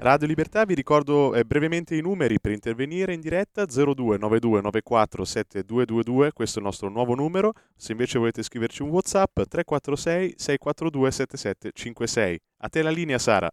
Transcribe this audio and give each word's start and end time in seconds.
Radio 0.00 0.28
Libertà 0.28 0.64
vi 0.64 0.74
ricordo 0.74 1.34
eh, 1.34 1.44
brevemente 1.44 1.96
i 1.96 2.00
numeri 2.00 2.38
per 2.38 2.52
intervenire 2.52 3.14
in 3.14 3.20
diretta 3.20 3.64
0292947222, 3.64 6.28
questo 6.32 6.58
è 6.58 6.60
il 6.62 6.68
nostro 6.68 6.88
nuovo 6.88 7.16
numero, 7.16 7.52
se 7.76 7.90
invece 7.90 8.20
volete 8.20 8.44
scriverci 8.44 8.82
un 8.82 8.90
Whatsapp 8.90 9.34
346 9.34 10.34
642 10.36 11.10
7756. 11.10 12.38
A 12.58 12.68
te 12.68 12.82
la 12.82 12.90
linea 12.90 13.18
Sara. 13.18 13.50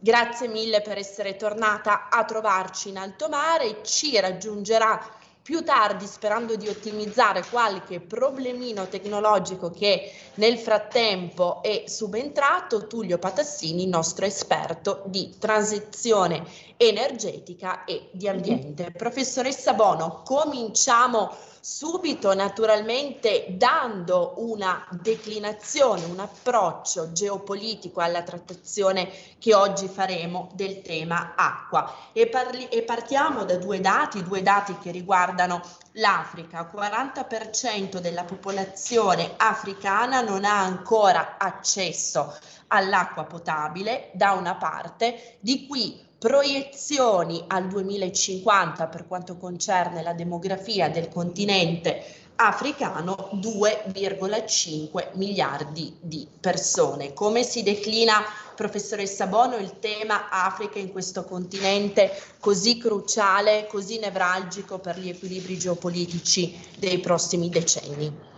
Grazie 0.00 0.46
mille 0.46 0.80
per 0.80 0.96
essere 0.96 1.34
tornata 1.34 2.08
a 2.08 2.24
trovarci 2.24 2.90
in 2.90 2.98
alto 2.98 3.28
mare. 3.28 3.82
Ci 3.82 4.20
raggiungerà 4.20 4.96
più 5.42 5.64
tardi 5.64 6.06
sperando 6.06 6.54
di 6.54 6.68
ottimizzare 6.68 7.42
qualche 7.50 7.98
problemino 7.98 8.86
tecnologico 8.86 9.70
che 9.70 10.12
nel 10.34 10.56
frattempo 10.56 11.62
è 11.62 11.84
subentrato, 11.86 12.86
Tullio 12.86 13.18
Patassini, 13.18 13.88
nostro 13.88 14.24
esperto 14.24 15.02
di 15.06 15.34
transizione 15.36 16.44
energetica 16.78 17.84
e 17.84 18.08
di 18.12 18.28
ambiente. 18.28 18.92
Professoressa 18.92 19.74
Bono, 19.74 20.22
cominciamo 20.24 21.34
subito 21.60 22.32
naturalmente 22.34 23.46
dando 23.50 24.34
una 24.36 24.86
declinazione, 24.92 26.04
un 26.04 26.20
approccio 26.20 27.12
geopolitico 27.12 28.00
alla 28.00 28.22
trattazione 28.22 29.10
che 29.38 29.54
oggi 29.54 29.88
faremo 29.88 30.50
del 30.54 30.80
tema 30.80 31.34
acqua 31.36 31.92
e, 32.12 32.28
parli- 32.28 32.68
e 32.68 32.82
partiamo 32.82 33.44
da 33.44 33.56
due 33.56 33.80
dati, 33.80 34.22
due 34.22 34.40
dati 34.40 34.78
che 34.78 34.92
riguardano 34.92 35.60
l'Africa. 35.92 36.70
40% 36.72 37.98
della 37.98 38.24
popolazione 38.24 39.34
africana 39.36 40.20
non 40.20 40.44
ha 40.44 40.60
ancora 40.60 41.36
accesso 41.38 42.34
all'acqua 42.68 43.24
potabile 43.24 44.10
da 44.12 44.32
una 44.32 44.54
parte, 44.54 45.36
di 45.40 45.66
cui 45.66 46.06
proiezioni 46.18 47.44
al 47.46 47.68
2050 47.68 48.88
per 48.88 49.06
quanto 49.06 49.36
concerne 49.36 50.02
la 50.02 50.12
demografia 50.12 50.90
del 50.90 51.08
continente 51.08 52.02
africano 52.40 53.30
2,5 53.34 55.10
miliardi 55.14 55.96
di 56.00 56.26
persone. 56.40 57.12
Come 57.12 57.42
si 57.42 57.62
declina, 57.62 58.22
professoressa 58.54 59.26
Bono, 59.26 59.56
il 59.56 59.78
tema 59.80 60.28
Africa 60.28 60.78
in 60.78 60.90
questo 60.90 61.24
continente 61.24 62.10
così 62.38 62.78
cruciale, 62.78 63.66
così 63.68 63.98
nevralgico 63.98 64.78
per 64.78 64.98
gli 64.98 65.08
equilibri 65.08 65.58
geopolitici 65.58 66.56
dei 66.78 66.98
prossimi 66.98 67.48
decenni? 67.48 68.37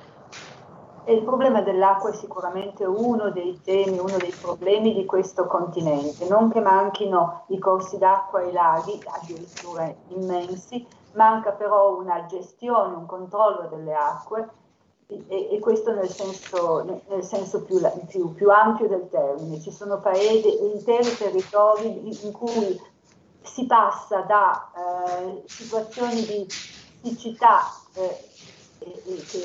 E 1.04 1.14
il 1.14 1.22
problema 1.22 1.62
dell'acqua 1.62 2.10
è 2.10 2.14
sicuramente 2.14 2.84
uno 2.84 3.30
dei 3.30 3.60
temi, 3.62 3.98
uno 3.98 4.16
dei 4.18 4.34
problemi 4.40 4.94
di 4.94 5.04
questo 5.04 5.46
continente. 5.46 6.28
Non 6.28 6.50
che 6.50 6.60
manchino 6.60 7.44
i 7.48 7.58
corsi 7.58 7.98
d'acqua 7.98 8.42
e 8.42 8.48
i 8.48 8.52
laghi, 8.52 9.02
addirittura 9.06 9.92
immensi, 10.08 10.86
manca 11.12 11.52
però 11.52 11.96
una 11.96 12.26
gestione, 12.26 12.94
un 12.94 13.06
controllo 13.06 13.68
delle 13.68 13.94
acque 13.94 14.48
e, 15.06 15.48
e 15.50 15.58
questo 15.58 15.92
nel 15.92 16.08
senso, 16.08 17.02
nel 17.08 17.24
senso 17.24 17.62
più, 17.62 17.80
più, 18.06 18.34
più, 18.34 18.50
ampio 18.50 18.86
del 18.86 19.08
termine. 19.08 19.60
Ci 19.60 19.72
sono 19.72 19.98
paesi, 19.98 20.64
interi 20.72 21.16
territori 21.16 22.24
in 22.24 22.32
cui 22.32 22.80
si 23.42 23.66
passa 23.66 24.20
da 24.20 24.70
eh, 24.76 25.42
situazioni 25.46 26.24
di 26.24 26.46
siccità 27.02 27.60
eh, 27.94 28.28
che 28.80 29.38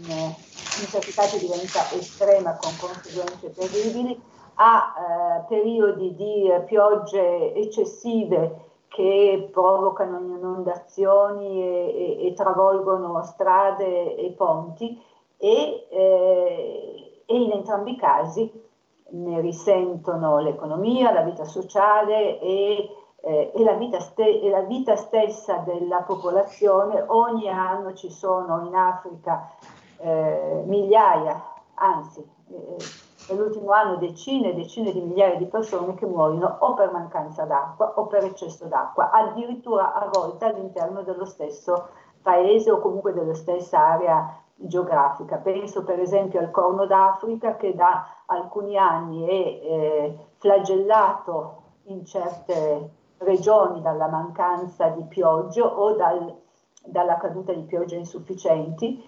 in, 0.00 0.06
in 0.06 0.86
certi 0.88 1.12
casi 1.12 1.38
diventa 1.38 1.90
estrema 1.92 2.56
con 2.56 2.70
conseguenze 2.78 3.52
terribili, 3.52 4.20
a 4.56 4.94
eh, 4.96 5.44
periodi 5.48 6.14
di 6.14 6.50
eh, 6.50 6.60
piogge 6.60 7.52
eccessive 7.54 8.64
che 8.88 9.50
provocano 9.52 10.18
inondazioni 10.18 11.62
e, 11.62 12.18
e, 12.20 12.26
e 12.28 12.32
travolgono 12.32 13.22
strade 13.24 14.14
e 14.14 14.30
ponti 14.30 14.98
e, 15.36 15.86
eh, 15.90 17.22
e, 17.26 17.36
in 17.42 17.50
entrambi 17.52 17.92
i 17.92 17.96
casi 17.96 18.64
ne 19.08 19.40
risentono 19.40 20.38
l'economia, 20.40 21.12
la 21.12 21.20
vita 21.20 21.44
sociale 21.44 22.40
e 22.40 22.88
eh, 23.22 23.52
e, 23.54 23.62
la 23.62 23.72
vita 23.72 24.00
ste- 24.00 24.40
e 24.40 24.50
la 24.50 24.62
vita 24.62 24.96
stessa 24.96 25.58
della 25.58 26.02
popolazione. 26.02 27.04
Ogni 27.06 27.48
anno 27.48 27.92
ci 27.94 28.10
sono 28.10 28.66
in 28.66 28.74
Africa 28.74 29.50
eh, 29.98 30.62
migliaia, 30.66 31.42
anzi 31.74 32.20
eh, 32.48 32.76
nell'ultimo 33.28 33.70
anno 33.72 33.96
decine 33.96 34.50
e 34.50 34.54
decine 34.54 34.92
di 34.92 35.00
migliaia 35.00 35.36
di 35.36 35.46
persone 35.46 35.94
che 35.94 36.06
muoiono 36.06 36.58
o 36.60 36.74
per 36.74 36.92
mancanza 36.92 37.44
d'acqua 37.44 37.94
o 37.96 38.06
per 38.06 38.24
eccesso 38.24 38.66
d'acqua, 38.66 39.10
addirittura 39.10 39.94
a 39.94 40.08
volte 40.12 40.44
all'interno 40.44 41.02
dello 41.02 41.24
stesso 41.24 41.88
paese 42.22 42.70
o 42.70 42.78
comunque 42.78 43.12
della 43.12 43.34
stessa 43.34 43.78
area 43.78 44.40
geografica. 44.54 45.36
Penso 45.36 45.84
per 45.84 46.00
esempio 46.00 46.40
al 46.40 46.50
Corno 46.50 46.86
d'Africa 46.86 47.56
che 47.56 47.74
da 47.74 48.06
alcuni 48.26 48.76
anni 48.76 49.26
è 49.26 49.30
eh, 49.30 50.18
flagellato 50.38 51.62
in 51.84 52.04
certe 52.04 52.90
regioni 53.18 53.80
dalla 53.80 54.08
mancanza 54.08 54.88
di 54.88 55.02
piogge 55.04 55.60
o 55.60 55.92
dal, 55.94 56.34
dalla 56.84 57.16
caduta 57.16 57.52
di 57.52 57.62
piogge 57.62 57.96
insufficienti 57.96 59.02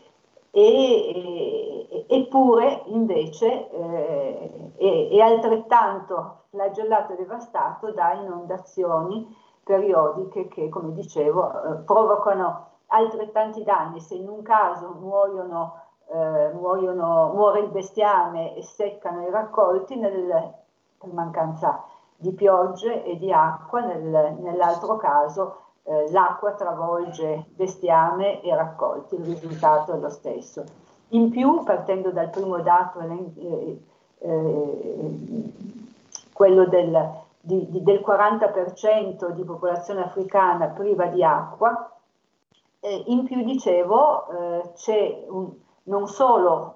e, 0.50 1.88
e, 1.90 2.06
eppure 2.08 2.82
invece 2.86 3.70
eh, 3.70 4.72
è, 4.76 5.08
è, 5.10 5.20
altrettanto 5.20 6.44
flagellato 6.50 7.12
e 7.12 7.16
devastato 7.16 7.92
da 7.92 8.12
inondazioni 8.14 9.36
periodiche 9.62 10.48
che, 10.48 10.68
come 10.70 10.92
dicevo, 10.92 11.50
eh, 11.50 11.76
provocano 11.84 12.66
altrettanti 12.86 13.62
danni. 13.62 14.00
Se 14.00 14.14
in 14.14 14.28
un 14.28 14.40
caso 14.40 14.96
muoiono, 14.98 15.82
eh, 16.10 16.52
muoiono, 16.54 17.32
muore 17.34 17.60
il 17.60 17.68
bestiame 17.68 18.56
e 18.56 18.62
seccano 18.62 19.26
i 19.26 19.30
raccolti, 19.30 19.96
nel, 19.96 20.54
per 20.96 21.12
mancanza 21.12 21.84
di 22.20 22.32
piogge 22.32 23.04
e 23.04 23.16
di 23.16 23.32
acqua, 23.32 23.80
nel, 23.80 24.36
nell'altro 24.40 24.96
caso 24.96 25.58
eh, 25.84 26.10
l'acqua 26.10 26.52
travolge 26.52 27.44
bestiame 27.54 28.42
e 28.42 28.54
raccolti, 28.54 29.14
il 29.14 29.24
risultato 29.24 29.94
è 29.94 29.98
lo 29.98 30.10
stesso. 30.10 30.64
In 31.10 31.30
più, 31.30 31.62
partendo 31.62 32.10
dal 32.10 32.28
primo 32.30 32.58
dato, 32.58 32.98
eh, 33.00 33.80
eh, 34.18 35.52
quello 36.32 36.66
del, 36.66 37.10
di, 37.40 37.70
di, 37.70 37.82
del 37.84 38.02
40% 38.04 39.30
di 39.30 39.44
popolazione 39.44 40.02
africana 40.02 40.66
priva 40.66 41.06
di 41.06 41.22
acqua, 41.22 41.92
in 42.80 43.24
più 43.24 43.42
dicevo 43.42 44.28
eh, 44.28 44.72
c'è 44.74 45.24
un, 45.28 45.50
non 45.84 46.06
solo 46.06 46.74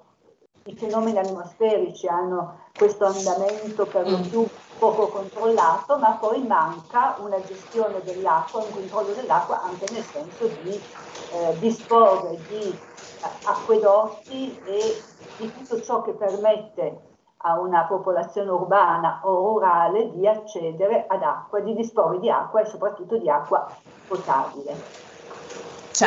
i 0.65 0.75
fenomeni 0.75 1.17
atmosferici 1.17 2.07
hanno 2.07 2.59
questo 2.77 3.05
andamento 3.05 3.85
per 3.85 4.09
lo 4.09 4.19
più 4.19 4.45
poco 4.83 5.07
controllato, 5.07 5.97
ma 5.97 6.17
poi 6.17 6.45
manca 6.45 7.15
una 7.19 7.41
gestione 7.43 8.03
dell'acqua, 8.03 8.65
un 8.65 8.71
controllo 8.71 9.13
dell'acqua 9.13 9.61
anche 9.61 9.87
nel 9.89 10.03
senso 10.03 10.47
di 10.49 10.85
eh, 11.29 11.57
disporre 11.57 12.43
di 12.45 12.69
eh, 12.73 13.39
acquedotti 13.43 14.61
e 14.61 15.05
di 15.37 15.51
tutto 15.53 15.81
ciò 15.81 16.01
che 16.01 16.13
permette 16.13 17.11
a 17.45 17.59
una 17.59 17.85
popolazione 17.85 18.49
urbana 18.51 19.21
o 19.23 19.47
rurale 19.53 20.11
di 20.11 20.27
accedere 20.27 21.05
ad 21.07 21.23
acqua, 21.23 21.61
di 21.61 21.73
disporre 21.75 22.19
di 22.19 22.29
acqua 22.29 22.59
e 22.61 22.65
soprattutto 22.65 23.17
di 23.17 23.29
acqua 23.29 23.65
potabile. 24.05 24.89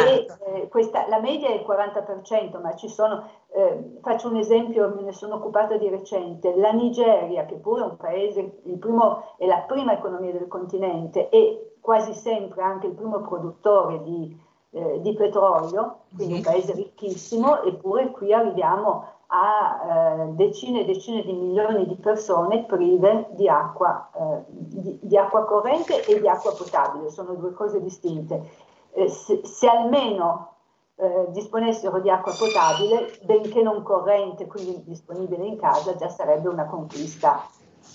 Certo. 0.01 0.45
E, 0.45 0.61
eh, 0.61 0.69
questa, 0.69 1.07
la 1.09 1.21
media 1.21 1.49
è 1.49 1.55
il 1.55 1.65
40%, 1.67 2.61
ma 2.61 2.75
ci 2.75 2.89
sono, 2.89 3.25
eh, 3.53 3.99
faccio 4.03 4.29
un 4.29 4.37
esempio, 4.37 4.93
me 4.95 5.03
ne 5.03 5.13
sono 5.13 5.37
occupata 5.37 5.77
di 5.77 5.89
recente, 5.89 6.55
la 6.57 6.73
Nigeria, 6.73 7.45
che 7.45 7.57
pure 7.57 7.83
è 7.83 7.87
un 7.87 7.97
paese, 7.97 8.61
primo, 8.79 9.35
è 9.37 9.47
la 9.47 9.65
prima 9.67 9.93
economia 9.93 10.33
del 10.33 10.49
continente 10.49 11.29
e 11.29 11.77
quasi 11.81 12.13
sempre 12.15 12.63
anche 12.63 12.89
il 12.89 12.95
primo 12.95 13.21
produttore 13.21 14.03
di, 14.03 14.37
eh, 14.71 15.01
di 15.01 15.15
petrolio, 15.15 16.01
quindi 16.15 16.35
un 16.35 16.43
paese 16.43 16.73
ricchissimo, 16.73 17.63
eppure 17.63 18.11
qui 18.11 18.33
arriviamo 18.33 19.15
a 19.29 20.25
eh, 20.25 20.27
decine 20.35 20.81
e 20.81 20.85
decine 20.85 21.23
di 21.23 21.33
milioni 21.33 21.87
di 21.87 21.97
persone 21.97 22.65
prive 22.65 23.29
di 23.31 23.49
acqua, 23.49 24.11
eh, 24.15 24.45
di, 24.49 24.99
di 25.03 25.17
acqua 25.17 25.45
corrente 25.45 26.05
e 26.05 26.21
di 26.21 26.29
acqua 26.29 26.53
potabile, 26.53 27.11
sono 27.11 27.35
due 27.35 27.53
cose 27.53 27.81
distinte 27.83 28.65
eh, 28.97 29.09
se, 29.09 29.69
almeno 29.69 30.55
eh, 30.97 31.27
disponessero 31.29 32.01
di 32.01 32.09
acqua 32.09 32.33
potabile, 32.33 33.19
benché 33.23 33.63
non 33.63 33.83
corrente, 33.83 34.47
quindi 34.47 34.83
disponibile 34.85 35.45
in 35.45 35.59
casa, 35.59 35.95
già 35.97 36.09
sarebbe 36.09 36.49
una 36.49 36.65
conquista 36.65 37.47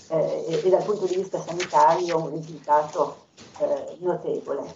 eh, 0.10 0.46
e, 0.48 0.62
e, 0.64 0.70
dal 0.70 0.84
punto 0.84 1.06
di 1.06 1.16
vista 1.16 1.40
sanitario 1.40 2.18
un 2.18 2.32
risultato 2.32 3.26
eh, 3.60 3.98
notevole. 4.02 4.76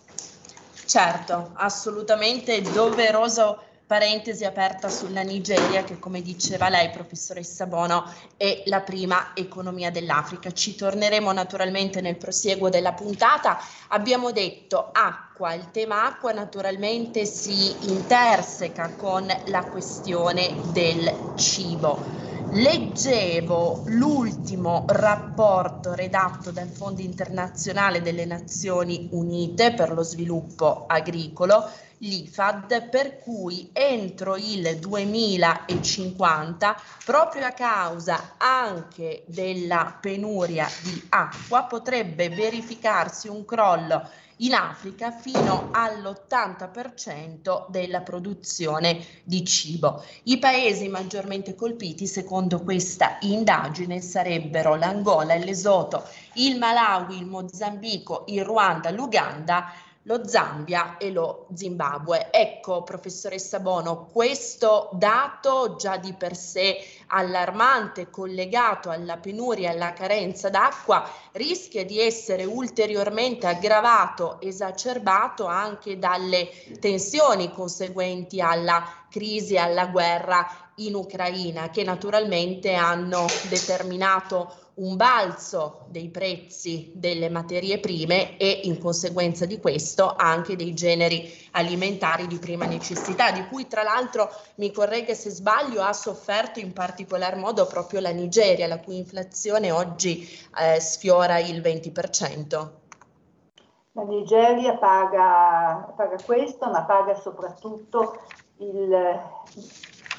Certo, 0.85 1.51
assolutamente 1.53 2.61
doveroso 2.61 3.59
parentesi 3.87 4.45
aperta 4.45 4.89
sulla 4.89 5.21
Nigeria 5.21 5.83
che 5.83 5.99
come 5.99 6.21
diceva 6.21 6.69
lei 6.69 6.89
professoressa 6.89 7.67
Bono 7.67 8.11
è 8.35 8.63
la 8.65 8.81
prima 8.81 9.31
economia 9.35 9.91
dell'Africa. 9.91 10.51
Ci 10.51 10.75
torneremo 10.75 11.31
naturalmente 11.31 12.01
nel 12.01 12.17
prosieguo 12.17 12.69
della 12.69 12.93
puntata. 12.93 13.59
Abbiamo 13.89 14.31
detto 14.31 14.89
acqua, 14.91 15.53
il 15.53 15.69
tema 15.69 16.05
acqua 16.05 16.31
naturalmente 16.31 17.25
si 17.25 17.75
interseca 17.91 18.91
con 18.97 19.27
la 19.45 19.63
questione 19.65 20.55
del 20.71 21.33
cibo. 21.35 22.23
Leggevo 22.51 23.83
l'ultimo 23.87 24.85
rapporto 24.87 25.93
redatto 25.93 26.51
dal 26.51 26.69
Fondo 26.69 27.01
internazionale 27.01 28.01
delle 28.01 28.25
Nazioni 28.25 29.09
Unite 29.11 29.73
per 29.73 29.91
lo 29.91 30.03
sviluppo 30.03 30.85
agricolo 30.87 31.69
l'IFAD 31.99 32.89
per 32.89 33.19
cui 33.19 33.69
entro 33.73 34.35
il 34.35 34.77
2050, 34.79 36.81
proprio 37.05 37.45
a 37.45 37.51
causa 37.51 38.33
anche 38.37 39.23
della 39.27 39.97
penuria 39.99 40.67
di 40.83 41.03
acqua, 41.09 41.63
potrebbe 41.63 42.29
verificarsi 42.29 43.27
un 43.27 43.43
crollo 43.45 44.07
in 44.39 44.53
Africa 44.53 45.11
fino 45.11 45.69
all'80% 45.71 47.69
della 47.69 48.01
produzione 48.01 49.01
di 49.23 49.45
cibo. 49.45 50.03
I 50.23 50.39
paesi 50.39 50.89
maggiormente 50.89 51.55
colpiti, 51.55 52.05
secondo 52.07 52.61
questa 52.61 53.15
indagine, 53.21 54.01
sarebbero 54.01 54.75
l'Angola, 54.75 55.35
il 55.35 55.45
Lesoto, 55.45 56.03
il 56.33 56.57
Malawi, 56.57 57.17
il 57.17 57.27
Mozambico, 57.27 58.25
il 58.27 58.43
Ruanda, 58.43 58.91
l'Uganda 58.91 59.71
lo 60.07 60.27
Zambia 60.27 60.97
e 60.97 61.11
lo 61.11 61.47
Zimbabwe. 61.53 62.31
Ecco, 62.31 62.83
professoressa 62.83 63.59
Bono, 63.59 64.05
questo 64.11 64.89
dato 64.93 65.75
già 65.77 65.97
di 65.97 66.13
per 66.13 66.35
sé 66.35 66.77
allarmante 67.07 68.09
collegato 68.09 68.89
alla 68.89 69.17
penuria 69.17 69.69
e 69.69 69.73
alla 69.73 69.93
carenza 69.93 70.49
d'acqua 70.49 71.09
rischia 71.33 71.83
di 71.85 71.99
essere 71.99 72.43
ulteriormente 72.43 73.47
aggravato, 73.47 74.39
esacerbato 74.41 75.45
anche 75.45 75.97
dalle 75.97 76.49
tensioni 76.79 77.51
conseguenti 77.51 78.41
alla 78.41 79.05
crisi 79.09 79.55
e 79.55 79.59
alla 79.59 79.87
guerra 79.87 80.47
in 80.75 80.93
Ucraina 80.93 81.69
che 81.69 81.83
naturalmente 81.83 82.73
hanno 82.73 83.25
determinato 83.49 84.64
un 84.75 84.97
balzo 84.97 85.85
dei 85.87 86.09
prezzi 86.09 86.91
delle 86.93 87.29
materie 87.29 87.79
prime 87.79 88.37
e 88.37 88.61
in 88.63 88.77
conseguenza 88.79 89.45
di 89.45 89.59
questo 89.59 90.13
anche 90.17 90.55
dei 90.55 90.73
generi 90.73 91.31
alimentari 91.51 92.27
di 92.27 92.37
prima 92.39 92.65
necessità, 92.65 93.31
di 93.31 93.45
cui 93.47 93.67
tra 93.67 93.83
l'altro, 93.83 94.29
mi 94.55 94.71
corregga 94.71 95.13
se 95.13 95.29
sbaglio, 95.29 95.81
ha 95.81 95.93
sofferto 95.93 96.59
in 96.59 96.73
particolar 96.73 97.37
modo 97.37 97.65
proprio 97.67 98.01
la 98.01 98.11
Nigeria, 98.11 98.67
la 98.67 98.79
cui 98.79 98.97
inflazione 98.97 99.71
oggi 99.71 100.27
eh, 100.59 100.79
sfiora 100.81 101.39
il 101.39 101.61
20%. 101.61 102.69
La 103.93 104.03
Nigeria 104.03 104.75
paga, 104.75 105.93
paga 105.95 106.17
questo, 106.25 106.69
ma 106.69 106.83
paga 106.83 107.15
soprattutto 107.15 108.19
il, 108.57 108.91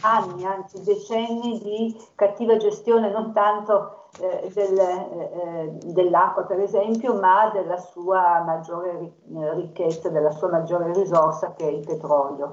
anni, 0.00 0.44
anzi 0.44 0.82
decenni 0.82 1.60
di 1.60 1.96
cattiva 2.14 2.56
gestione 2.56 3.10
non 3.10 3.32
tanto 3.32 4.05
eh, 4.20 4.50
del, 4.52 4.78
eh, 4.78 5.78
dell'acqua 5.92 6.44
per 6.44 6.60
esempio, 6.60 7.14
ma 7.14 7.50
della 7.50 7.76
sua 7.76 8.42
maggiore 8.44 9.12
ricchezza, 9.54 10.08
della 10.08 10.30
sua 10.30 10.48
maggiore 10.48 10.92
risorsa 10.92 11.54
che 11.54 11.66
è 11.66 11.70
il 11.70 11.84
petrolio. 11.84 12.52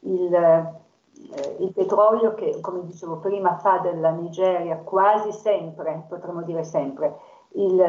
Il, 0.00 0.34
eh, 0.34 1.56
il 1.60 1.72
petrolio 1.72 2.34
che, 2.34 2.58
come 2.60 2.84
dicevo 2.84 3.18
prima, 3.18 3.56
fa 3.56 3.78
della 3.78 4.10
Nigeria 4.10 4.78
quasi 4.78 5.32
sempre, 5.32 6.06
potremmo 6.08 6.42
dire 6.42 6.64
sempre, 6.64 7.16
il, 7.54 7.80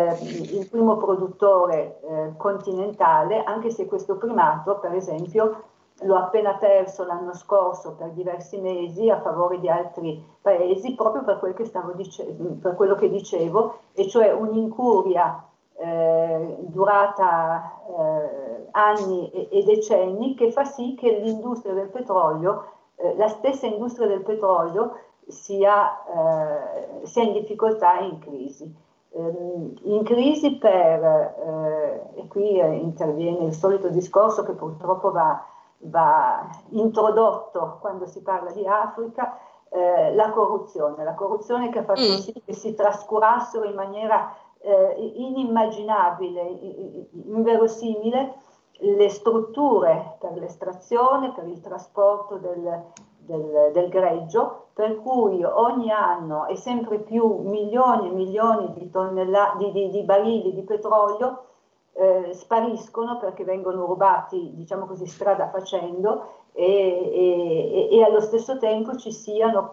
il 0.52 0.68
primo 0.70 0.98
produttore 0.98 2.00
eh, 2.02 2.34
continentale, 2.38 3.44
anche 3.44 3.72
se 3.72 3.88
questo 3.88 4.18
primato, 4.18 4.78
per 4.80 4.94
esempio, 4.94 5.64
l'ho 6.02 6.18
appena 6.18 6.56
perso 6.56 7.06
l'anno 7.06 7.34
scorso 7.34 7.94
per 7.94 8.10
diversi 8.12 8.60
mesi 8.60 9.10
a 9.10 9.22
favore 9.22 9.60
di 9.60 9.70
altri 9.70 10.22
paesi, 10.42 10.94
proprio 10.94 11.24
per, 11.24 11.40
quel 11.40 11.56
dice- 11.96 12.36
per 12.62 12.76
quello 12.76 12.96
che 12.96 13.10
dicevo, 13.10 13.80
e 13.94 14.08
cioè 14.10 14.32
un'incuria 14.32 15.44
eh, 15.78 16.58
durata 16.60 17.80
eh, 17.88 18.68
anni 18.72 19.30
e, 19.32 19.48
e, 19.52 19.64
decenni 19.64 20.36
che 20.36 20.52
fa 20.52 20.66
sì 20.66 20.96
che 20.96 21.20
l'industria 21.20 21.74
del 21.74 21.90
petrolio, 21.90 22.72
eh, 22.96 23.16
la 23.16 23.28
stessa 23.28 23.66
industria 23.66 24.08
del 24.08 24.22
petrolio, 24.22 25.00
sia, 25.28 26.04
eh, 26.06 27.06
sia 27.06 27.24
in 27.24 27.34
difficoltà 27.34 28.00
e 28.00 28.06
in 28.06 28.20
crisi. 28.20 28.84
Ehm, 29.12 29.74
in 29.84 30.04
crisi 30.04 30.58
per, 30.58 31.04
eh, 31.04 32.02
e 32.16 32.28
qui 32.28 32.60
interviene 32.60 33.46
il 33.46 33.54
solito 33.54 33.88
discorso 33.90 34.44
che 34.44 34.52
purtroppo 34.52 35.12
va 35.12 35.44
va 35.88 36.48
introdotto 36.70 37.78
quando 37.82 38.06
si 38.06 38.22
parla 38.22 38.52
di 38.52 38.66
Africa 38.68 39.38
eh, 39.70 40.14
la 40.14 40.30
corruzione, 40.32 41.04
la 41.04 41.16
corruzione 41.16 41.70
che 41.70 41.80
ha 41.80 41.84
fatto 41.84 42.02
mm. 42.02 42.16
sì 42.16 42.42
che 42.46 42.54
si 42.54 42.74
trascurassero 42.74 43.66
in 43.66 43.76
maniera 43.76 44.34
eh, 44.60 45.12
inimmaginabile, 45.16 46.42
inverosimile, 47.12 48.34
le 48.80 49.10
strutture 49.10 50.18
per 50.20 50.34
l'estrazione, 50.34 51.32
per 51.32 51.48
il 51.48 51.62
trasporto 51.62 52.38
del, 52.38 52.84
del, 53.18 53.72
del, 53.74 53.90
greggio, 53.90 54.68
per 54.74 54.98
cui 55.02 55.44
ogni 55.44 55.92
anno 55.92 56.46
e 56.48 56.56
sempre 56.56 57.00
più 57.00 57.42
milioni 57.44 58.10
e 58.10 58.12
milioni 58.12 58.74
di, 58.74 58.90
tonnella, 58.90 59.56
di, 59.58 59.72
di, 59.72 59.90
di 59.90 60.02
barili 60.04 60.54
di 60.54 60.64
petrolio 60.64 61.44
eh, 61.98 62.34
spariscono 62.34 63.18
perché 63.18 63.46
vengono 63.46 63.86
rubati, 63.86 64.52
diciamo 64.54 64.86
così, 64.86 65.08
strada 65.08 65.50
facendo 65.50 66.44
e, 66.52 66.66
e, 66.66 67.90
e, 67.92 68.04
allo 68.04 68.20
stesso 68.20 68.58
tempo 68.58 68.96
ci 68.98 69.12
siano 69.12 69.72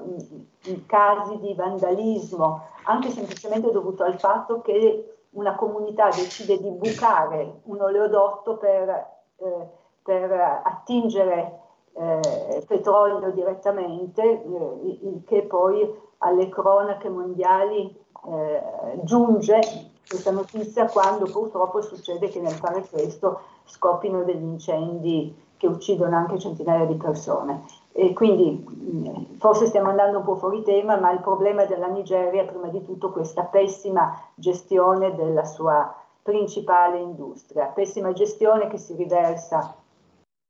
casi 0.87 1.39
di 1.39 1.53
vandalismo, 1.55 2.67
anche 2.85 3.11
semplicemente 3.11 3.71
dovuto 3.73 4.05
al 4.05 4.19
fatto 4.19 4.61
che 4.61 5.27
una 5.31 5.55
comunità 5.57 6.07
decide 6.07 6.59
di 6.59 6.71
bucare 6.71 7.61
un 7.65 7.81
oleodotto 7.81 8.57
per, 8.57 8.89
eh, 9.37 9.69
per 10.03 10.33
attingere 10.65 11.61
eh, 11.95 12.65
petrolio 12.67 13.31
direttamente, 13.31 14.23
eh, 14.23 14.99
il 15.03 15.23
che 15.27 15.43
poi 15.43 15.89
alle 16.19 16.49
cronache 16.49 17.09
mondiali 17.09 17.97
eh, 18.29 18.63
giunge 19.03 19.91
questa 20.07 20.31
notizia 20.31 20.87
quando 20.87 21.25
purtroppo 21.25 21.81
succede 21.81 22.29
che 22.29 22.41
nel 22.41 22.53
fare 22.53 22.87
questo 22.89 23.41
scoppino 23.65 24.23
degli 24.25 24.43
incendi 24.43 25.35
che 25.57 25.67
uccidono 25.67 26.17
anche 26.17 26.39
centinaia 26.39 26.85
di 26.87 26.97
persone. 26.97 27.65
E 27.93 28.13
quindi 28.15 29.37
forse 29.39 29.67
stiamo 29.67 29.91
andando 29.91 30.19
un 30.19 30.25
po' 30.25 30.37
fuori 30.37 30.63
tema, 30.63 30.97
ma 30.97 31.13
il 31.13 31.21
problema 31.21 31.65
della 31.67 31.87
Nigeria 31.89 32.43
è 32.43 32.47
prima 32.47 32.69
di 32.69 32.83
tutto 32.85 33.11
questa 33.11 33.45
pessima 33.45 34.19
gestione 34.35 35.15
della 35.15 35.45
sua 35.45 35.95
principale 36.23 36.99
industria, 36.99 37.67
pessima 37.67 38.13
gestione 38.13 38.69
che 38.69 38.79
si 38.79 38.95
riversa 38.95 39.77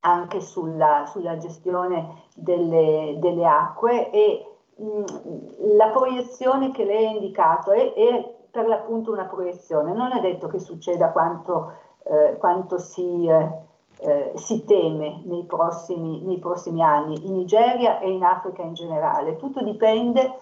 anche 0.05 0.41
sulla, 0.41 1.05
sulla 1.07 1.37
gestione 1.39 2.25
delle, 2.35 3.17
delle, 3.19 3.47
acque 3.47 4.11
e 4.11 4.47
mh, 4.77 5.77
la 5.77 5.89
proiezione 5.89 6.71
che 6.73 6.85
lei 6.85 7.07
ha 7.07 7.11
indicato 7.11 7.71
è, 7.71 7.93
è, 7.93 8.35
per 8.53 8.69
l'appunto 8.69 9.11
una 9.11 9.25
proiezione, 9.25 9.93
non 9.93 10.13
è 10.13 10.21
detto 10.21 10.47
che 10.47 10.61
succeda 10.61 11.11
quanto, 11.11 11.73
eh, 12.05 12.37
quanto 12.39 12.79
si... 12.79 13.27
Eh, 13.27 13.71
eh, 14.05 14.33
si 14.35 14.65
teme 14.65 15.23
nei 15.27 15.45
prossimi, 15.45 16.23
nei 16.23 16.39
prossimi, 16.39 16.83
anni 16.83 17.25
in 17.25 17.35
Nigeria 17.35 18.01
e 18.01 18.11
in 18.11 18.25
Africa 18.25 18.63
in 18.63 18.75
generale. 18.75 19.37
Tutto 19.37 19.63
dipende, 19.63 20.41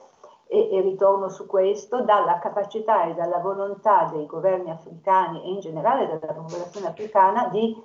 e, 0.52 0.68
e, 0.72 0.80
ritorno 0.80 1.28
su 1.28 1.46
questo, 1.46 2.02
dalla 2.02 2.40
capacità 2.40 3.04
e 3.04 3.14
dalla 3.14 3.38
volontà 3.38 4.10
dei 4.12 4.26
governi 4.26 4.70
africani 4.70 5.44
e 5.44 5.48
in 5.48 5.60
generale 5.60 6.06
della 6.06 6.32
popolazione 6.32 6.88
africana 6.88 7.46
di, 7.46 7.80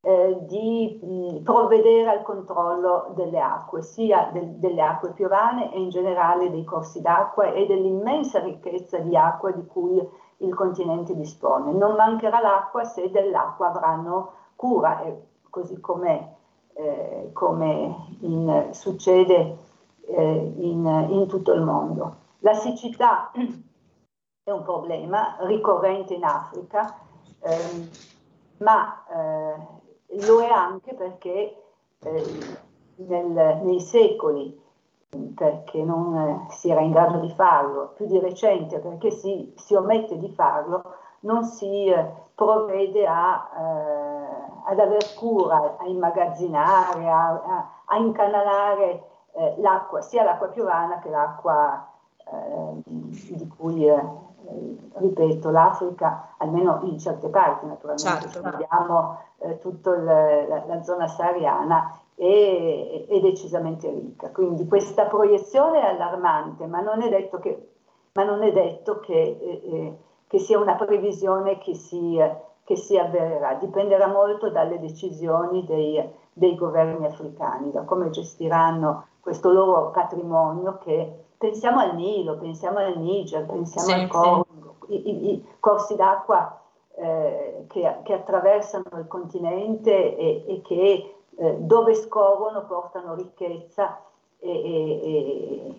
eh, 0.00 0.38
di 0.42 1.00
mh, 1.02 1.42
provvedere 1.42 2.10
al 2.10 2.22
controllo 2.22 3.12
delle 3.14 3.40
acque, 3.40 3.82
sia 3.82 4.30
del, 4.32 4.56
delle 4.56 4.82
acque 4.82 5.12
piovane 5.12 5.72
e 5.72 5.80
in 5.80 5.88
generale 5.88 6.50
dei 6.50 6.64
corsi 6.64 7.00
d'acqua 7.00 7.52
e 7.52 7.66
dell'immensa 7.66 8.40
ricchezza 8.40 8.98
di 8.98 9.16
acqua 9.16 9.50
di 9.50 9.66
cui 9.66 10.00
il 10.38 10.54
continente 10.54 11.14
dispone. 11.16 11.72
Non 11.72 11.94
mancherà 11.96 12.40
l'acqua 12.40 12.84
se 12.84 13.10
dell'acqua 13.10 13.68
avranno 13.68 14.32
cura, 14.54 15.02
così 15.50 15.80
come, 15.80 16.36
eh, 16.74 17.30
come 17.32 18.06
in, 18.20 18.68
succede 18.72 19.56
eh, 20.06 20.54
in, 20.58 21.06
in, 21.10 21.26
tutto 21.26 21.52
il 21.52 21.62
mondo. 21.62 22.16
La 22.40 22.54
siccità 22.54 23.30
è 23.32 24.50
un 24.50 24.62
problema 24.62 25.36
ricorrente 25.40 26.14
in 26.14 26.24
Africa, 26.24 26.98
ehm, 27.40 27.88
ma 28.58 29.04
eh, 29.08 29.76
lo 30.24 30.40
è 30.40 30.48
anche 30.48 30.94
perché 30.94 31.62
eh, 32.00 32.24
nel, 32.96 33.60
nei 33.62 33.80
secoli 33.80 34.64
perché 35.34 35.82
non 35.82 36.46
si 36.50 36.70
era 36.70 36.80
in 36.80 36.90
grado 36.90 37.18
di 37.18 37.30
farlo, 37.30 37.92
più 37.94 38.06
di 38.06 38.18
recente 38.18 38.78
perché 38.78 39.10
si, 39.10 39.52
si 39.56 39.74
omette 39.74 40.18
di 40.18 40.28
farlo, 40.30 40.82
non 41.20 41.44
si 41.44 41.86
eh, 41.86 42.06
provvede 42.34 43.06
a, 43.06 43.50
eh, 43.56 44.70
ad 44.70 44.78
aver 44.78 45.14
cura, 45.14 45.76
a 45.78 45.86
immagazzinare, 45.86 47.08
a, 47.08 47.28
a, 47.28 47.70
a 47.86 47.96
incanalare 47.96 49.04
eh, 49.32 49.54
l'acqua, 49.58 50.00
sia 50.02 50.22
l'acqua 50.22 50.48
piovana 50.48 50.98
che 50.98 51.08
l'acqua 51.08 51.88
eh, 52.18 52.82
di 52.84 53.48
cui, 53.56 53.86
eh, 53.86 54.04
ripeto, 54.94 55.50
l'Africa, 55.50 56.34
almeno 56.38 56.80
in 56.84 56.98
certe 56.98 57.28
parti 57.28 57.66
naturalmente, 57.66 58.28
certo. 58.28 58.50
vediamo 58.50 59.18
eh, 59.38 59.58
tutta 59.58 59.96
la, 59.96 60.64
la, 60.66 60.82
zona 60.82 61.06
sahariana, 61.06 62.00
è, 62.14 63.06
è, 63.08 63.20
decisamente 63.20 63.90
ricca. 63.90 64.30
Quindi 64.30 64.66
questa 64.66 65.04
proiezione 65.04 65.80
è 65.80 65.86
allarmante, 65.86 66.66
ma 66.66 66.80
non 66.80 67.02
è 67.02 67.08
detto 67.08 67.38
che, 67.38 67.70
non 68.12 68.42
è 68.42 68.52
detto 68.52 69.00
che 69.00 70.04
che 70.28 70.38
sia 70.38 70.58
una 70.58 70.74
previsione 70.74 71.58
che 71.58 71.74
si, 71.74 72.18
che 72.64 72.76
si 72.76 72.98
avvererà. 72.98 73.54
Dipenderà 73.54 74.08
molto 74.08 74.50
dalle 74.50 74.78
decisioni 74.80 75.64
dei, 75.64 76.02
dei 76.32 76.54
governi 76.56 77.06
africani, 77.06 77.70
da 77.70 77.82
come 77.82 78.10
gestiranno 78.10 79.06
questo 79.20 79.50
loro 79.50 79.90
patrimonio 79.90 80.78
che 80.78 81.24
pensiamo 81.38 81.80
al 81.80 81.94
Nilo, 81.94 82.38
pensiamo 82.38 82.78
al 82.78 82.98
Niger, 82.98 83.46
pensiamo 83.46 83.88
sì, 83.88 83.92
al 83.92 84.08
Congo, 84.08 84.76
sì. 84.86 85.08
i, 85.08 85.32
i, 85.32 85.46
corsi 85.60 85.96
d'acqua 85.96 86.60
eh, 86.96 87.64
che, 87.68 87.96
che, 88.02 88.12
attraversano 88.12 88.84
il 88.98 89.06
continente 89.06 90.16
e, 90.16 90.44
e 90.46 90.62
che 90.62 91.14
eh, 91.36 91.56
dove 91.58 91.94
scorrono 91.94 92.64
portano 92.64 93.14
ricchezza 93.14 94.00
e, 94.38 94.50
e, 94.50 95.78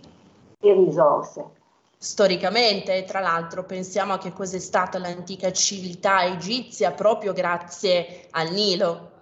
e 0.59 0.73
risorse. 0.73 1.55
Storicamente, 1.99 3.03
tra 3.05 3.19
l'altro, 3.19 3.63
pensiamo 3.63 4.13
a 4.13 4.17
che 4.19 4.31
cos'è 4.31 4.59
stata 4.59 4.99
l'antica 4.99 5.51
civiltà 5.51 6.25
egizia 6.25 6.91
proprio 6.91 7.33
grazie 7.33 8.27
al 8.31 8.51
Nilo. 8.51 9.15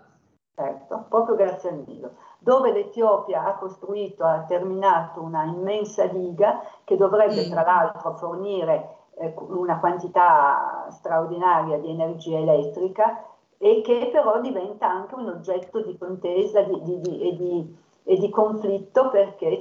Certo, 0.53 1.05
proprio 1.07 1.35
grazie 1.35 1.69
al 1.69 1.83
Nilo, 1.87 2.11
dove 2.45 2.71
l'Etiopia 2.71 3.43
ha 3.43 3.55
costruito, 3.55 4.23
ha 4.23 4.45
terminato 4.47 5.19
una 5.19 5.45
immensa 5.45 6.05
diga 6.05 6.61
che 6.83 6.95
dovrebbe 6.95 7.47
mm. 7.47 7.49
tra 7.49 7.63
l'altro 7.63 8.13
fornire 8.17 8.97
eh, 9.15 9.33
una 9.47 9.79
quantità 9.79 10.85
straordinaria 10.91 11.79
di 11.79 11.89
energia 11.89 12.37
elettrica 12.37 13.25
e 13.57 13.81
che 13.81 14.09
però 14.11 14.39
diventa 14.41 14.87
anche 14.87 15.15
un 15.15 15.27
oggetto 15.29 15.81
di 15.81 15.97
contesa 15.97 16.61
di, 16.61 16.83
di, 16.83 17.01
di, 17.01 17.29
e, 17.29 17.35
di, 17.35 17.77
e 18.03 18.29
conflitto 18.29 19.09
perché 19.09 19.57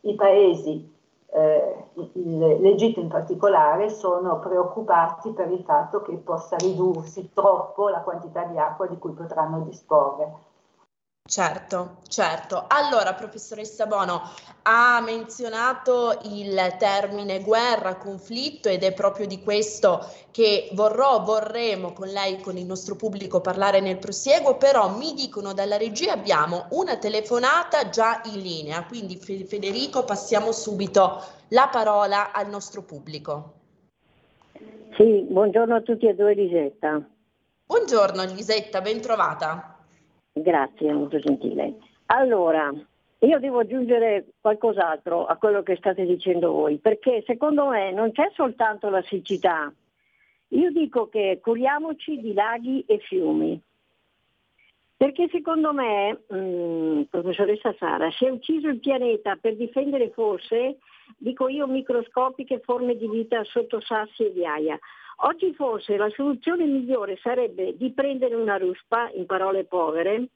i 0.00 0.14
paesi 0.14 0.94
eh, 1.26 1.84
l'Egitto 2.14 3.00
in 3.00 3.08
particolare 3.08 3.90
sono 3.90 4.38
preoccupati 4.38 5.32
per 5.32 5.50
il 5.50 5.62
fatto 5.62 6.00
che 6.00 6.14
possa 6.14 6.56
ridursi 6.56 7.32
troppo 7.34 7.90
la 7.90 8.00
quantità 8.00 8.44
di 8.44 8.56
acqua 8.56 8.86
di 8.86 8.96
cui 8.96 9.12
potranno 9.12 9.60
disporre. 9.60 10.45
Certo, 11.26 11.96
certo. 12.06 12.66
Allora, 12.68 13.14
professoressa 13.14 13.86
Bono 13.86 14.22
ha 14.62 15.00
menzionato 15.00 16.20
il 16.22 16.76
termine 16.78 17.42
guerra, 17.42 17.96
conflitto 17.96 18.68
ed 18.68 18.84
è 18.84 18.92
proprio 18.92 19.26
di 19.26 19.42
questo 19.42 20.08
che 20.30 20.70
vorrò, 20.72 21.24
vorremmo 21.24 21.92
con 21.92 22.06
lei, 22.08 22.40
con 22.40 22.56
il 22.56 22.64
nostro 22.64 22.94
pubblico 22.94 23.40
parlare 23.40 23.80
nel 23.80 23.98
prosieguo, 23.98 24.56
però 24.56 24.96
mi 24.96 25.14
dicono 25.14 25.52
dalla 25.52 25.76
regia 25.76 26.12
abbiamo 26.12 26.66
una 26.70 26.96
telefonata 26.96 27.88
già 27.88 28.20
in 28.26 28.40
linea, 28.40 28.84
quindi 28.84 29.16
Federico 29.16 30.04
passiamo 30.04 30.52
subito 30.52 31.22
la 31.48 31.68
parola 31.68 32.30
al 32.30 32.48
nostro 32.48 32.82
pubblico. 32.82 33.54
Sì, 34.96 35.26
buongiorno 35.28 35.74
a 35.74 35.80
tutti 35.80 36.06
e 36.06 36.14
due 36.14 36.34
Lisetta. 36.34 37.04
Buongiorno 37.66 38.22
Lisetta, 38.24 38.80
ben 38.80 39.00
trovata. 39.00 39.75
Grazie, 40.38 40.92
molto 40.92 41.18
gentile. 41.18 41.76
Allora, 42.06 42.70
io 43.20 43.38
devo 43.38 43.60
aggiungere 43.60 44.26
qualcos'altro 44.38 45.24
a 45.24 45.36
quello 45.36 45.62
che 45.62 45.76
state 45.76 46.04
dicendo 46.04 46.52
voi, 46.52 46.76
perché 46.76 47.22
secondo 47.26 47.68
me 47.68 47.90
non 47.90 48.12
c'è 48.12 48.30
soltanto 48.34 48.90
la 48.90 49.00
siccità. 49.02 49.72
Io 50.48 50.70
dico 50.70 51.08
che 51.08 51.40
curiamoci 51.42 52.20
di 52.20 52.34
laghi 52.34 52.84
e 52.86 52.98
fiumi. 52.98 53.58
Perché 54.94 55.28
secondo 55.30 55.72
me, 55.72 56.20
mh, 56.28 56.36
mm, 56.36 57.02
professoressa 57.04 57.74
Sara, 57.78 58.10
si 58.10 58.26
è 58.26 58.28
ucciso 58.28 58.68
il 58.68 58.78
pianeta 58.78 59.36
per 59.36 59.56
difendere 59.56 60.10
forse, 60.10 60.76
dico 61.16 61.48
io, 61.48 61.66
microscopiche 61.66 62.60
forme 62.60 62.94
di 62.96 63.08
vita 63.08 63.42
sotto 63.44 63.80
sassi 63.80 64.26
e 64.26 64.32
ghiaia. 64.32 64.78
Oggi 65.20 65.54
forse 65.54 65.96
la 65.96 66.10
soluzione 66.10 66.66
migliore 66.66 67.16
sarebbe 67.22 67.74
di 67.76 67.90
prendere 67.92 68.34
una 68.34 68.58
ruspa, 68.58 69.10
in 69.14 69.24
parole 69.24 69.64
povere, 69.64 70.28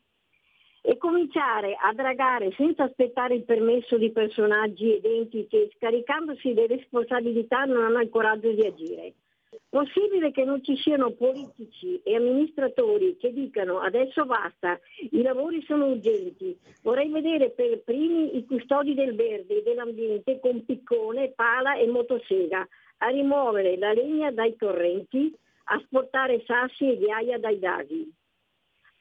e 0.82 0.96
cominciare 0.96 1.76
a 1.78 1.92
dragare 1.92 2.52
senza 2.56 2.84
aspettare 2.84 3.34
il 3.34 3.44
permesso 3.44 3.98
di 3.98 4.10
personaggi 4.10 4.94
ed 4.94 5.04
enti 5.04 5.46
che 5.46 5.70
scaricandosi 5.76 6.54
le 6.54 6.66
responsabilità 6.66 7.64
non 7.64 7.84
hanno 7.84 8.00
il 8.00 8.08
coraggio 8.08 8.50
di 8.50 8.64
agire. 8.64 9.12
Possibile 9.70 10.32
che 10.32 10.42
non 10.42 10.64
ci 10.64 10.76
siano 10.78 11.12
politici 11.12 12.00
e 12.02 12.16
amministratori 12.16 13.16
che 13.16 13.32
dicano 13.32 13.78
adesso 13.78 14.26
basta, 14.26 14.80
i 15.12 15.22
lavori 15.22 15.62
sono 15.62 15.86
urgenti, 15.86 16.58
vorrei 16.82 17.08
vedere 17.08 17.50
per 17.50 17.80
primi 17.84 18.36
i 18.36 18.44
custodi 18.44 18.94
del 18.94 19.14
verde 19.14 19.58
e 19.58 19.62
dell'ambiente 19.62 20.40
con 20.40 20.64
piccone, 20.64 21.30
pala 21.36 21.76
e 21.76 21.86
motosega, 21.86 22.66
a 22.98 23.08
rimuovere 23.10 23.78
la 23.78 23.92
legna 23.92 24.32
dai 24.32 24.56
torrenti, 24.56 25.32
a 25.66 25.80
sportare 25.84 26.42
sassi 26.46 26.90
e 26.90 26.98
ghiaia 26.98 27.38
dai 27.38 27.60
daghi, 27.60 28.12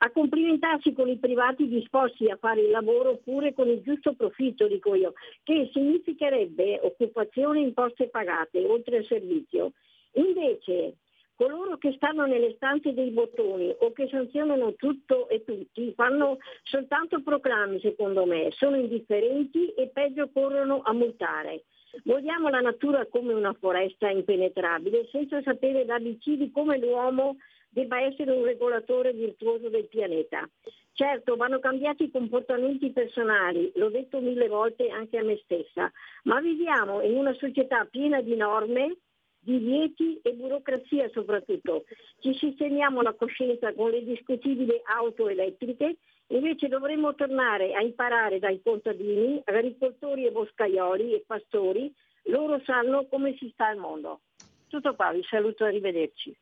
a 0.01 0.11
complimentarsi 0.11 0.93
con 0.93 1.09
i 1.09 1.17
privati 1.17 1.67
disposti 1.67 2.29
a 2.29 2.37
fare 2.37 2.61
il 2.61 2.69
lavoro 2.69 3.17
pure 3.23 3.55
con 3.55 3.67
il 3.69 3.81
giusto 3.81 4.13
profitto, 4.13 4.67
dico 4.67 4.93
io, 4.93 5.13
che 5.41 5.67
significherebbe 5.73 6.79
occupazione 6.83 7.59
imposte 7.59 8.07
pagate 8.07 8.63
oltre 8.63 8.97
al 8.97 9.05
servizio. 9.05 9.71
Invece 10.13 10.97
coloro 11.35 11.77
che 11.77 11.93
stanno 11.93 12.25
nelle 12.25 12.53
stanze 12.55 12.93
dei 12.93 13.11
bottoni 13.11 13.73
o 13.79 13.93
che 13.93 14.09
sanzionano 14.09 14.73
tutto 14.75 15.29
e 15.29 15.45
tutti 15.45 15.93
fanno 15.95 16.37
soltanto 16.63 17.21
proclami 17.21 17.79
secondo 17.79 18.25
me, 18.25 18.49
sono 18.51 18.75
indifferenti 18.75 19.69
e 19.69 19.87
peggio 19.87 20.29
corrono 20.33 20.81
a 20.83 20.91
multare. 20.91 21.63
Vogliamo 22.03 22.49
la 22.49 22.59
natura 22.59 23.05
come 23.07 23.33
una 23.33 23.53
foresta 23.53 24.09
impenetrabile 24.09 25.07
senza 25.11 25.41
sapere 25.41 25.85
da 25.85 25.97
vicini 25.97 26.51
come 26.51 26.77
l'uomo 26.77 27.37
debba 27.69 28.01
essere 28.01 28.31
un 28.31 28.43
regolatore 28.43 29.13
virtuoso 29.13 29.69
del 29.69 29.87
pianeta. 29.87 30.47
Certo, 30.91 31.37
vanno 31.37 31.59
cambiati 31.59 32.03
i 32.03 32.11
comportamenti 32.11 32.91
personali, 32.91 33.71
l'ho 33.75 33.89
detto 33.89 34.19
mille 34.19 34.49
volte 34.49 34.89
anche 34.89 35.17
a 35.17 35.23
me 35.23 35.39
stessa, 35.43 35.89
ma 36.23 36.41
viviamo 36.41 37.01
in 37.01 37.15
una 37.15 37.33
società 37.35 37.87
piena 37.89 38.19
di 38.19 38.35
norme, 38.35 38.97
divieti 39.39 40.19
e 40.21 40.33
burocrazia 40.33 41.09
soprattutto. 41.09 41.85
Ci 42.19 42.33
sistemiamo 42.33 43.01
la 43.01 43.13
coscienza 43.13 43.73
con 43.73 43.89
le 43.89 44.03
discutibili 44.03 44.79
auto 44.85 45.27
elettriche, 45.27 45.97
invece 46.27 46.67
dovremmo 46.67 47.15
tornare 47.15 47.73
a 47.73 47.81
imparare 47.81 48.39
dai 48.39 48.61
contadini, 48.61 49.41
agricoltori 49.45 50.25
e 50.25 50.31
boscaioli 50.31 51.13
e 51.13 51.23
pastori, 51.25 51.93
loro 52.23 52.61
sanno 52.65 53.07
come 53.07 53.35
si 53.37 53.49
sta 53.53 53.67
al 53.67 53.77
mondo. 53.77 54.21
Tutto 54.67 54.93
qua, 54.93 55.11
vi 55.11 55.23
saluto, 55.23 55.63
arrivederci. 55.63 56.35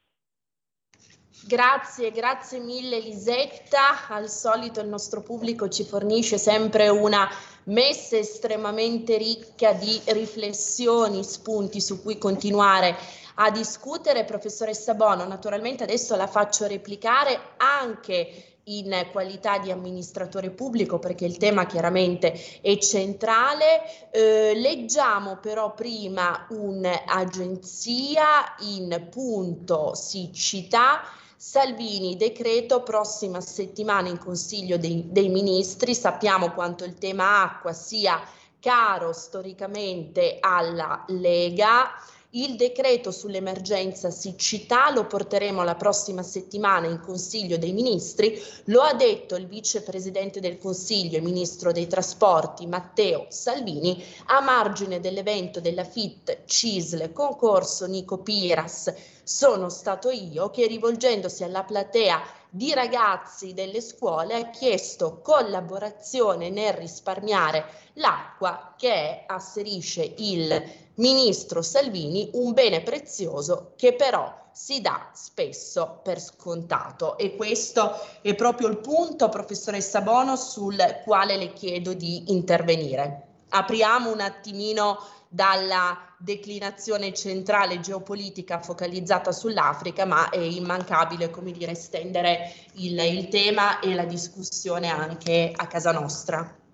Grazie, 1.45 2.11
grazie 2.11 2.59
mille 2.59 2.99
Lisetta. 2.99 4.07
Al 4.09 4.29
solito 4.29 4.81
il 4.81 4.87
nostro 4.87 5.21
pubblico 5.21 5.69
ci 5.69 5.85
fornisce 5.85 6.37
sempre 6.37 6.89
una 6.89 7.29
messa 7.65 8.17
estremamente 8.17 9.17
ricca 9.17 9.71
di 9.73 10.01
riflessioni, 10.05 11.23
spunti 11.23 11.79
su 11.79 12.01
cui 12.01 12.17
continuare 12.17 12.97
a 13.35 13.49
discutere. 13.51 14.25
Professoressa 14.25 14.93
Bono, 14.93 15.25
naturalmente 15.25 15.83
adesso 15.83 16.15
la 16.15 16.27
faccio 16.27 16.67
replicare 16.67 17.39
anche 17.57 18.57
in 18.67 19.07
qualità 19.13 19.59
di 19.59 19.71
amministratore 19.71 20.49
pubblico 20.49 20.99
perché 20.99 21.23
il 21.23 21.37
tema 21.37 21.65
chiaramente 21.65 22.59
è 22.61 22.77
centrale. 22.77 24.09
Eh, 24.11 24.53
leggiamo 24.55 25.37
però 25.37 25.73
prima 25.73 26.45
un'agenzia 26.49 28.25
in 28.59 29.07
punto 29.09 29.93
siccità 29.95 31.01
Salvini, 31.39 32.17
decreto 32.17 32.81
prossima 32.81 33.41
settimana 33.41 34.09
in 34.09 34.17
Consiglio 34.17 34.79
dei, 34.79 35.05
dei 35.07 35.29
Ministri. 35.29 35.93
Sappiamo 35.93 36.51
quanto 36.51 36.83
il 36.83 36.95
tema 36.95 37.43
acqua 37.43 37.73
sia 37.73 38.19
caro 38.59 39.13
storicamente 39.13 40.37
alla 40.39 41.05
Lega. 41.09 41.91
Il 42.37 42.55
decreto 42.55 43.09
sull'emergenza 43.09 44.11
siccità 44.11 44.91
lo 44.91 45.07
porteremo 45.07 45.63
la 45.63 45.73
prossima 45.73 46.21
settimana 46.21 46.85
in 46.85 46.99
Consiglio 46.99 47.57
dei 47.57 47.71
Ministri, 47.71 48.39
lo 48.65 48.81
ha 48.81 48.93
detto 48.93 49.35
il 49.35 49.47
vicepresidente 49.47 50.39
del 50.39 50.59
Consiglio 50.59 51.17
e 51.17 51.21
ministro 51.21 51.71
dei 51.71 51.87
Trasporti 51.87 52.67
Matteo 52.67 53.25
Salvini 53.29 54.03
a 54.27 54.39
margine 54.41 54.99
dell'evento 54.99 55.59
della 55.59 55.83
FIT 55.83 56.43
CISL 56.45 57.11
concorso 57.11 57.87
Nico 57.87 58.19
Piras. 58.19 58.93
Sono 59.23 59.69
stato 59.69 60.11
io 60.11 60.51
che 60.51 60.67
rivolgendosi 60.67 61.43
alla 61.43 61.63
platea 61.63 62.21
di 62.51 62.71
ragazzi 62.71 63.55
delle 63.55 63.81
scuole 63.81 64.35
ha 64.35 64.49
chiesto 64.51 65.21
collaborazione 65.23 66.51
nel 66.51 66.73
risparmiare 66.73 67.65
l'acqua 67.93 68.75
che 68.77 69.23
asserisce 69.25 70.13
il 70.17 70.85
ministro 70.97 71.61
Salvini 71.61 72.29
un 72.33 72.53
bene 72.53 72.81
prezioso 72.81 73.73
che 73.75 73.93
però 73.93 74.45
si 74.51 74.81
dà 74.81 75.11
spesso 75.13 75.99
per 76.03 76.19
scontato 76.19 77.17
e 77.17 77.35
questo 77.35 77.93
è 78.21 78.33
proprio 78.33 78.67
il 78.67 78.79
punto, 78.79 79.29
professoressa 79.29 80.01
Bono, 80.01 80.35
sul 80.35 80.77
quale 81.03 81.37
le 81.37 81.53
chiedo 81.53 81.93
di 81.93 82.31
intervenire. 82.31 83.25
Apriamo 83.49 84.11
un 84.11 84.19
attimino 84.19 84.97
dalla 85.29 86.15
declinazione 86.17 87.13
centrale 87.13 87.79
geopolitica 87.79 88.59
focalizzata 88.59 89.31
sull'Africa, 89.31 90.05
ma 90.05 90.29
è 90.29 90.39
immancabile, 90.39 91.29
come 91.29 91.51
dire, 91.51 91.73
estendere 91.73 92.51
il, 92.73 92.97
il 92.97 93.27
tema 93.27 93.79
e 93.79 93.93
la 93.93 94.05
discussione 94.05 94.89
anche 94.89 95.51
a 95.55 95.67
casa 95.67 95.91
nostra. 95.91 96.65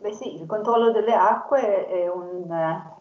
Beh 0.00 0.12
sì, 0.12 0.40
il 0.40 0.46
controllo 0.46 0.92
delle 0.92 1.14
acque 1.14 1.86
è 1.86 2.08
un, 2.08 2.48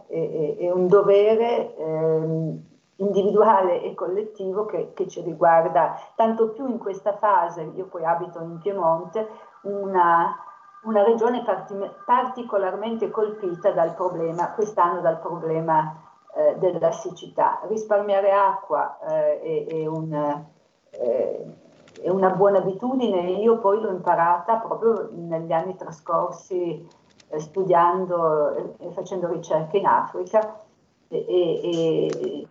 è, 0.08 0.56
è 0.58 0.72
un 0.72 0.88
dovere 0.88 1.76
eh, 1.76 2.60
individuale 2.96 3.84
e 3.84 3.94
collettivo 3.94 4.66
che, 4.66 4.94
che, 4.94 5.08
ci 5.08 5.22
riguarda, 5.22 5.96
tanto 6.16 6.50
più 6.50 6.68
in 6.68 6.80
questa 6.80 7.16
fase, 7.18 7.72
io 7.76 7.86
poi 7.86 8.04
abito 8.04 8.42
in 8.42 8.58
Piemonte, 8.60 9.28
una, 9.62 10.36
una 10.84 11.04
regione 11.04 11.44
parti, 11.44 11.76
particolarmente 12.06 13.12
colpita 13.12 13.72
dal 13.72 13.94
problema, 13.94 14.54
quest'anno 14.54 15.00
dal 15.02 15.20
problema 15.20 16.02
eh, 16.36 16.56
della 16.58 16.92
siccità. 16.92 17.60
Risparmiare 17.68 18.32
acqua 18.32 18.98
eh, 19.08 19.40
è, 19.40 19.66
è, 19.68 19.86
un, 19.86 20.46
eh, 20.90 21.58
è, 22.02 22.10
una 22.10 22.30
buona 22.30 22.60
abitudine, 22.60 23.32
io 23.32 23.60
poi 23.60 23.82
l'ho 23.82 23.90
imparata 23.90 24.58
proprio 24.58 25.10
negli 25.14 25.52
anni 25.52 25.76
trascorsi 25.76 26.88
eh, 27.30 27.40
studiando 27.40 28.78
e 28.78 28.92
facendo 28.92 29.28
ricerche 29.28 29.78
in 29.78 29.86
Africa 29.86 30.62
e, 31.10 31.26
e, 31.28 32.48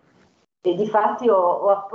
e 0.61 0.75
di 0.75 0.87
fatti 0.87 1.29
ho, 1.29 1.37
ho, 1.37 1.87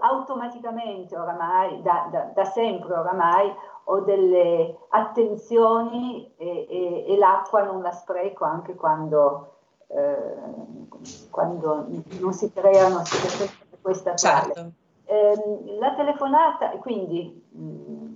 automaticamente 0.00 1.16
oramai, 1.16 1.80
da, 1.82 2.08
da, 2.10 2.30
da, 2.34 2.44
sempre 2.44 2.94
oramai, 2.94 3.52
ho 3.84 4.00
delle 4.00 4.76
attenzioni 4.88 6.34
e, 6.36 6.66
e, 6.68 7.04
e 7.08 7.16
l'acqua 7.16 7.62
non 7.62 7.80
la 7.80 7.92
spreco 7.92 8.44
anche 8.44 8.74
quando, 8.74 9.54
eh, 9.88 11.28
quando 11.30 11.86
non 12.20 12.32
si 12.32 12.52
creano 12.52 13.04
situazioni 13.04 13.50
di 13.70 13.76
questa 13.80 14.14
certo. 14.14 14.52
tale. 14.52 14.72
Eh, 15.10 15.76
la 15.78 15.94
telefonata, 15.94 16.68
quindi 16.72 17.42
mm, 17.56 18.14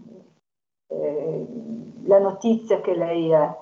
eh, 0.89 1.47
la 2.05 2.19
notizia 2.19 2.83
che 2.83 2.95
lei 2.95 3.33
ha, 3.33 3.57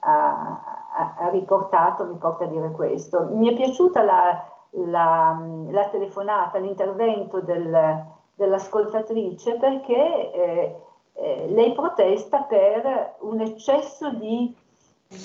ha, 0.00 1.28
riportato 1.30 2.04
mi 2.04 2.16
porta 2.16 2.44
a 2.44 2.46
dire 2.46 2.70
questo. 2.70 3.28
Mi 3.32 3.48
è 3.48 3.56
piaciuta 3.56 4.02
la, 4.02 4.50
la, 4.70 5.36
la 5.68 5.88
telefonata, 5.88 6.58
l'intervento 6.58 7.40
del, 7.40 8.04
dell'ascoltatrice 8.36 9.56
perché 9.56 10.32
eh, 10.32 10.76
eh, 11.14 11.46
lei 11.48 11.72
protesta 11.72 12.42
per 12.42 13.16
un 13.22 13.40
eccesso 13.40 14.10
di, 14.10 14.56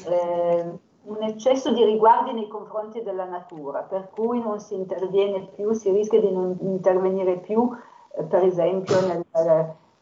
eh, 0.07 0.79
un 1.03 1.21
eccesso 1.23 1.71
di 1.71 1.83
riguardi 1.83 2.33
nei 2.33 2.47
confronti 2.47 3.01
della 3.01 3.25
natura, 3.25 3.81
per 3.81 4.09
cui 4.13 4.39
non 4.39 4.59
si 4.59 4.75
interviene 4.75 5.47
più, 5.55 5.73
si 5.73 5.91
rischia 5.91 6.19
di 6.19 6.31
non 6.31 6.57
intervenire 6.61 7.37
più, 7.37 7.69
eh, 8.15 8.23
per 8.23 8.43
esempio 8.43 8.95
nel, 9.07 9.25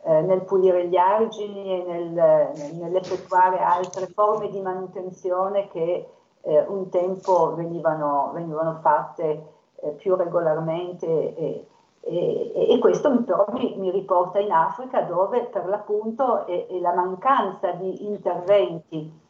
eh, 0.04 0.22
nel 0.22 0.42
pulire 0.42 0.88
gli 0.88 0.98
argini 0.98 1.82
e 1.82 1.84
nel, 1.86 2.52
nell'effettuare 2.76 3.60
altre 3.60 4.08
forme 4.08 4.50
di 4.50 4.60
manutenzione 4.60 5.68
che 5.70 6.10
eh, 6.42 6.66
un 6.68 6.90
tempo 6.90 7.56
venivano, 7.56 8.32
venivano 8.34 8.80
fatte 8.82 9.58
eh, 9.76 9.90
più 9.92 10.16
regolarmente 10.16 11.36
e, 11.36 11.68
e, 12.02 12.54
e, 12.54 12.80
questo 12.80 13.24
però 13.24 13.46
mi, 13.52 13.76
mi, 13.78 13.92
riporta 13.92 14.40
in 14.40 14.52
Africa 14.52 15.02
dove 15.02 15.46
per 15.46 15.66
l'appunto 15.66 16.46
è, 16.46 16.68
è 16.68 16.80
la 16.80 16.94
mancanza 16.94 17.72
di 17.72 18.06
interventi 18.06 19.28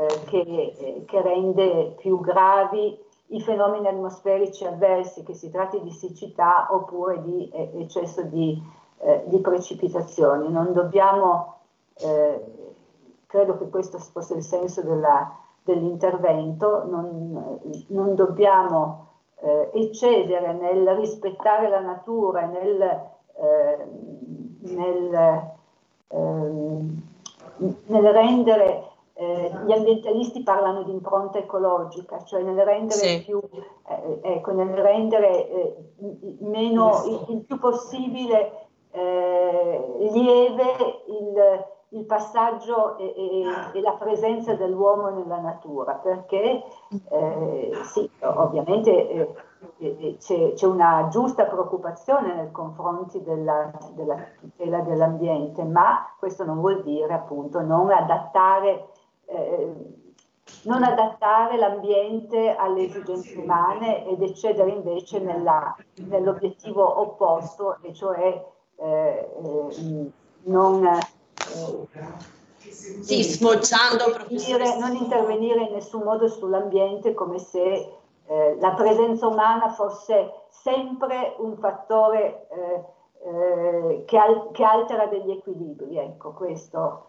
eh, 0.00 0.24
che, 0.26 1.04
eh, 1.08 1.22
rende 1.22 1.94
più 1.98 2.20
gravi 2.20 2.98
i 3.32 3.40
fenomeni 3.40 3.86
atmosferici 3.86 4.64
avversi, 4.64 5.22
che 5.22 5.34
si 5.34 5.50
tratti 5.50 5.80
di 5.82 5.90
siccità 5.90 6.68
oppure 6.70 7.22
di 7.22 7.48
eh, 7.52 7.70
eccesso 7.74 8.22
di 8.22 8.60
eh, 9.02 9.22
di 9.26 9.38
precipitazioni. 9.38 10.50
Non 10.50 10.72
dobbiamo, 10.72 11.60
eh, 11.94 12.44
credo 13.26 13.56
che 13.56 13.70
questo 13.70 13.98
fosse 13.98 14.34
il 14.34 14.42
senso 14.42 14.82
della, 14.82 15.38
dell'intervento, 15.62 16.84
non, 16.86 17.58
non 17.88 18.14
dobbiamo 18.14 19.06
eh, 19.40 19.70
eccedere 19.72 20.52
nel 20.52 20.86
rispettare 20.96 21.70
la 21.70 21.80
natura, 21.80 22.44
nel, 22.44 22.82
eh, 22.82 23.86
nel, 24.74 25.50
ehm, 26.08 27.02
nel 27.86 28.12
rendere 28.12 28.89
eh, 29.20 29.52
gli 29.66 29.72
ambientalisti 29.72 30.42
parlano 30.42 30.82
di 30.82 30.92
impronta 30.92 31.36
ecologica, 31.36 32.24
cioè 32.24 32.40
nel 32.40 32.64
rendere 32.64 32.98
sì. 32.98 33.22
più, 33.22 33.38
eh, 33.86 34.18
ecco, 34.22 34.52
nel 34.52 34.74
rendere 34.74 35.46
eh, 35.50 35.76
meno, 36.40 37.02
il, 37.04 37.24
il, 37.28 37.40
più 37.44 37.58
possibile 37.58 38.68
eh, 38.92 40.08
lieve 40.10 40.64
il, 41.08 41.64
il 41.98 42.04
passaggio 42.06 42.96
e, 42.96 43.12
e, 43.14 43.44
e, 43.74 43.80
la 43.82 43.92
presenza 43.92 44.54
dell'uomo 44.54 45.10
nella 45.10 45.38
natura, 45.38 45.92
perché 45.96 46.62
eh, 47.10 47.70
sì, 47.92 48.08
ovviamente 48.20 49.34
c'è, 50.18 50.54
c'è, 50.54 50.66
una 50.66 51.08
giusta 51.10 51.44
preoccupazione 51.44 52.34
nei 52.34 52.50
confronti 52.50 53.22
della, 53.22 53.70
della, 53.92 54.16
tutela 54.38 54.80
dell'ambiente, 54.80 55.62
ma 55.64 56.14
questo 56.18 56.44
non 56.44 56.60
vuol 56.60 56.82
dire 56.82 57.12
appunto 57.12 57.60
non 57.60 57.90
adattare, 57.90 58.89
eh, 59.30 59.72
non 60.62 60.82
adattare 60.82 61.56
l'ambiente 61.56 62.54
alle 62.54 62.84
esigenze 62.84 63.38
umane 63.38 64.06
ed 64.06 64.22
eccedere 64.22 64.70
invece 64.70 65.20
nella, 65.20 65.74
nell'obiettivo 66.06 67.00
opposto, 67.00 67.78
e 67.82 67.94
cioè 67.94 68.44
eh, 68.76 69.30
eh, 69.42 70.10
non 70.42 70.98
sì, 72.56 73.22
sfociando 73.22 74.10
proprio 74.12 74.78
non 74.78 74.96
intervenire 74.96 75.62
in 75.62 75.72
nessun 75.72 76.02
modo 76.02 76.28
sull'ambiente 76.28 77.14
come 77.14 77.38
se 77.38 77.92
eh, 78.26 78.56
la 78.60 78.72
presenza 78.74 79.26
umana 79.26 79.70
fosse 79.70 80.32
sempre 80.48 81.34
un 81.38 81.56
fattore 81.56 82.48
eh, 82.50 82.84
eh, 83.24 84.04
che, 84.06 84.18
al- 84.18 84.50
che, 84.52 84.64
altera 84.64 85.06
degli 85.06 85.30
equilibri. 85.30 85.96
Ecco, 85.98 86.32
questo 86.32 87.06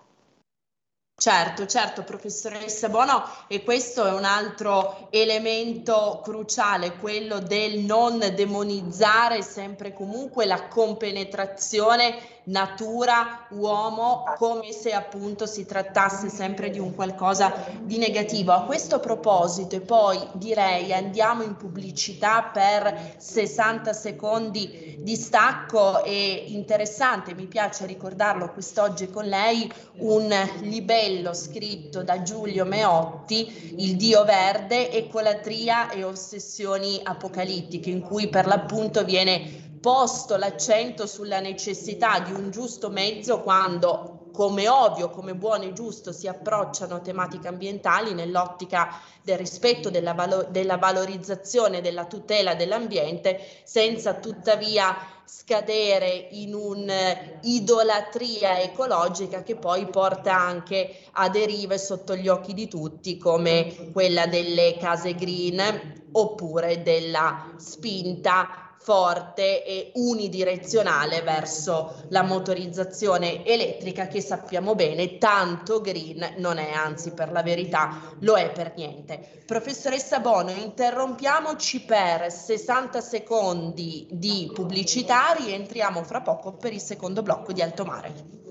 Certo, 1.21 1.67
certo, 1.67 2.01
professoressa 2.01 2.89
Bono, 2.89 3.23
e 3.45 3.63
questo 3.63 4.07
è 4.07 4.11
un 4.11 4.23
altro 4.23 5.05
elemento 5.11 6.19
cruciale, 6.23 6.95
quello 6.97 7.37
del 7.37 7.81
non 7.81 8.17
demonizzare 8.33 9.43
sempre 9.43 9.89
e 9.89 9.93
comunque 9.93 10.45
la 10.47 10.67
compenetrazione 10.67 12.39
natura-uomo 12.43 14.23
come 14.35 14.71
se 14.71 14.93
appunto 14.93 15.45
si 15.45 15.63
trattasse 15.63 16.27
sempre 16.27 16.71
di 16.71 16.79
un 16.79 16.95
qualcosa 16.95 17.53
di 17.81 17.99
negativo. 17.99 18.51
A 18.51 18.63
questo 18.63 18.99
proposito, 18.99 19.75
e 19.75 19.81
poi 19.81 20.19
direi 20.33 20.91
andiamo 20.91 21.43
in 21.43 21.55
pubblicità 21.55 22.49
per 22.51 23.13
60 23.17 23.93
secondi 23.93 24.95
di 24.97 25.15
stacco, 25.15 26.03
è 26.03 26.09
interessante, 26.47 27.35
mi 27.35 27.45
piace 27.45 27.85
ricordarlo 27.85 28.51
quest'oggi 28.51 29.11
con 29.11 29.25
lei, 29.25 29.71
un 29.97 30.35
libello 30.61 31.09
Bello 31.11 31.33
scritto 31.33 32.03
da 32.03 32.21
Giulio 32.21 32.63
Meotti, 32.63 33.75
Il 33.83 33.97
Dio 33.97 34.23
Verde, 34.23 34.89
Ecolatria 34.93 35.91
e 35.91 36.05
Ossessioni 36.05 37.01
Apocalittiche, 37.03 37.89
in 37.89 37.99
cui 37.99 38.29
per 38.29 38.47
l'appunto 38.47 39.03
viene 39.03 39.77
posto 39.81 40.37
l'accento 40.37 41.05
sulla 41.05 41.41
necessità 41.41 42.21
di 42.21 42.31
un 42.31 42.49
giusto 42.49 42.89
mezzo 42.89 43.41
quando 43.41 44.20
come 44.31 44.67
ovvio, 44.67 45.09
come 45.09 45.35
buono 45.35 45.63
e 45.63 45.73
giusto 45.73 46.11
si 46.11 46.27
approcciano 46.27 46.95
a 46.95 46.99
tematiche 46.99 47.47
ambientali 47.47 48.13
nell'ottica 48.13 48.99
del 49.21 49.37
rispetto 49.37 49.89
della, 49.89 50.13
valo- 50.13 50.47
della 50.49 50.77
valorizzazione, 50.77 51.81
della 51.81 52.05
tutela 52.05 52.55
dell'ambiente, 52.55 53.39
senza 53.63 54.15
tuttavia 54.15 54.95
scadere 55.25 56.27
in 56.31 56.53
un'idolatria 56.53 58.61
ecologica 58.61 59.43
che 59.43 59.55
poi 59.55 59.87
porta 59.87 60.35
anche 60.35 61.03
a 61.11 61.29
derive 61.29 61.77
sotto 61.77 62.15
gli 62.15 62.27
occhi 62.27 62.53
di 62.53 62.67
tutti 62.67 63.17
come 63.17 63.91
quella 63.93 64.27
delle 64.27 64.75
case 64.77 65.15
green 65.15 66.09
oppure 66.11 66.81
della 66.81 67.53
spinta 67.57 68.70
forte 68.83 69.63
e 69.63 69.91
unidirezionale 69.93 71.21
verso 71.21 72.03
la 72.09 72.23
motorizzazione 72.23 73.45
elettrica 73.45 74.07
che 74.07 74.21
sappiamo 74.21 74.73
bene 74.73 75.19
tanto 75.19 75.81
green 75.81 76.35
non 76.37 76.57
è, 76.57 76.71
anzi 76.71 77.11
per 77.11 77.31
la 77.31 77.43
verità 77.43 78.15
lo 78.19 78.35
è 78.35 78.51
per 78.51 78.73
niente. 78.75 79.43
Professoressa 79.45 80.19
Bono, 80.19 80.49
interrompiamoci 80.49 81.81
per 81.81 82.31
60 82.31 83.01
secondi 83.01 84.07
di 84.09 84.49
pubblicità, 84.51 85.33
rientriamo 85.33 86.03
fra 86.03 86.21
poco 86.21 86.53
per 86.53 86.73
il 86.73 86.81
secondo 86.81 87.21
blocco 87.21 87.51
di 87.51 87.61
Alto 87.61 87.85
Mare. 87.85 88.50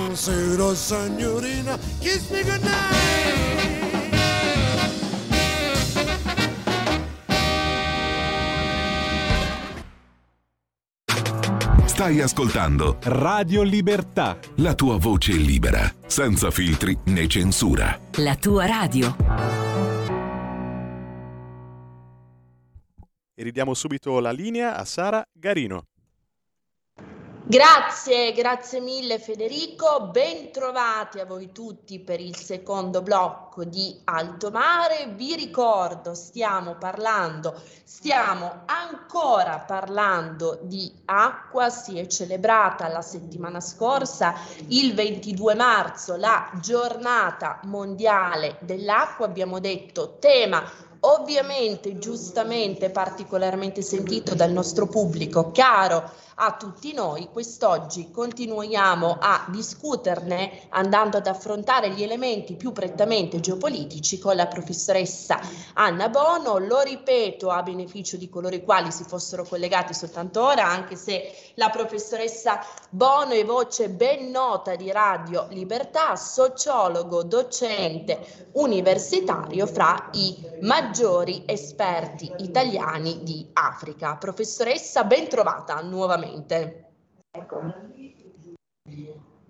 Buonasera 0.11 0.75
signorina, 0.75 1.77
kiss 1.99 2.29
me 2.31 2.43
goodnight. 2.43 2.99
Stai 11.85 12.19
ascoltando 12.19 12.97
Radio 13.03 13.61
Libertà. 13.61 14.37
La 14.57 14.75
tua 14.75 14.97
voce 14.97 15.31
libera, 15.31 15.89
senza 16.07 16.51
filtri 16.51 16.97
né 17.05 17.27
censura. 17.27 17.97
La 18.17 18.35
tua 18.35 18.65
radio. 18.65 19.15
E 23.33 23.43
ridiamo 23.43 23.73
subito 23.73 24.19
la 24.19 24.31
linea 24.31 24.75
a 24.75 24.83
Sara 24.83 25.23
Garino. 25.31 25.85
Grazie, 27.51 28.31
grazie 28.31 28.79
mille 28.79 29.19
Federico, 29.19 30.07
bentrovati 30.09 31.19
a 31.19 31.25
voi 31.25 31.51
tutti 31.51 31.99
per 31.99 32.21
il 32.21 32.33
secondo 32.37 33.01
blocco 33.01 33.65
di 33.65 33.99
Alto 34.05 34.51
Mare. 34.51 35.11
Vi 35.15 35.35
ricordo, 35.35 36.13
stiamo 36.13 36.75
parlando, 36.75 37.61
stiamo 37.83 38.61
ancora 38.67 39.59
parlando 39.67 40.59
di 40.61 40.93
acqua, 41.03 41.69
si 41.69 41.99
è 41.99 42.07
celebrata 42.07 42.87
la 42.87 43.01
settimana 43.01 43.59
scorsa, 43.59 44.33
il 44.69 44.93
22 44.93 45.53
marzo, 45.53 46.15
la 46.15 46.49
giornata 46.61 47.59
mondiale 47.65 48.59
dell'acqua, 48.61 49.25
abbiamo 49.25 49.59
detto 49.59 50.15
tema 50.19 50.63
ovviamente 51.01 51.97
giustamente 51.97 52.89
particolarmente 52.89 53.81
sentito 53.81 54.35
dal 54.35 54.51
nostro 54.51 54.87
pubblico, 54.87 55.51
caro 55.51 56.09
a 56.35 56.55
tutti 56.57 56.93
noi. 56.93 57.29
Quest'oggi 57.31 58.11
continuiamo 58.11 59.17
a 59.19 59.45
discuterne 59.49 60.67
andando 60.69 61.17
ad 61.17 61.27
affrontare 61.27 61.91
gli 61.91 62.03
elementi 62.03 62.55
più 62.55 62.71
prettamente 62.71 63.39
geopolitici 63.39 64.19
con 64.19 64.35
la 64.35 64.47
professoressa 64.47 65.39
Anna 65.73 66.09
Bono. 66.09 66.57
Lo 66.57 66.81
ripeto 66.81 67.49
a 67.49 67.63
beneficio 67.63 68.17
di 68.17 68.29
coloro 68.29 68.55
i 68.55 68.63
quali 68.63 68.91
si 68.91 69.03
fossero 69.03 69.43
collegati 69.43 69.93
soltanto 69.93 70.43
ora, 70.43 70.67
anche 70.67 70.95
se 70.95 71.31
la 71.55 71.69
professoressa 71.69 72.59
Bono 72.89 73.31
è 73.31 73.45
voce 73.45 73.89
ben 73.89 74.29
nota 74.29 74.75
di 74.75 74.91
Radio 74.91 75.47
Libertà, 75.49 76.15
sociologo, 76.15 77.23
docente 77.23 78.49
universitario 78.53 79.65
fra 79.65 80.09
i 80.13 80.35
maggiori 80.61 80.90
esperti 81.45 82.31
italiani 82.37 83.23
di 83.23 83.49
Africa. 83.53 84.17
Professoressa, 84.17 85.03
ben 85.03 85.27
trovata 85.27 85.79
nuovamente. 85.81 86.91
Eccomi. 87.31 87.73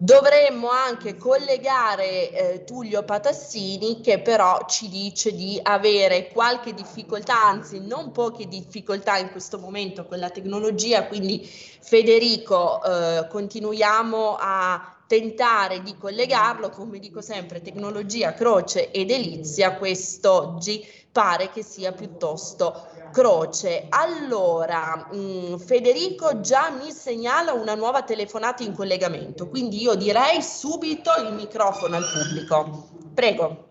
Dovremmo 0.04 0.70
anche 0.70 1.16
collegare 1.16 2.32
eh, 2.32 2.64
Tullio 2.64 3.04
Patassini 3.04 4.02
che 4.02 4.20
però 4.20 4.66
ci 4.68 4.90
dice 4.90 5.32
di 5.32 5.60
avere 5.62 6.30
qualche 6.30 6.74
difficoltà, 6.74 7.46
anzi 7.46 7.80
non 7.86 8.12
poche 8.12 8.48
difficoltà 8.48 9.18
in 9.18 9.30
questo 9.30 9.60
momento 9.60 10.06
con 10.06 10.18
la 10.18 10.32
tecnologia, 10.32 11.06
quindi 11.06 11.42
Federico 11.46 12.84
eh, 12.84 13.28
continuiamo 13.30 14.38
a 14.40 15.01
tentare 15.12 15.82
di 15.82 15.98
collegarlo, 15.98 16.70
come 16.70 16.98
dico 16.98 17.20
sempre, 17.20 17.62
tecnologia, 17.62 18.34
croce 18.34 18.92
ed 18.92 19.08
delizia, 19.08 19.76
quest'oggi 19.76 20.88
pare 21.12 21.50
che 21.50 21.64
sia 21.64 21.92
piuttosto 21.92 22.88
croce. 23.12 23.88
Allora, 23.90 25.10
mh, 25.12 25.18
mm, 25.18 25.56
Federico 25.58 26.40
già 26.40 26.70
mi 26.70 26.92
segnala 26.92 27.52
una 27.52 27.76
nuova 27.76 28.04
telefonata 28.04 28.64
in 28.64 28.74
collegamento, 28.74 29.50
quindi 29.50 29.82
io 29.82 29.96
direi 29.96 30.42
subito 30.42 31.12
il 31.22 31.34
microfono 31.34 31.98
al 31.98 32.06
pubblico. 32.10 32.88
Prego. 33.14 33.68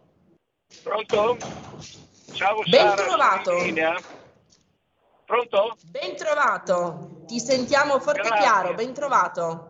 Pronto? 0.83 1.39
Ciao 2.35 2.61
Ben 2.69 2.87
Sara, 2.87 3.03
trovato. 3.03 3.53
Pronto? 5.25 5.77
Ben 5.87 6.17
trovato. 6.17 7.23
Ti 7.27 7.41
sentiamo 7.41 7.99
forte 7.99 8.29
e 8.29 8.37
chiaro, 8.39 8.75
ben 8.75 8.93
trovato. 8.93 9.70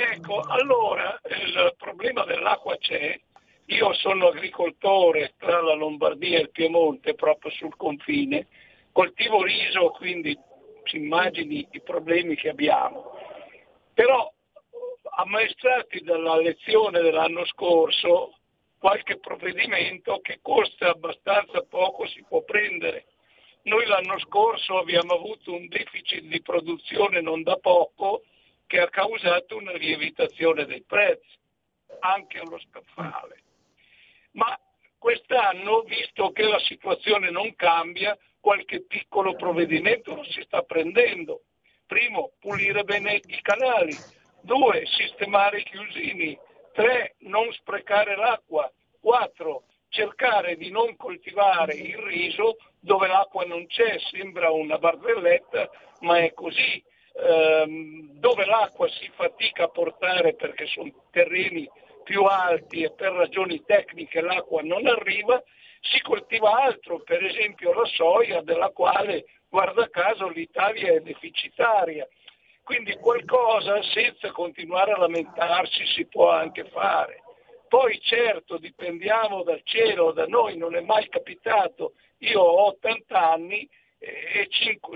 Ecco, 0.00 0.42
allora 0.42 1.18
il 1.24 1.74
problema 1.76 2.24
dell'acqua 2.24 2.76
c'è. 2.76 3.18
Io 3.66 3.92
sono 3.94 4.28
agricoltore 4.28 5.34
tra 5.36 5.60
la 5.60 5.74
Lombardia 5.74 6.38
e 6.38 6.42
il 6.42 6.50
Piemonte, 6.50 7.14
proprio 7.14 7.50
sul 7.50 7.74
confine. 7.74 8.46
Coltivo 8.92 9.42
riso, 9.42 9.90
quindi 9.90 10.38
si 10.84 10.98
immagini 10.98 11.66
i 11.72 11.80
problemi 11.80 12.36
che 12.36 12.50
abbiamo. 12.50 13.18
Però 13.92 14.32
ammaestrati 15.16 16.00
dalla 16.02 16.36
lezione 16.36 17.00
dell'anno 17.00 17.44
scorso, 17.46 18.36
qualche 18.78 19.18
provvedimento 19.18 20.20
che 20.20 20.38
costa 20.40 20.90
abbastanza 20.90 21.60
poco 21.68 22.06
si 22.06 22.24
può 22.26 22.42
prendere. 22.42 23.06
Noi 23.62 23.84
l'anno 23.86 24.16
scorso 24.20 24.78
abbiamo 24.78 25.14
avuto 25.14 25.52
un 25.52 25.66
deficit 25.66 26.22
di 26.22 26.40
produzione 26.40 27.20
non 27.20 27.42
da 27.42 27.56
poco 27.56 28.22
che 28.68 28.80
ha 28.80 28.88
causato 28.90 29.56
una 29.56 29.72
lievitazione 29.72 30.66
dei 30.66 30.82
prezzi, 30.82 31.36
anche 32.00 32.38
allo 32.38 32.60
scaffale. 32.60 33.42
Ma 34.32 34.56
quest'anno, 34.98 35.80
visto 35.82 36.30
che 36.32 36.42
la 36.42 36.60
situazione 36.60 37.30
non 37.30 37.56
cambia, 37.56 38.16
qualche 38.38 38.82
piccolo 38.82 39.34
provvedimento 39.34 40.14
lo 40.14 40.22
si 40.24 40.42
sta 40.42 40.62
prendendo. 40.62 41.42
Primo, 41.86 42.32
pulire 42.38 42.84
bene 42.84 43.20
i 43.24 43.40
canali. 43.40 43.96
Due, 44.42 44.84
sistemare 44.84 45.60
i 45.60 45.64
chiusini. 45.64 46.38
Tre, 46.74 47.14
non 47.20 47.50
sprecare 47.52 48.16
l'acqua. 48.16 48.70
Quattro, 49.00 49.64
cercare 49.88 50.56
di 50.56 50.70
non 50.70 50.94
coltivare 50.96 51.74
il 51.74 51.96
riso 51.96 52.58
dove 52.78 53.06
l'acqua 53.08 53.44
non 53.44 53.66
c'è, 53.66 53.98
sembra 54.10 54.50
una 54.50 54.76
barzelletta, 54.76 55.70
ma 56.00 56.18
è 56.18 56.34
così 56.34 56.84
ehm, 57.18 58.18
dove 58.18 58.44
l'acqua 58.44 58.88
si 58.88 59.10
fatica 59.14 59.64
a 59.64 59.68
portare 59.68 60.34
perché 60.34 60.66
sono 60.66 60.90
terreni 61.10 61.68
più 62.04 62.22
alti 62.22 62.82
e 62.82 62.92
per 62.92 63.12
ragioni 63.12 63.62
tecniche 63.64 64.20
l'acqua 64.20 64.62
non 64.62 64.86
arriva, 64.86 65.42
si 65.80 66.00
coltiva 66.00 66.62
altro, 66.62 67.00
per 67.00 67.22
esempio 67.22 67.72
la 67.72 67.84
soia 67.84 68.40
della 68.40 68.70
quale 68.70 69.26
guarda 69.48 69.88
caso 69.88 70.28
l'Italia 70.28 70.92
è 70.94 71.00
deficitaria. 71.00 72.08
Quindi 72.62 72.96
qualcosa 72.96 73.82
senza 73.82 74.30
continuare 74.30 74.92
a 74.92 74.98
lamentarsi 74.98 75.86
si 75.86 76.06
può 76.06 76.30
anche 76.30 76.64
fare. 76.64 77.22
Poi 77.68 77.98
certo 78.00 78.58
dipendiamo 78.58 79.42
dal 79.42 79.60
cielo, 79.64 80.12
da 80.12 80.26
noi 80.26 80.56
non 80.56 80.74
è 80.74 80.80
mai 80.80 81.08
capitato, 81.08 81.92
io 82.18 82.40
ho 82.40 82.66
80 82.68 83.30
anni 83.32 83.68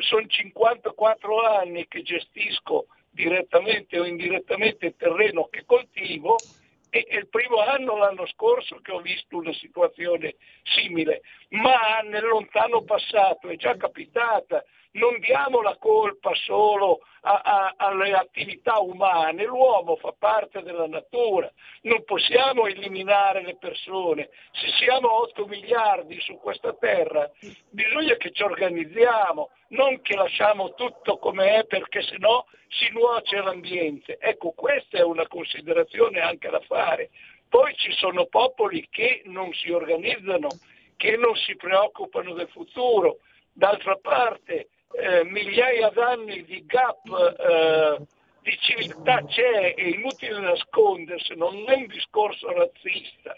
sono 0.01 0.27
54 0.27 1.41
anni 1.41 1.87
che 1.88 2.03
gestisco 2.03 2.87
direttamente 3.11 3.99
o 3.99 4.05
indirettamente 4.05 4.87
il 4.87 4.97
terreno 4.97 5.49
che 5.49 5.65
coltivo 5.65 6.45
e 6.88 7.07
il 7.09 7.29
primo 7.29 7.59
anno 7.59 7.97
l'anno 7.97 8.27
scorso 8.27 8.77
che 8.83 8.93
ho 8.93 9.01
visto 9.01 9.38
una 9.38 9.53
situazione 9.55 10.37
simile, 10.62 11.23
ma 11.51 12.01
nel 12.01 12.25
lontano 12.25 12.83
passato 12.83 13.49
è 13.49 13.57
già 13.57 13.77
capitata 13.77 14.62
non 14.93 15.19
diamo 15.21 15.63
la 15.63 15.77
colpa 15.77 16.35
solo 16.35 17.01
a, 17.23 17.41
a, 17.45 17.75
alle 17.77 18.13
attività 18.13 18.81
umane, 18.81 19.45
l'uomo 19.45 19.97
fa 19.97 20.15
parte 20.19 20.63
della 20.63 20.87
natura, 20.87 21.51
non 21.83 22.05
possiamo 22.05 22.67
eliminare 22.67 23.43
le 23.43 23.57
persone, 23.57 24.29
se 24.53 24.69
siamo 24.79 25.21
8 25.21 25.47
miliardi 25.47 26.21
su 26.21 26.37
questa 26.39 26.73
terra 26.75 27.31
bisogna 27.71 28.17
che 28.17 28.33
ci 28.33 28.43
organizziamo, 28.43 29.51
non 29.69 30.01
che 30.03 30.15
lasciamo 30.17 30.75
tutto 30.75 31.19
come 31.19 31.61
è 31.61 31.65
perché 31.65 32.03
sennò 32.03 32.45
si 32.69 32.91
nuoce 32.91 33.37
all'ambiente. 33.37 34.19
Ecco, 34.19 34.53
questa 34.53 34.99
è 34.99 35.03
una 35.03 35.27
considerazione 35.27 36.21
anche 36.21 36.49
da 36.49 36.61
fare. 36.61 37.11
Poi 37.49 37.75
ci 37.77 37.93
sono 37.93 38.27
popoli 38.27 38.89
che 38.91 39.23
non 39.27 39.53
si 39.53 39.71
organizzano, 39.71 40.49
che 40.97 41.17
non 41.17 41.35
si 41.37 41.55
preoccupano 41.57 42.33
del 42.33 42.49
futuro. 42.49 43.19
D'altra 43.55 43.97
parte 43.97 44.69
eh, 44.93 45.25
migliaia 45.25 45.91
d'anni 45.91 46.45
di 46.45 46.65
gap 46.67 47.07
eh, 47.07 48.07
di 48.43 48.59
civiltà 48.61 49.25
c'è, 49.25 49.75
è 49.75 49.83
inutile 49.83 50.41
nascondersi, 50.41 51.35
non 51.37 51.65
è 51.67 51.75
un 51.75 51.87
discorso 51.87 52.51
razzista, 52.53 53.37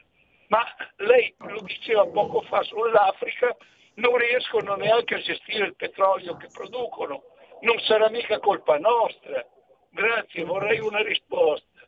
ma 0.48 0.64
lei 0.96 1.34
lo 1.38 1.60
diceva 1.60 2.06
poco 2.06 2.40
fa 2.42 2.62
sull'Africa, 2.62 3.54
non 3.94 4.16
riescono 4.16 4.74
neanche 4.76 5.14
a 5.14 5.20
gestire 5.20 5.66
il 5.66 5.76
petrolio 5.76 6.36
che 6.36 6.48
producono, 6.50 7.22
non 7.60 7.78
sarà 7.80 8.08
mica 8.08 8.38
colpa 8.40 8.78
nostra. 8.78 9.44
Grazie, 9.90 10.44
vorrei 10.44 10.80
una 10.80 11.02
risposta. 11.02 11.86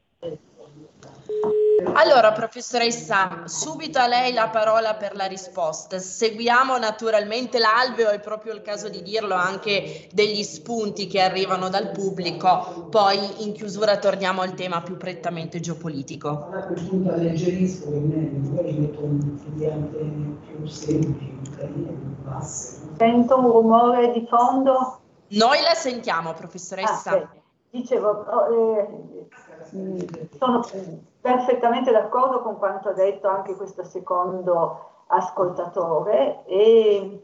Allora, 1.85 2.33
professoressa, 2.33 3.43
subito 3.45 3.99
a 3.99 4.07
lei 4.07 4.33
la 4.33 4.49
parola 4.49 4.95
per 4.95 5.15
la 5.15 5.27
risposta. 5.27 5.99
Seguiamo 5.99 6.79
naturalmente 6.79 7.59
l'alveo, 7.59 8.09
è 8.09 8.19
proprio 8.19 8.55
il 8.55 8.63
caso 8.63 8.89
di 8.89 9.03
dirlo, 9.03 9.35
anche 9.35 10.09
degli 10.13 10.43
spunti 10.43 11.07
che 11.07 11.21
arrivano 11.21 11.69
dal 11.69 11.91
pubblico. 11.91 12.87
Poi 12.91 13.45
in 13.45 13.53
chiusura 13.53 13.99
torniamo 13.99 14.41
al 14.41 14.55
tema 14.55 14.81
più 14.81 14.97
prettamente 14.97 15.61
geopolitico. 15.61 16.49
A 16.51 16.65
quel 16.65 16.87
punto 16.89 17.13
alleggerisco 17.13 17.91
che 17.91 17.99
magari 17.99 18.73
metto 18.73 19.05
un 19.05 19.39
filiante 19.39 19.99
più 20.47 20.67
semplice, 20.67 21.57
più 21.57 21.87
basso. 22.23 22.89
Sento 22.97 23.39
un 23.39 23.51
rumore 23.51 24.13
di 24.13 24.27
fondo? 24.27 25.01
Noi 25.29 25.61
la 25.61 25.75
sentiamo, 25.75 26.33
professoressa. 26.33 27.11
Ah, 27.11 27.29
Dicevo, 27.69 28.09
oh, 28.09 28.79
eh, 28.79 29.27
sono 30.39 30.65
perfettamente 31.21 31.91
d'accordo 31.91 32.41
con 32.43 32.59
quanto 32.59 32.89
ha 32.89 32.93
detto 32.93 33.29
anche 33.29 33.55
questo 33.55 33.85
secondo 33.85 35.05
ascoltatore 35.09 36.45
e, 36.47 37.23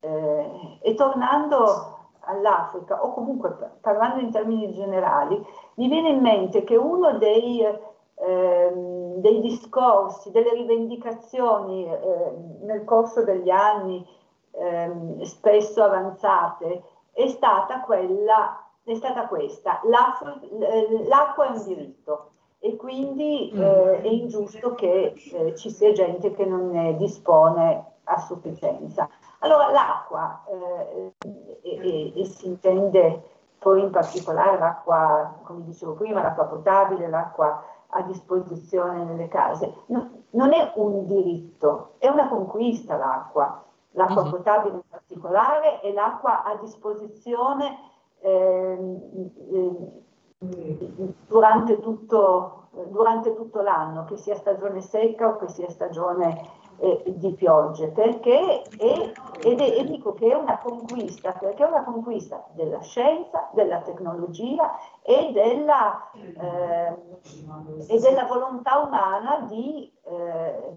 eh, 0.00 0.78
e 0.80 0.94
tornando 0.94 1.94
all'Africa 2.20 3.04
o 3.04 3.12
comunque 3.12 3.56
parlando 3.80 4.20
in 4.20 4.30
termini 4.30 4.72
generali, 4.72 5.44
mi 5.74 5.88
viene 5.88 6.10
in 6.10 6.20
mente 6.20 6.64
che 6.64 6.76
uno 6.76 7.18
dei, 7.18 7.62
eh, 7.62 8.72
dei 9.16 9.40
discorsi, 9.40 10.30
delle 10.30 10.52
rivendicazioni 10.52 11.86
eh, 11.86 12.32
nel 12.62 12.84
corso 12.84 13.22
degli 13.22 13.50
anni 13.50 14.04
ehm, 14.52 15.22
spesso 15.22 15.82
avanzate 15.82 16.82
è 17.12 17.28
stata 17.28 17.80
quella 17.80 18.65
è 18.92 18.94
stata 18.94 19.26
questa, 19.26 19.80
l'acqua 19.84 21.46
è 21.46 21.50
un 21.50 21.64
diritto 21.64 22.30
e 22.60 22.76
quindi 22.76 23.52
mm. 23.52 23.60
eh, 23.60 24.00
è 24.02 24.06
ingiusto 24.06 24.74
che 24.74 25.14
eh, 25.32 25.54
ci 25.56 25.70
sia 25.70 25.92
gente 25.92 26.32
che 26.32 26.44
non 26.44 26.70
ne 26.70 26.96
dispone 26.96 27.94
a 28.04 28.18
sufficienza. 28.18 29.08
Allora 29.40 29.70
l'acqua, 29.70 30.44
eh, 30.48 31.12
e, 31.62 32.12
e, 32.14 32.24
si 32.24 32.46
intende 32.46 33.22
poi 33.58 33.82
in 33.82 33.90
particolare 33.90 34.56
l'acqua, 34.56 35.40
come 35.42 35.64
dicevo 35.64 35.94
prima, 35.94 36.22
l'acqua 36.22 36.44
potabile, 36.44 37.08
l'acqua 37.08 37.64
a 37.88 38.02
disposizione 38.02 39.02
nelle 39.02 39.26
case, 39.26 39.72
no, 39.86 40.10
non 40.30 40.52
è 40.52 40.72
un 40.76 41.06
diritto, 41.06 41.94
è 41.98 42.08
una 42.08 42.28
conquista 42.28 42.96
l'acqua, 42.96 43.64
l'acqua 43.92 44.22
mm-hmm. 44.22 44.30
potabile 44.30 44.74
in 44.74 44.82
particolare 44.88 45.80
e 45.82 45.92
l'acqua 45.92 46.44
a 46.44 46.54
disposizione 46.56 47.94
Ehm, 48.20 50.04
durante, 51.26 51.80
tutto, 51.80 52.68
durante 52.88 53.34
tutto 53.34 53.60
l'anno, 53.62 54.04
che 54.04 54.16
sia 54.16 54.34
stagione 54.34 54.80
secca 54.80 55.28
o 55.28 55.36
che 55.36 55.48
sia 55.48 55.68
stagione 55.70 56.64
eh, 56.78 57.02
di 57.06 57.32
piogge, 57.32 57.88
perché 57.88 58.62
è, 58.62 59.12
ed 59.40 59.60
è, 59.60 59.78
e 59.78 59.84
dico 59.84 60.12
che 60.12 60.30
è 60.30 60.34
una 60.34 60.58
conquista, 60.58 61.32
perché 61.32 61.64
è 61.64 61.68
una 61.68 61.84
conquista 61.84 62.44
della 62.52 62.80
scienza, 62.80 63.48
della 63.52 63.80
tecnologia 63.80 64.76
e 65.02 65.30
della, 65.32 66.10
eh, 66.12 66.96
e 67.88 67.98
della 67.98 68.24
volontà 68.24 68.78
umana 68.78 69.46
di, 69.48 69.90
eh, 70.04 70.74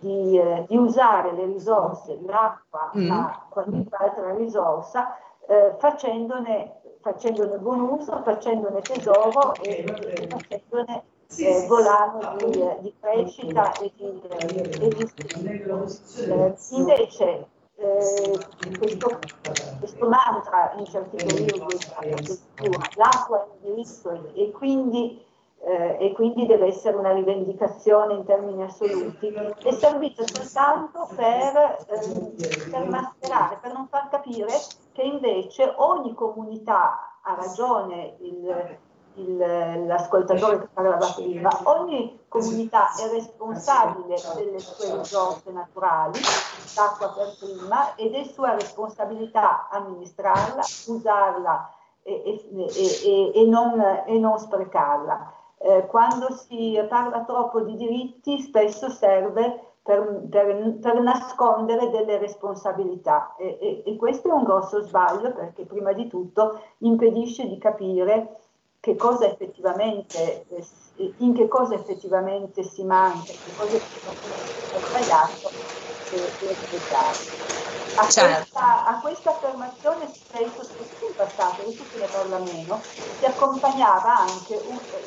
di, 0.00 0.38
eh, 0.38 0.64
di, 0.68 0.76
usare 0.76 1.32
le 1.32 1.46
risorse, 1.46 2.18
l'acqua, 2.26 2.92
mm. 2.96 3.06
ma 3.06 3.46
qualunque 3.48 3.96
altra 3.96 4.34
risorsa, 4.34 5.16
eh, 5.48 5.74
facendone, 5.78 6.80
facendone 7.00 7.56
buon 7.56 7.80
uso, 7.80 8.20
facendone 8.22 8.80
tesoro 8.82 9.56
e, 9.62 9.84
e 9.84 10.28
facendone 10.28 11.02
eh, 11.36 11.66
volano 11.66 12.36
di, 12.36 12.64
di, 12.80 12.94
crescita 13.00 13.72
e 13.78 13.92
di, 13.96 14.20
e 14.80 14.88
di 14.88 15.10
eh, 16.30 16.54
invece 16.70 17.46
eh, 17.76 18.38
questo, 18.78 19.18
questo, 19.78 20.08
mantra 20.08 20.74
in 20.78 20.84
certi 20.86 21.16
periodi 21.16 21.78
l'acqua 22.96 23.44
è 23.44 23.46
un 23.62 23.74
diritto 23.74 24.32
e 24.34 24.50
quindi, 24.50 25.24
eh, 25.60 25.96
e 25.98 26.12
quindi 26.12 26.46
deve 26.46 26.66
essere 26.66 26.96
una 26.96 27.12
rivendicazione 27.12 28.14
in 28.14 28.24
termini 28.24 28.62
assoluti, 28.62 29.28
è 29.28 29.72
servito 29.72 30.24
soltanto 30.26 31.08
per, 31.14 31.76
eh, 31.88 32.70
per 32.70 32.88
mascherare, 32.88 33.58
per 33.60 33.72
non 33.72 33.86
far 33.88 34.08
capire 34.08 34.52
che 34.92 35.02
invece 35.02 35.72
ogni 35.76 36.14
comunità 36.14 37.18
ha 37.22 37.34
ragione 37.34 38.16
il 38.20 38.78
il, 39.18 39.86
l'ascoltatore 39.86 40.60
che 40.60 40.68
parlava 40.72 41.12
prima, 41.14 41.50
ogni 41.64 42.20
comunità 42.28 42.88
è 42.94 43.10
responsabile 43.10 44.16
delle 44.36 44.58
sue 44.58 44.96
risorse 44.96 45.50
naturali, 45.50 46.20
l'acqua 46.76 47.12
per 47.12 47.36
prima, 47.38 47.94
ed 47.96 48.14
è 48.14 48.24
sua 48.24 48.54
responsabilità 48.54 49.68
amministrarla, 49.70 50.62
usarla 50.86 51.72
e, 52.02 52.22
e, 52.24 52.66
e, 52.74 53.32
e 53.34 53.46
non, 53.46 53.82
non, 54.06 54.38
sprecarla. 54.38 55.34
Eh, 55.60 55.86
quando 55.86 56.32
si 56.32 56.78
parla 56.88 57.24
troppo 57.24 57.60
di 57.62 57.76
diritti 57.76 58.40
spesso 58.40 58.88
serve 58.90 59.60
per, 59.82 60.26
per, 60.28 60.76
per, 60.80 61.00
nascondere 61.00 61.90
delle 61.90 62.18
responsabilità. 62.18 63.34
E, 63.38 63.58
e, 63.60 63.82
e, 63.86 63.96
questo 63.96 64.28
è 64.28 64.32
un 64.32 64.44
grosso 64.44 64.82
sbaglio 64.82 65.32
perché 65.32 65.64
prima 65.64 65.92
di 65.92 66.06
tutto 66.06 66.60
impedisce 66.78 67.48
di 67.48 67.58
capire 67.58 68.36
che 68.80 68.94
eh, 70.96 71.14
in 71.18 71.34
che 71.34 71.48
cosa 71.48 71.74
effettivamente 71.74 72.62
si 72.62 72.84
manca, 72.84 73.32
che 73.32 73.56
cosa 73.56 73.76
effettivamente 73.76 74.76
è 74.76 74.78
sbagliato 74.78 75.77
e 76.16 76.54
sbagliato. 76.78 77.46
A, 77.96 78.08
certo. 78.08 78.36
questa, 78.36 78.84
a 78.86 79.00
questa 79.00 79.30
affermazione 79.30 80.08
spesso, 80.12 80.62
in 81.06 81.14
passato, 81.16 81.62
adesso 81.62 81.82
se 81.90 81.98
ne 81.98 82.06
parla 82.06 82.38
meno, 82.38 82.80
si 82.82 83.24
accompagnava 83.24 84.18
anche 84.18 84.60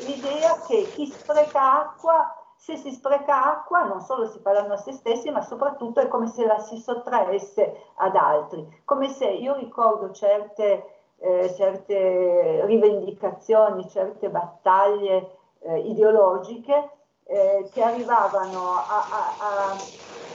l'idea 0.04 0.60
che 0.66 0.90
chi 0.94 1.06
spreca 1.06 1.80
acqua 1.80 2.36
se 2.56 2.76
si 2.76 2.92
spreca 2.92 3.44
acqua 3.44 3.82
non 3.82 4.00
solo 4.02 4.28
si 4.28 4.38
fa 4.38 4.52
danno 4.52 4.74
a 4.74 4.76
se 4.76 4.92
stessi, 4.92 5.30
ma 5.30 5.42
soprattutto 5.42 5.98
è 5.98 6.06
come 6.06 6.28
se 6.28 6.46
la 6.46 6.60
si 6.60 6.76
sottraesse 6.76 7.86
ad 7.96 8.14
altri. 8.14 8.82
Come 8.84 9.08
se 9.08 9.26
io 9.26 9.56
ricordo 9.56 10.12
certe 10.12 11.00
eh, 11.22 11.54
certe 11.56 12.64
rivendicazioni, 12.66 13.88
certe 13.88 14.28
battaglie 14.28 15.36
eh, 15.60 15.78
ideologiche 15.78 16.90
eh, 17.24 17.68
che 17.72 17.82
arrivavano 17.82 18.74
a, 18.74 19.06
a, 19.08 19.34
a, 19.38 19.76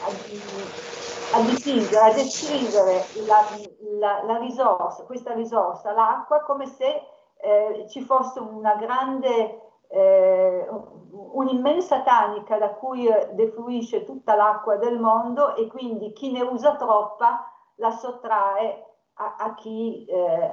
a, 0.04 1.40
dipingere, 1.42 2.00
a 2.00 2.14
descrivere 2.14 3.06
la, 3.26 3.46
la, 4.00 4.24
la, 4.24 4.38
risorsa, 4.38 5.04
questa 5.04 5.34
risorsa, 5.34 5.92
l'acqua, 5.92 6.42
come 6.42 6.66
se 6.68 7.02
eh, 7.38 7.86
ci 7.90 8.02
fosse 8.02 8.40
una 8.40 8.76
grande 8.76 9.62
eh, 9.90 10.68
un'immensa 11.12 12.02
tanica 12.02 12.58
da 12.58 12.72
cui 12.72 13.08
defluisce 13.32 14.04
tutta 14.04 14.36
l'acqua 14.36 14.76
del 14.76 15.00
mondo 15.00 15.56
e 15.56 15.68
quindi 15.68 16.12
chi 16.14 16.32
ne 16.32 16.42
usa 16.42 16.76
troppa 16.76 17.52
la 17.76 17.92
sottrae 17.92 18.87
a, 19.20 19.36
a, 19.38 19.54
chi, 19.56 20.06
eh, 20.06 20.52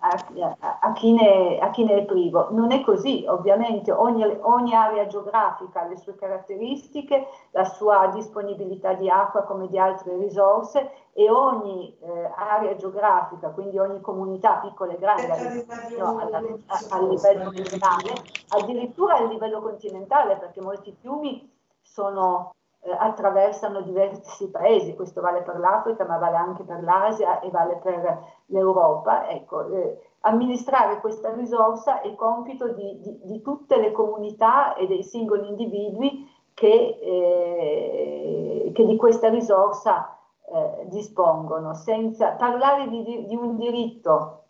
a, 0.00 0.92
chi 0.92 1.12
ne, 1.12 1.58
a, 1.58 1.70
chi, 1.70 1.84
ne, 1.84 1.96
è 1.96 2.04
privo. 2.04 2.48
Non 2.52 2.70
è 2.70 2.82
così, 2.82 3.24
ovviamente 3.26 3.90
ogni, 3.90 4.24
ogni, 4.42 4.74
area 4.74 5.06
geografica 5.06 5.82
ha 5.82 5.88
le 5.88 5.96
sue 5.96 6.14
caratteristiche, 6.14 7.26
la 7.50 7.64
sua 7.64 8.10
disponibilità 8.14 8.92
di 8.94 9.10
acqua 9.10 9.42
come 9.42 9.66
di 9.66 9.76
altre 9.76 10.16
risorse 10.16 10.90
e 11.12 11.28
ogni 11.30 11.96
eh, 12.00 12.30
area 12.36 12.76
geografica, 12.76 13.50
quindi 13.50 13.76
ogni 13.78 14.00
comunità 14.00 14.58
piccola 14.58 14.92
e 14.92 14.98
grande 14.98 15.66
no, 15.98 16.18
a, 16.18 16.78
a 16.90 17.00
livello 17.00 17.50
regionale, 17.50 18.12
addirittura 18.50 19.16
a 19.16 19.24
livello 19.24 19.60
continentale, 19.60 20.36
perché 20.36 20.60
molti 20.60 20.96
fiumi 21.00 21.50
sono 21.80 22.54
attraversano 22.90 23.80
diversi 23.80 24.50
paesi, 24.50 24.94
questo 24.94 25.20
vale 25.20 25.42
per 25.42 25.58
l'Africa 25.58 26.04
ma 26.04 26.18
vale 26.18 26.36
anche 26.36 26.64
per 26.64 26.82
l'Asia 26.82 27.40
e 27.40 27.50
vale 27.50 27.76
per 27.76 28.22
l'Europa. 28.46 29.28
Ecco, 29.28 29.66
eh, 29.68 30.00
amministrare 30.20 31.00
questa 31.00 31.32
risorsa 31.32 32.00
è 32.02 32.14
compito 32.14 32.68
di, 32.68 33.00
di, 33.00 33.20
di, 33.22 33.42
tutte 33.42 33.78
le 33.78 33.92
comunità 33.92 34.74
e 34.74 34.86
dei 34.86 35.02
singoli 35.02 35.48
individui 35.48 36.30
che, 36.52 36.98
eh, 37.00 38.70
che 38.74 38.84
di 38.84 38.96
questa 38.96 39.28
risorsa 39.28 40.18
eh, 40.46 40.86
dispongono. 40.88 41.74
Senza 41.74 42.32
parlare 42.32 42.88
di, 42.88 43.24
di 43.26 43.34
un 43.34 43.56
diritto, 43.56 44.42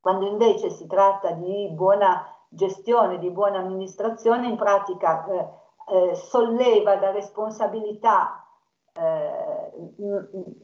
quando 0.00 0.26
invece 0.26 0.70
si 0.70 0.86
tratta 0.86 1.30
di 1.30 1.68
buona 1.72 2.24
gestione, 2.48 3.18
di 3.18 3.30
buona 3.30 3.58
amministrazione, 3.58 4.48
in 4.48 4.56
pratica 4.56 5.24
eh, 5.88 6.14
solleva 6.14 6.96
da 6.96 7.10
responsabilità, 7.10 8.44
eh, 8.92 9.72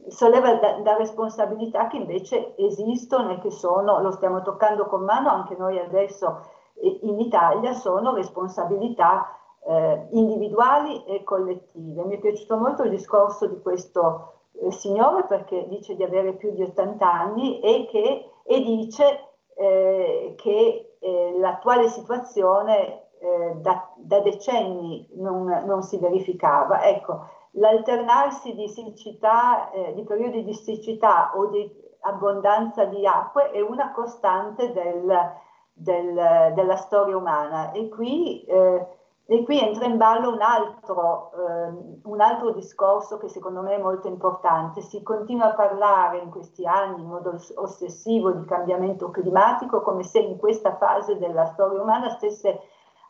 solleva 0.07 0.55
da, 0.55 0.79
da, 0.79 0.97
responsabilità 0.97 1.87
che 1.87 1.97
invece 1.97 2.55
esistono 2.57 3.31
e 3.31 3.39
che 3.39 3.51
sono, 3.51 4.01
lo 4.01 4.11
stiamo 4.11 4.41
toccando 4.41 4.85
con 4.87 5.03
mano 5.03 5.29
anche 5.29 5.55
noi 5.55 5.79
adesso 5.79 6.41
in 6.81 7.19
Italia, 7.19 7.73
sono 7.73 8.13
responsabilità 8.13 9.37
eh, 9.65 10.07
individuali 10.11 11.03
e 11.05 11.23
collettive. 11.23 12.03
Mi 12.03 12.15
è 12.15 12.19
piaciuto 12.19 12.57
molto 12.57 12.83
il 12.83 12.89
discorso 12.89 13.47
di 13.47 13.61
questo 13.61 14.33
eh, 14.61 14.71
signore 14.71 15.23
perché 15.23 15.67
dice 15.69 15.95
di 15.95 16.03
avere 16.03 16.33
più 16.33 16.51
di 16.51 16.63
80 16.63 17.11
anni 17.11 17.59
e, 17.61 17.87
che, 17.89 18.29
e 18.43 18.61
dice 18.61 19.29
eh, 19.55 20.33
che 20.35 20.95
eh, 20.99 21.35
l'attuale 21.37 21.87
situazione 21.87 23.02
eh, 23.23 23.53
da, 23.61 23.89
da, 23.95 24.19
decenni 24.19 25.07
non, 25.13 25.45
non, 25.65 25.81
si 25.81 25.97
verificava. 25.97 26.83
Ecco, 26.83 27.25
l'alternarsi 27.51 28.53
di 28.53 28.67
siccità, 28.67 29.71
eh, 29.71 29.93
di 29.93 30.03
periodi 30.03 30.43
di 30.43 30.53
siccità 30.53 31.31
o 31.33 31.45
di 31.47 31.71
abbondanza 32.01 32.83
di 32.83 33.07
acque 33.07 33.51
è 33.51 33.61
una 33.61 33.93
costante 33.93 34.73
del, 34.73 35.31
del, 35.71 36.51
della 36.53 36.75
storia 36.75 37.15
umana 37.15 37.71
e 37.71 37.87
qui, 37.87 38.43
eh, 38.43 38.87
e 39.25 39.43
qui, 39.45 39.57
entra 39.57 39.85
in 39.85 39.95
ballo 39.95 40.33
un 40.33 40.41
altro, 40.41 41.31
eh, 41.31 41.99
un 42.03 42.19
altro 42.19 42.51
discorso 42.51 43.17
che 43.19 43.29
secondo 43.29 43.61
me 43.61 43.75
è 43.75 43.81
molto 43.81 44.09
importante. 44.09 44.81
Si 44.81 45.01
continua 45.01 45.51
a 45.51 45.55
parlare 45.55 46.17
in 46.17 46.29
questi 46.29 46.67
anni 46.67 46.99
in 46.99 47.07
modo 47.07 47.39
ossessivo 47.55 48.31
di 48.31 48.43
cambiamento 48.43 49.11
climatico 49.11 49.81
come 49.81 50.03
se 50.03 50.19
in 50.19 50.37
questa 50.37 50.75
fase 50.75 51.17
della 51.17 51.45
storia 51.45 51.81
umana 51.81 52.09
stesse 52.09 52.59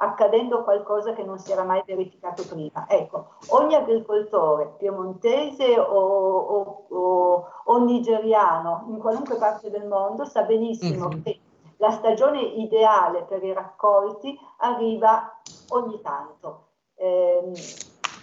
accadendo 0.04 0.64
qualcosa 0.64 1.14
che 1.14 1.24
non 1.24 1.40
si 1.40 1.52
era 1.52 1.64
mai 1.64 1.84
verificato 1.86 2.44
prima. 2.48 2.86
Ecco, 2.88 3.36
ogni 3.50 3.76
agricoltore 3.76 4.76
piemontese 4.78 5.80
o, 5.80 6.00
o, 6.00 6.86
o, 6.90 7.48
o 7.64 7.84
nigeriano 7.84 8.86
in 8.90 9.00
qualunque 9.00 9.36
parte 9.36 9.70
del 9.70 9.86
mondo 9.86 10.26
sa 10.26 10.44
benissimo 10.44 11.08
mm-hmm. 11.08 11.22
che 11.22 11.40
la 11.78 11.92
stagione 11.92 12.40
ideale 12.40 13.24
per 13.24 13.44
i 13.44 13.52
raccolti 13.52 14.38
arriva 14.60 15.42
ogni 15.70 16.00
tanto, 16.02 16.68
eh, 16.96 17.52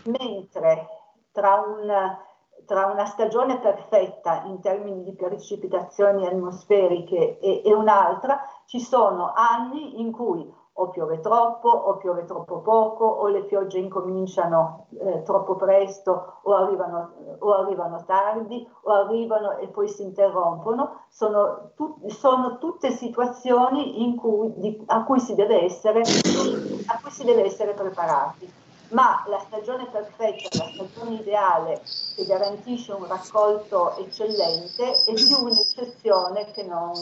mentre 0.04 0.86
tra, 1.30 1.56
un, 1.56 2.16
tra, 2.64 2.86
una 2.86 3.04
stagione 3.04 3.58
perfetta 3.58 4.44
in 4.44 4.60
termini 4.60 5.02
di 5.02 5.14
precipitazioni 5.14 6.26
atmosferiche 6.26 7.38
e, 7.38 7.62
e 7.64 7.74
un'altra 7.74 8.40
ci 8.64 8.80
sono 8.80 9.32
anni 9.34 10.00
in 10.00 10.10
cui 10.12 10.50
o 10.80 10.88
piove 10.88 11.20
troppo 11.20 11.68
o 11.68 11.96
piove 11.98 12.24
troppo 12.24 12.60
poco 12.60 13.04
o 13.04 13.26
le 13.28 13.44
piogge 13.44 13.78
incominciano 13.78 14.86
eh, 14.98 15.22
troppo 15.22 15.55
presto 15.57 16.38
o 16.42 16.55
arrivano, 16.55 17.12
o 17.38 17.52
arrivano, 17.52 18.02
tardi 18.07 18.66
o 18.82 18.92
arrivano 18.92 19.59
e 19.59 19.68
poi 19.68 19.88
si 19.88 20.02
interrompono, 20.02 21.02
sono, 21.11 21.72
tu, 21.76 22.00
sono 22.07 22.57
tutte 22.59 22.90
situazioni 22.92 24.00
cui, 24.16 24.52
di, 24.57 24.82
a, 24.86 25.05
cui 25.05 25.20
essere, 25.64 26.00
a, 26.00 26.98
cui 27.00 27.11
si 27.11 27.24
deve 27.24 27.44
essere, 27.44 27.74
preparati. 27.74 28.50
ma 28.90 29.22
la 29.26 29.38
stagione 29.40 29.86
perfetta, 29.86 30.48
la 30.52 30.70
stagione 30.72 31.16
ideale 31.16 31.82
che 32.16 32.24
garantisce 32.24 32.92
un 32.92 33.07
raccolto 33.07 33.96
eccellente 33.98 34.92
è 35.05 35.12
più 35.12 35.44
un'eccezione 35.44 36.50
che 36.52 36.62
non, 36.62 36.92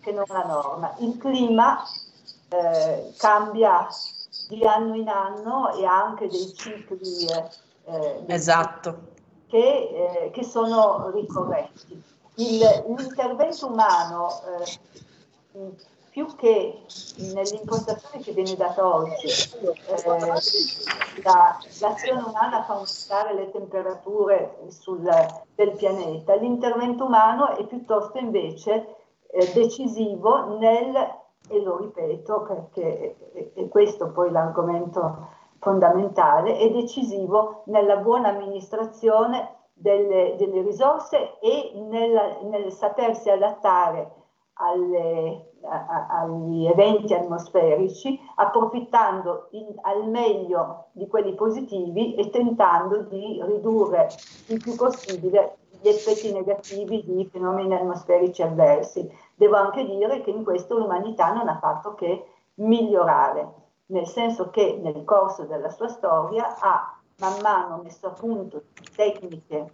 che 0.00 0.10
non 0.10 0.24
la 0.26 0.44
norma. 0.44 0.94
Il 0.98 1.16
clima 1.16 1.78
eh, 2.50 3.12
cambia 3.16 3.86
di 4.48 4.64
anno 4.64 4.94
in 4.96 5.08
anno 5.08 5.72
e 5.74 5.84
ha 5.84 6.02
anche 6.02 6.28
dei 6.28 6.52
cicli 6.54 7.26
eh, 7.84 8.24
esatto. 8.26 8.98
che, 9.48 10.22
eh, 10.24 10.30
che, 10.30 10.44
sono 10.44 11.10
ricorrenti. 11.10 12.02
Il, 12.34 12.58
l'intervento 12.96 13.66
umano 13.66 14.28
eh, 15.52 15.74
più 16.10 16.26
che 16.34 16.82
nell'impostazione 17.32 18.22
che 18.22 18.32
viene 18.32 18.56
data 18.56 18.84
oggi, 18.84 19.26
eh, 19.26 20.02
la, 21.22 21.58
l'azione 21.80 22.22
umana 22.22 22.64
fa 22.64 22.74
aumentare 22.74 23.34
le 23.34 23.50
temperature 23.52 24.58
sul, 24.68 25.08
del 25.54 25.72
pianeta, 25.72 26.34
l'intervento 26.34 27.04
umano 27.04 27.56
è 27.56 27.64
piuttosto 27.64 28.18
invece 28.18 28.96
eh, 29.30 29.52
decisivo 29.52 30.58
nel, 30.58 31.18
e 31.50 31.60
lo 31.62 31.78
ripeto 31.78 32.42
perché 32.42 33.16
è, 33.54 33.68
questo 33.68 34.12
poi 34.12 34.30
l'argomento 34.30 35.28
fondamentale, 35.58 36.56
è 36.56 36.70
decisivo 36.70 37.62
nella 37.66 37.96
buona 37.96 38.28
amministrazione 38.28 39.56
delle, 39.72 40.36
delle 40.38 40.62
risorse 40.62 41.38
e 41.40 41.72
nel, 41.74 42.38
nel 42.44 42.72
sapersi 42.72 43.28
adattare 43.30 44.12
alle, 44.54 45.52
a, 45.62 46.06
agli 46.20 46.66
eventi 46.66 47.14
atmosferici, 47.14 48.18
approfittando 48.36 49.48
in, 49.50 49.66
al 49.82 50.08
meglio 50.08 50.86
di 50.92 51.06
quelli 51.08 51.34
positivi 51.34 52.14
e 52.14 52.30
tentando 52.30 53.02
di 53.02 53.40
ridurre 53.44 54.08
il 54.48 54.58
più 54.58 54.76
possibile 54.76 55.56
gli 55.82 55.88
effetti 55.88 56.30
negativi 56.32 57.02
di 57.04 57.26
fenomeni 57.30 57.74
atmosferici 57.74 58.42
avversi. 58.42 59.10
Devo 59.40 59.56
anche 59.56 59.86
dire 59.86 60.20
che 60.20 60.28
in 60.28 60.44
questo 60.44 60.76
l'umanità 60.76 61.32
non 61.32 61.48
ha 61.48 61.56
fatto 61.58 61.94
che 61.94 62.26
migliorare, 62.56 63.48
nel 63.86 64.06
senso 64.06 64.50
che 64.50 64.78
nel 64.82 65.02
corso 65.04 65.44
della 65.44 65.70
sua 65.70 65.88
storia 65.88 66.58
ha 66.60 67.00
man 67.20 67.40
mano 67.40 67.80
messo 67.82 68.08
a 68.08 68.10
punto 68.10 68.64
tecniche 68.94 69.72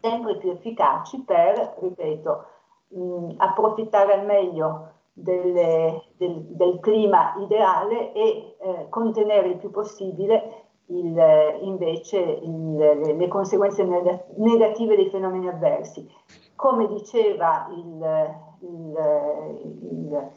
sempre 0.00 0.36
più 0.36 0.50
efficaci 0.50 1.20
per, 1.20 1.76
ripeto, 1.78 2.44
mh, 2.88 3.34
approfittare 3.36 4.14
al 4.14 4.26
meglio 4.26 4.94
delle, 5.12 6.02
del, 6.16 6.40
del, 6.40 6.80
clima 6.80 7.36
ideale 7.38 8.12
e 8.12 8.56
eh, 8.58 8.86
contenere 8.88 9.50
il 9.50 9.58
più 9.58 9.70
possibile 9.70 10.70
il, 10.86 11.16
invece 11.60 12.18
il, 12.18 12.74
le, 12.74 13.14
le, 13.14 13.28
conseguenze 13.28 13.84
negative 14.38 14.96
dei 14.96 15.08
fenomeni 15.08 15.46
avversi. 15.46 16.04
Come 16.56 16.88
diceva 16.88 17.68
il, 17.70 18.50
il 18.62 20.30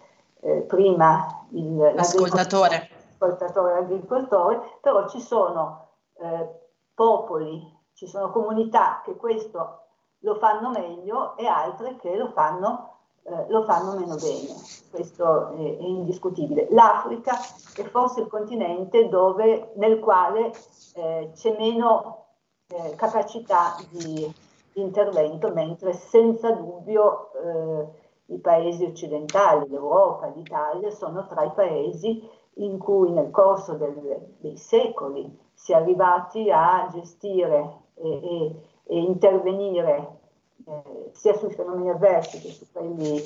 eh, 0.45 0.61
prima 0.61 1.47
l'ascoltatore. 1.49 2.89
l'ascoltatore, 3.17 3.73
l'agricoltore, 3.73 4.61
però 4.79 5.07
ci 5.07 5.19
sono 5.19 5.87
eh, 6.19 6.49
popoli, 6.93 7.61
ci 7.93 8.07
sono 8.07 8.29
comunità 8.29 9.01
che 9.03 9.15
questo 9.15 9.79
lo 10.19 10.35
fanno 10.35 10.69
meglio 10.69 11.35
e 11.37 11.47
altre 11.47 11.95
che 11.97 12.15
lo 12.15 12.29
fanno, 12.29 12.97
eh, 13.23 13.45
lo 13.49 13.63
fanno 13.63 13.97
meno 13.97 14.15
bene. 14.15 14.53
Questo 14.91 15.49
è, 15.49 15.55
è, 15.55 15.81
indiscutibile. 15.81 16.67
L'Africa 16.69 17.33
è 17.75 17.83
forse 17.83 18.21
il 18.21 18.27
continente 18.27 19.09
dove, 19.09 19.71
nel 19.75 19.99
quale 19.99 20.51
eh, 20.95 21.31
c'è 21.33 21.55
meno 21.57 22.25
eh, 22.67 22.95
capacità 22.95 23.75
di, 23.89 24.31
di, 24.73 24.81
intervento, 24.81 25.51
mentre 25.51 25.93
senza 25.93 26.51
dubbio 26.51 27.31
eh, 27.33 28.03
i 28.27 28.37
paesi 28.39 28.83
occidentali, 28.85 29.69
l'Europa, 29.69 30.27
l'Italia, 30.27 30.89
sono 30.89 31.25
tra 31.27 31.43
i 31.43 31.51
paesi 31.53 32.27
in 32.55 32.77
cui 32.77 33.11
nel 33.11 33.31
corso 33.31 33.73
del, 33.73 34.35
dei 34.39 34.57
secoli 34.57 35.37
si 35.53 35.71
è 35.71 35.75
arrivati 35.75 36.49
a 36.51 36.87
gestire 36.91 37.81
e, 37.95 38.09
e 38.09 38.55
e 38.85 38.99
intervenire 38.99 40.19
eh, 40.65 41.09
sia 41.11 41.33
sui 41.33 41.51
fenomeni 41.51 41.89
avversi 41.89 42.39
che 42.39 42.49
su 42.49 42.65
quelli 42.71 43.21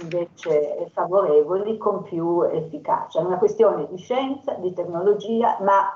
invece 0.00 0.88
favorevoli 0.92 1.76
con 1.76 2.02
più 2.02 2.42
efficacia. 2.42 3.20
È 3.20 3.24
una 3.24 3.38
questione 3.38 3.86
di 3.88 3.96
scienza, 3.96 4.54
di 4.54 4.72
tecnologia, 4.72 5.58
ma 5.60 5.88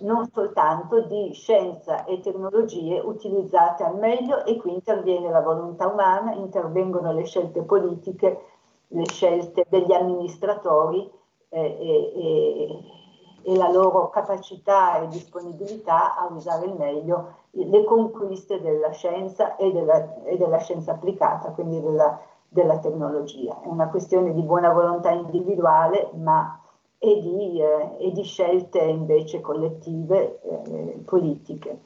non 0.00 0.28
soltanto 0.32 1.00
di 1.02 1.32
scienza 1.32 2.04
e 2.04 2.20
tecnologie 2.20 2.98
utilizzate 2.98 3.84
al 3.84 3.96
meglio 3.96 4.44
e 4.44 4.56
qui 4.56 4.72
interviene 4.72 5.30
la 5.30 5.40
volontà 5.40 5.86
umana, 5.86 6.34
intervengono 6.34 7.12
le 7.12 7.24
scelte 7.24 7.62
politiche, 7.62 8.40
le 8.88 9.06
scelte 9.06 9.64
degli 9.68 9.92
amministratori 9.92 11.10
eh, 11.48 12.78
e 13.44 13.56
la 13.56 13.70
loro 13.70 14.08
capacità 14.10 15.00
e 15.00 15.08
disponibilità 15.08 16.16
a 16.16 16.26
usare 16.32 16.66
al 16.66 16.76
meglio 16.76 17.40
le 17.50 17.84
conquiste 17.84 18.60
della 18.60 18.90
scienza 18.90 19.56
e 19.56 19.72
della, 19.72 20.22
e 20.24 20.36
della 20.36 20.58
scienza 20.58 20.92
applicata, 20.92 21.50
quindi 21.50 21.80
della, 21.80 22.18
della, 22.48 22.78
tecnologia. 22.78 23.60
È 23.60 23.66
una 23.66 23.88
questione 23.88 24.32
di 24.32 24.42
buona 24.42 24.72
volontà 24.72 25.10
individuale, 25.10 26.10
ma 26.14 26.61
e 27.04 27.20
di, 27.20 27.60
eh, 27.60 28.06
e 28.06 28.12
di 28.12 28.22
scelte 28.22 28.78
invece 28.78 29.40
collettive 29.40 30.38
eh, 30.40 31.00
politiche. 31.04 31.80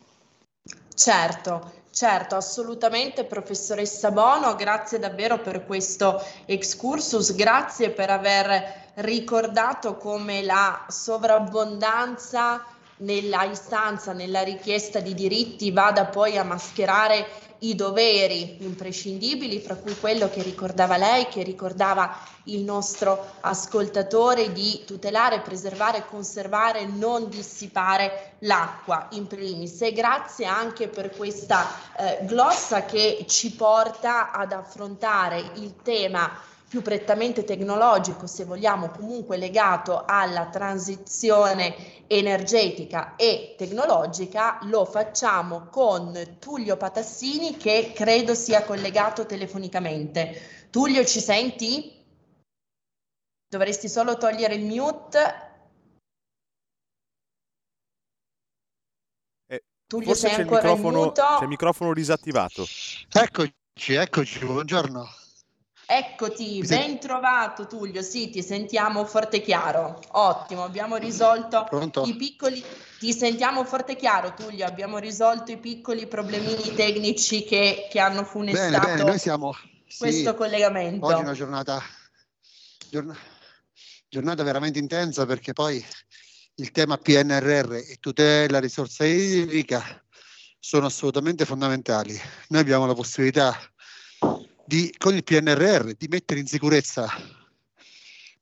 Certo, 0.95 1.73
certo, 1.91 2.35
assolutamente 2.37 3.25
professoressa 3.25 4.11
Bono, 4.11 4.55
grazie 4.57 4.99
davvero 4.99 5.39
per 5.39 5.65
questo 5.65 6.21
excursus, 6.45 7.35
grazie 7.35 7.91
per 7.91 8.11
aver 8.11 8.93
ricordato 8.97 9.97
come 9.97 10.43
la 10.43 10.85
sovrabbondanza 10.87 12.63
nella 12.99 13.45
istanza, 13.45 14.13
nella 14.13 14.43
richiesta 14.43 15.01
di 15.01 15.15
diritti 15.15 15.71
vada 15.71 16.07
poi 16.07 16.39
a 16.39 16.45
mascherare 16.45 17.27
i 17.61 17.75
doveri 17.75 18.59
imprescindibili, 18.61 19.61
fra 19.61 19.77
cui 19.77 19.99
quello 19.99 20.29
che 20.29 20.43
ricordava 20.43 20.97
lei, 20.97 21.27
che 21.29 21.43
ricordava 21.43 22.15
il 22.45 22.61
nostro 22.61 23.35
ascoltatore, 23.41 24.53
di 24.53 24.83
tutelare, 24.85 25.41
preservare, 25.41 26.07
conservare, 26.07 26.85
non 26.85 27.29
dissipare 27.29 28.35
l'acqua 28.41 29.09
in 29.13 29.27
primis. 29.27 29.81
E 29.81 29.93
grazie 29.93 30.45
anche 30.45 30.89
per 30.89 31.11
questa 31.17 31.67
eh, 31.97 32.19
glossa 32.23 32.85
che 32.85 33.25
ci 33.27 33.53
porta 33.53 34.31
ad 34.31 34.53
affrontare 34.53 35.53
il 35.55 35.75
tema 35.83 36.31
più 36.69 36.83
prettamente 36.83 37.45
tecnologico, 37.45 38.27
se 38.27 38.45
vogliamo, 38.45 38.89
comunque 38.91 39.37
legato 39.37 40.05
alla 40.05 40.49
transizione 40.49 42.05
energetica 42.09 43.15
e 43.15 43.55
tecnologica, 43.57 44.59
lo 44.63 44.85
facciamo 44.85 45.67
con 45.67 46.37
Tullio 46.41 46.77
Patassini 46.77 47.57
che 47.57 47.93
credo 47.95 48.35
sia 48.35 48.65
collegato 48.65 49.27
telefonicamente. 49.27 50.69
Tullio, 50.71 51.05
ci 51.05 51.21
senti? 51.21 52.05
Dovresti 53.49 53.89
solo 53.89 54.17
togliere 54.17 54.55
il 54.55 54.65
mute. 54.65 55.35
Eh, 59.47 59.63
Tullio, 59.87 60.15
sei 60.15 60.35
ancora 60.35 60.73
il 60.73 60.81
microfono, 60.81 61.13
c'è 61.13 61.43
il 61.43 61.49
microfono 61.49 61.93
disattivato. 61.95 62.67
Eccoci, 63.13 63.95
eccoci, 63.95 64.45
buongiorno. 64.45 65.25
Eccoti, 65.89 66.63
ben 66.67 66.99
trovato 66.99 67.69
Tullio, 67.69 68.03
sì, 68.03 68.29
ti 68.29 68.43
sentiamo 68.43 69.05
forte 69.05 69.37
e 69.37 69.41
chiaro. 69.41 70.01
Ottimo, 70.13 70.65
abbiamo 70.65 70.97
risolto 70.97 71.65
Pronto? 71.69 72.03
i 72.05 72.17
piccoli... 72.17 72.65
Ti 72.99 73.13
sentiamo 73.13 73.63
forte 73.65 73.93
e 73.93 73.97
chiaro 73.97 74.35
Tullio, 74.35 74.67
abbiamo 74.67 74.99
risolto 74.99 75.53
i 75.53 75.59
piccoli 75.59 76.07
problemini 76.07 76.75
tecnici 76.75 77.45
che, 77.45 77.87
che 77.91 78.01
hanno 78.01 78.25
funestato 78.25 78.71
bene, 78.71 78.97
bene, 78.97 79.03
noi 79.11 79.19
siamo, 79.19 79.55
questo 79.97 80.31
sì, 80.31 80.35
collegamento. 80.35 81.05
Oggi 81.07 81.21
è 81.21 81.23
una 81.23 81.35
giornata, 81.35 81.81
giorn- 82.89 83.17
giornata 84.09 84.43
veramente 84.43 84.79
intensa 84.79 85.27
perché 85.27 85.53
poi 85.53 85.85
il 86.57 86.71
tema 86.73 86.97
PNRR 86.97 87.75
e 87.75 87.99
tutela 88.01 88.59
risorsa 88.59 89.05
idrica 89.05 90.03
sono 90.59 90.87
assolutamente 90.87 91.45
fondamentali. 91.45 92.19
Noi 92.49 92.61
abbiamo 92.63 92.87
la 92.87 92.95
possibilità 92.95 93.55
di, 94.67 94.93
con 94.99 95.15
il 95.15 95.23
PNRR 95.23 95.93
di 95.93 96.09
mettere 96.09 96.41
in 96.41 96.47
sicurezza 96.47 97.07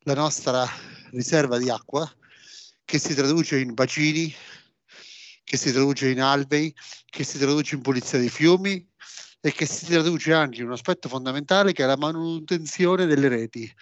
la 0.05 0.15
nostra 0.15 0.67
riserva 1.11 1.59
di 1.59 1.69
acqua 1.69 2.11
che 2.85 2.99
si 2.99 3.15
traduce 3.15 3.59
in 3.59 3.75
bacini, 3.75 4.35
che 5.43 5.57
si 5.57 5.71
traduce 5.71 6.09
in 6.11 6.21
albei, 6.21 6.75
che 7.05 7.25
si 7.25 7.39
traduce 7.39 7.75
in 7.75 7.83
pulizia 7.83 8.19
dei 8.19 8.31
fiumi 8.31 8.87
e 9.41 9.53
che 9.53 9.67
si 9.67 9.87
traduce 9.87 10.33
anche 10.33 10.61
in 10.61 10.67
un 10.67 10.73
aspetto 10.73 11.09
fondamentale 11.09 11.73
che 11.73 11.85
è 11.85 11.87
la 11.87 11.97
manutenzione 11.97 13.07
delle 13.07 13.29
reti. 13.29 13.73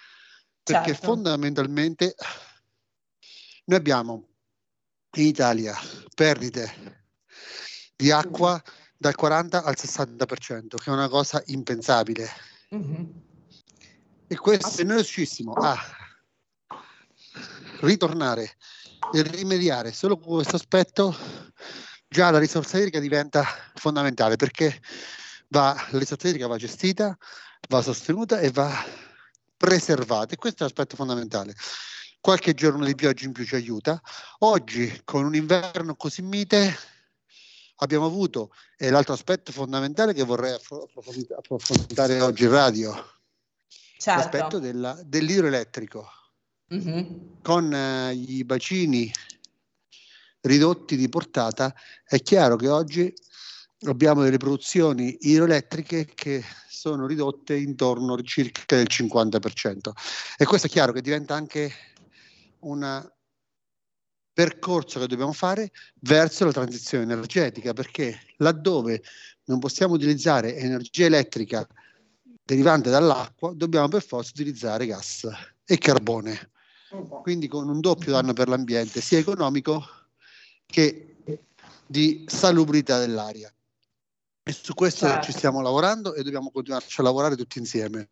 Perché 0.62 0.92
certo. 0.92 1.06
fondamentalmente 1.06 2.14
noi 3.64 3.78
abbiamo 3.78 4.28
in 5.14 5.26
Italia 5.26 5.76
perdite 6.14 7.04
di 7.96 8.10
acqua 8.10 8.60
dal 9.02 9.16
40 9.16 9.64
al 9.64 9.74
60%, 9.76 10.76
che 10.76 10.84
è 10.84 10.90
una 10.90 11.08
cosa 11.08 11.42
impensabile. 11.46 12.30
Mm-hmm. 12.72 13.04
E 14.28 14.36
questo, 14.36 14.68
se 14.68 14.84
noi 14.84 14.96
riuscissimo 14.96 15.54
a 15.54 15.76
ritornare 17.80 18.56
e 19.12 19.22
rimediare 19.22 19.92
solo 19.92 20.16
con 20.16 20.34
questo 20.34 20.54
aspetto, 20.54 21.16
già 22.06 22.30
la 22.30 22.38
risorsa 22.38 22.78
idrica 22.78 23.00
diventa 23.00 23.44
fondamentale 23.74 24.36
perché 24.36 24.80
va, 25.48 25.74
la 25.90 25.98
risorsa 25.98 26.28
idrica 26.28 26.46
va 26.46 26.56
gestita, 26.56 27.18
va 27.68 27.82
sostenuta 27.82 28.38
e 28.38 28.52
va 28.52 28.72
preservata 29.56 30.34
e 30.34 30.36
questo 30.36 30.62
è 30.62 30.66
l'aspetto 30.66 30.94
fondamentale. 30.94 31.56
Qualche 32.20 32.54
giorno 32.54 32.84
di 32.84 32.94
pioggia 32.94 33.24
in 33.24 33.32
più 33.32 33.44
ci 33.44 33.56
aiuta. 33.56 34.00
Oggi, 34.38 35.00
con 35.02 35.24
un 35.24 35.34
inverno 35.34 35.96
così 35.96 36.22
mite, 36.22 36.91
abbiamo 37.82 38.06
avuto, 38.06 38.52
e 38.76 38.90
l'altro 38.90 39.12
aspetto 39.12 39.52
fondamentale 39.52 40.14
che 40.14 40.22
vorrei 40.22 40.54
approfondire 40.54 42.20
oggi 42.20 42.44
in 42.44 42.50
radio, 42.50 42.92
certo. 43.98 44.20
l'aspetto 44.20 44.58
della, 44.58 44.98
dell'idroelettrico. 45.04 46.08
Mm-hmm. 46.72 47.04
Con 47.42 47.74
eh, 47.74 48.14
i 48.14 48.44
bacini 48.44 49.12
ridotti 50.42 50.96
di 50.96 51.08
portata, 51.08 51.74
è 52.04 52.20
chiaro 52.22 52.56
che 52.56 52.68
oggi 52.68 53.12
abbiamo 53.84 54.22
delle 54.22 54.38
produzioni 54.38 55.16
idroelettriche 55.20 56.06
che 56.14 56.42
sono 56.68 57.06
ridotte 57.06 57.54
intorno 57.54 58.20
circa 58.22 58.76
il 58.76 58.88
50%. 58.90 59.90
E 60.36 60.44
questo 60.44 60.68
è 60.68 60.70
chiaro 60.70 60.92
che 60.92 61.02
diventa 61.02 61.34
anche 61.34 61.70
un 62.60 63.10
percorso 64.32 64.98
che 64.98 65.06
dobbiamo 65.06 65.32
fare 65.32 65.70
verso 66.00 66.44
la 66.44 66.52
transizione 66.52 67.04
energetica, 67.04 67.72
perché 67.72 68.18
laddove 68.38 69.02
non 69.44 69.58
possiamo 69.58 69.94
utilizzare 69.94 70.56
energia 70.56 71.06
elettrica 71.06 71.66
derivante 72.42 72.90
dall'acqua, 72.90 73.52
dobbiamo 73.54 73.88
per 73.88 74.02
forza 74.02 74.30
utilizzare 74.34 74.86
gas 74.86 75.28
e 75.64 75.78
carbone. 75.78 76.50
Quindi 77.22 77.48
con 77.48 77.68
un 77.68 77.80
doppio 77.80 78.12
danno 78.12 78.32
per 78.32 78.48
l'ambiente, 78.48 79.00
sia 79.00 79.18
economico 79.18 79.82
che 80.66 81.16
di 81.86 82.24
salubrità 82.26 82.98
dell'aria. 82.98 83.52
E 84.44 84.52
su 84.52 84.74
questo 84.74 85.06
certo. 85.06 85.26
ci 85.26 85.32
stiamo 85.32 85.60
lavorando 85.60 86.14
e 86.14 86.22
dobbiamo 86.22 86.50
continuarci 86.50 87.00
a 87.00 87.04
lavorare 87.04 87.36
tutti 87.36 87.58
insieme. 87.58 88.10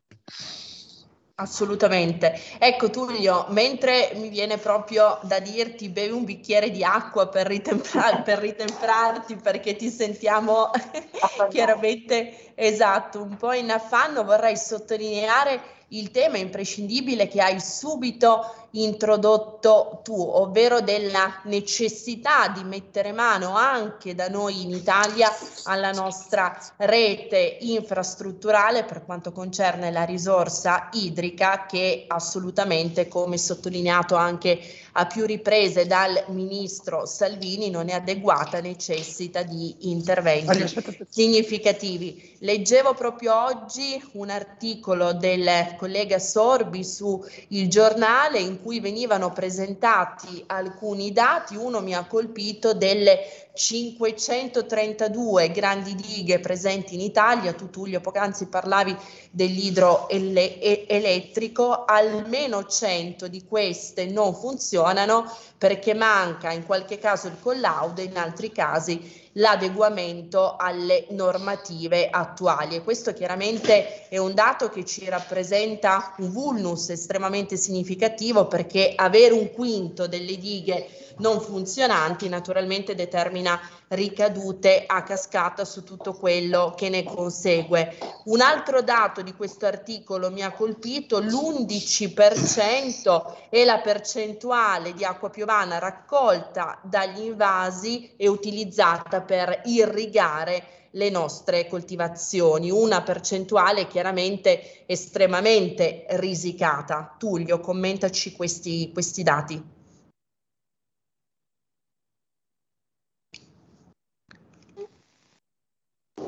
Assolutamente. 1.40 2.38
Ecco 2.58 2.90
Tullio, 2.90 3.46
mentre 3.48 4.12
mi 4.16 4.28
viene 4.28 4.58
proprio 4.58 5.18
da 5.22 5.40
dirti 5.40 5.88
bevi 5.88 6.12
un 6.12 6.24
bicchiere 6.24 6.70
di 6.70 6.84
acqua 6.84 7.28
per, 7.28 7.46
ritemprar- 7.46 8.20
per 8.24 8.38
ritemprarti 8.40 9.36
perché 9.36 9.74
ti 9.74 9.88
sentiamo 9.88 10.70
chiaramente 11.48 12.52
esatto, 12.54 13.22
un 13.22 13.38
po' 13.38 13.52
in 13.52 13.70
affanno, 13.70 14.22
vorrei 14.22 14.54
sottolineare 14.54 15.78
il 15.92 16.10
tema 16.10 16.36
imprescindibile 16.36 17.26
che 17.26 17.40
hai 17.40 17.58
subito 17.58 18.68
introdotto 18.72 20.00
tu, 20.02 20.14
ovvero 20.14 20.80
della 20.80 21.40
necessità 21.44 22.48
di 22.48 22.62
mettere 22.64 23.12
mano 23.12 23.56
anche 23.56 24.14
da 24.14 24.28
noi 24.28 24.62
in 24.62 24.70
Italia 24.70 25.28
alla 25.64 25.90
nostra 25.92 26.56
rete 26.76 27.58
infrastrutturale 27.60 28.84
per 28.84 29.04
quanto 29.04 29.32
concerne 29.32 29.90
la 29.90 30.04
risorsa 30.04 30.88
idrica 30.92 31.66
che 31.66 32.04
assolutamente, 32.06 33.08
come 33.08 33.38
sottolineato 33.38 34.14
anche 34.14 34.60
a 34.92 35.06
più 35.06 35.24
riprese 35.24 35.86
dal 35.86 36.24
ministro 36.28 37.06
Salvini, 37.06 37.70
non 37.70 37.88
è 37.88 37.92
adeguata, 37.92 38.60
necessita 38.60 39.42
di 39.42 39.90
interventi 39.90 41.06
significativi. 41.08 42.36
Leggevo 42.40 42.94
proprio 42.94 43.44
oggi 43.44 44.02
un 44.12 44.30
articolo 44.30 45.12
del 45.12 45.74
collega 45.76 46.18
Sorbi 46.18 46.84
su 46.84 47.24
Il 47.48 47.68
Giornale 47.68 48.38
in 48.40 48.59
cui 48.60 48.80
venivano 48.80 49.32
presentati 49.32 50.42
alcuni 50.46 51.12
dati, 51.12 51.56
uno 51.56 51.80
mi 51.80 51.94
ha 51.94 52.06
colpito 52.06 52.74
delle 52.74 53.48
532 53.52 55.50
grandi 55.50 55.94
dighe 55.94 56.40
presenti 56.40 56.94
in 56.94 57.00
Italia, 57.00 57.52
tu 57.52 57.70
Tullio 57.70 58.00
poc'anzi 58.00 58.46
parlavi 58.46 58.96
dell'idroelettrico, 59.30 61.84
almeno 61.84 62.64
100 62.64 63.28
di 63.28 63.44
queste 63.44 64.06
non 64.06 64.34
funzionano 64.34 65.30
perché 65.58 65.92
manca 65.94 66.52
in 66.52 66.64
qualche 66.64 66.98
caso 66.98 67.26
il 67.26 67.36
collaudo, 67.40 68.00
in 68.00 68.16
altri 68.16 68.52
casi 68.52 69.28
l'adeguamento 69.32 70.56
alle 70.56 71.06
normative 71.10 72.08
attuali. 72.10 72.76
E 72.76 72.82
questo 72.82 73.12
chiaramente 73.12 74.08
è 74.08 74.18
un 74.18 74.34
dato 74.34 74.68
che 74.68 74.84
ci 74.84 75.08
rappresenta 75.08 76.14
un 76.18 76.30
vulnus 76.30 76.90
estremamente 76.90 77.56
significativo 77.56 78.46
perché 78.46 78.92
avere 78.96 79.34
un 79.34 79.52
quinto 79.52 80.06
delle 80.06 80.36
dighe 80.36 80.88
non 81.20 81.40
funzionanti 81.40 82.28
naturalmente 82.28 82.94
determina 82.94 83.58
ricadute 83.88 84.84
a 84.86 85.02
cascata 85.02 85.64
su 85.64 85.82
tutto 85.84 86.12
quello 86.14 86.74
che 86.76 86.88
ne 86.88 87.04
consegue. 87.04 87.96
Un 88.24 88.40
altro 88.40 88.82
dato 88.82 89.22
di 89.22 89.34
questo 89.34 89.66
articolo 89.66 90.30
mi 90.30 90.42
ha 90.42 90.52
colpito, 90.52 91.20
l'11% 91.20 93.48
è 93.48 93.64
la 93.64 93.78
percentuale 93.78 94.92
di 94.92 95.04
acqua 95.04 95.30
piovana 95.30 95.78
raccolta 95.78 96.78
dagli 96.82 97.24
invasi 97.24 98.12
e 98.16 98.28
utilizzata 98.28 99.20
per 99.20 99.62
irrigare 99.64 100.78
le 100.94 101.10
nostre 101.10 101.68
coltivazioni, 101.68 102.70
una 102.70 103.02
percentuale 103.02 103.86
chiaramente 103.86 104.84
estremamente 104.86 106.06
risicata. 106.10 107.14
Tullio, 107.16 107.60
commentaci 107.60 108.32
questi, 108.32 108.90
questi 108.92 109.22
dati. 109.22 109.78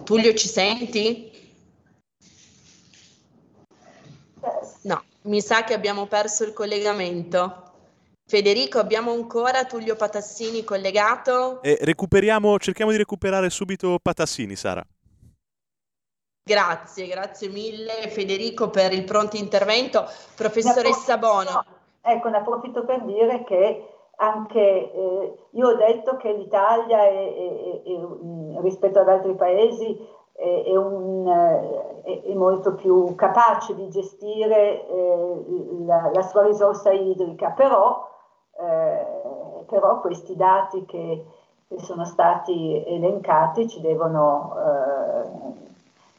Tullio, 0.05 0.35
ci 0.35 0.49
senti? 0.49 1.31
No, 4.83 5.03
mi 5.23 5.41
sa 5.41 5.65
che 5.65 5.75
abbiamo 5.75 6.07
perso 6.07 6.45
il 6.45 6.53
collegamento. 6.53 7.71
Federico, 8.25 8.79
abbiamo 8.79 9.13
ancora 9.13 9.65
Tullio 9.65 9.95
Patassini 9.95 10.65
collegato? 10.65 11.63
E 11.63 11.79
recuperiamo, 11.81 12.59
cerchiamo 12.59 12.91
di 12.91 12.97
recuperare 12.97 13.51
subito 13.51 13.99
Patassini, 14.01 14.57
Sara. 14.57 14.85
Grazie, 16.45 17.07
grazie 17.07 17.49
mille 17.49 18.09
Federico 18.09 18.71
per 18.71 18.93
il 18.93 19.05
pronto 19.05 19.37
intervento. 19.37 20.09
Professoressa 20.35 21.19
Bono. 21.19 21.65
Ecco, 22.01 22.29
ne 22.29 22.39
approfitto 22.39 22.85
per 22.85 23.05
dire 23.05 23.45
che 23.45 23.87
anche 24.17 24.93
eh, 24.93 25.35
io 25.51 25.69
ho 25.69 25.75
detto 25.75 26.17
che 26.17 26.33
l'Italia 26.33 27.03
è, 27.05 27.35
è, 27.35 27.83
è, 27.83 28.61
rispetto 28.61 29.01
ad 29.01 29.09
altri 29.09 29.35
paesi 29.35 30.21
è, 30.43 30.77
un, 30.77 31.27
è, 32.03 32.35
molto 32.35 32.75
più 32.75 33.15
capace 33.15 33.75
di 33.75 33.89
gestire 33.89 34.87
eh, 34.89 35.45
la, 35.85 36.11
la, 36.13 36.23
sua 36.23 36.43
risorsa 36.43 36.91
idrica, 36.91 37.51
però, 37.51 38.09
eh, 38.59 39.65
però 39.67 40.01
questi 40.01 40.35
dati 40.35 40.85
che, 40.85 41.25
che, 41.69 41.79
sono 41.81 42.05
stati 42.05 42.83
elencati 42.85 43.69
ci 43.69 43.81
devono, 43.81 44.57
eh, 44.59 45.71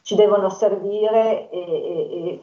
ci 0.02 0.14
devono 0.14 0.48
servire 0.48 1.50
e, 1.50 1.60
e, 1.60 2.42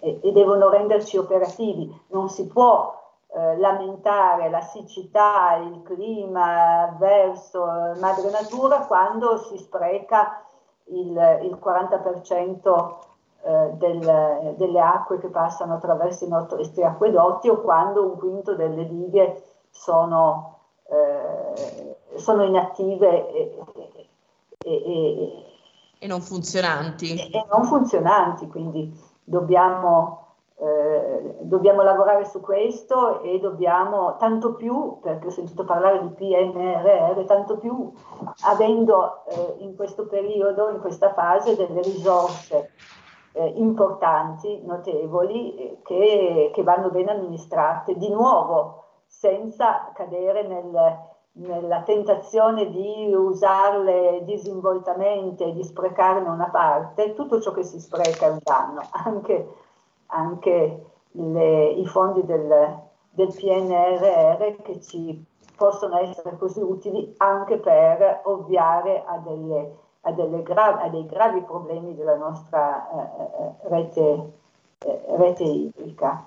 e, 0.00 0.20
e 0.22 0.32
devono 0.32 0.68
renderci 0.68 1.16
operativi. 1.16 1.92
Non 2.08 2.28
si 2.28 2.46
può 2.46 3.04
eh, 3.36 3.58
lamentare 3.58 4.48
la 4.48 4.62
siccità, 4.62 5.56
il 5.56 5.82
clima 5.82 6.96
verso 6.98 7.66
madre 8.00 8.30
natura 8.30 8.86
quando 8.86 9.36
si 9.36 9.58
spreca 9.58 10.42
il, 10.84 11.40
il 11.42 11.58
40% 11.62 12.94
eh, 13.42 13.70
del, 13.74 14.54
delle 14.56 14.80
acque 14.80 15.18
che 15.18 15.28
passano 15.28 15.74
attraverso 15.74 16.24
i 16.24 16.28
nostri 16.28 16.82
acquedotti 16.82 17.50
o 17.50 17.60
quando 17.60 18.06
un 18.06 18.16
quinto 18.16 18.54
delle 18.54 18.88
dighe 18.88 19.42
sono, 19.68 20.60
eh, 20.88 21.96
sono 22.16 22.42
inattive 22.42 23.30
e, 23.32 23.58
e, 24.64 24.82
e, 24.82 25.44
e 25.98 26.06
non 26.06 26.22
funzionanti. 26.22 27.30
E, 27.30 27.44
non 27.50 27.66
funzionanti, 27.66 28.48
quindi 28.48 28.98
dobbiamo 29.22 30.25
eh, 30.58 31.36
dobbiamo 31.40 31.82
lavorare 31.82 32.24
su 32.24 32.40
questo 32.40 33.22
e 33.22 33.38
dobbiamo, 33.38 34.16
tanto 34.16 34.54
più, 34.54 34.98
perché 35.00 35.26
ho 35.26 35.30
sentito 35.30 35.64
parlare 35.64 36.00
di 36.00 36.08
PNRR, 36.08 37.24
tanto 37.26 37.58
più 37.58 37.92
avendo 38.44 39.24
eh, 39.26 39.56
in 39.58 39.76
questo 39.76 40.06
periodo, 40.06 40.70
in 40.70 40.80
questa 40.80 41.12
fase, 41.12 41.56
delle 41.56 41.82
risorse 41.82 42.70
eh, 43.32 43.46
importanti, 43.56 44.62
notevoli, 44.64 45.56
eh, 45.56 45.78
che, 45.82 46.50
che, 46.54 46.62
vanno 46.62 46.88
ben 46.88 47.10
amministrate, 47.10 47.94
di 47.96 48.08
nuovo, 48.08 48.84
senza 49.06 49.90
cadere 49.92 50.46
nel, 50.46 50.98
nella 51.32 51.82
tentazione 51.82 52.70
di 52.70 53.12
usarle 53.14 54.24
disinvoltamente, 54.24 55.52
di 55.52 55.62
sprecarne 55.62 56.28
una 56.28 56.48
parte, 56.48 57.12
tutto 57.12 57.40
ciò 57.42 57.52
che 57.52 57.62
si 57.62 57.78
spreca 57.78 58.26
è 58.26 58.30
un 58.30 58.38
danno, 58.42 58.80
anche, 58.90 59.48
anche 60.06 60.84
le, 61.12 61.66
i 61.70 61.86
fondi 61.86 62.24
del, 62.24 62.78
del 63.10 63.34
PNRR 63.34 64.62
che 64.62 64.80
ci 64.80 65.24
possono 65.56 65.98
essere 65.98 66.36
così 66.36 66.60
utili 66.60 67.14
anche 67.18 67.56
per 67.58 68.20
ovviare 68.24 69.02
a, 69.06 69.18
delle, 69.18 69.76
a, 70.02 70.12
delle 70.12 70.42
gra- 70.42 70.80
a 70.80 70.88
dei 70.88 71.06
gravi 71.06 71.40
problemi 71.42 71.94
della 71.94 72.16
nostra 72.16 72.88
eh, 72.90 73.44
eh 73.44 73.68
rete, 73.68 74.32
eh, 74.78 75.02
rete 75.16 75.42
idrica. 75.42 76.24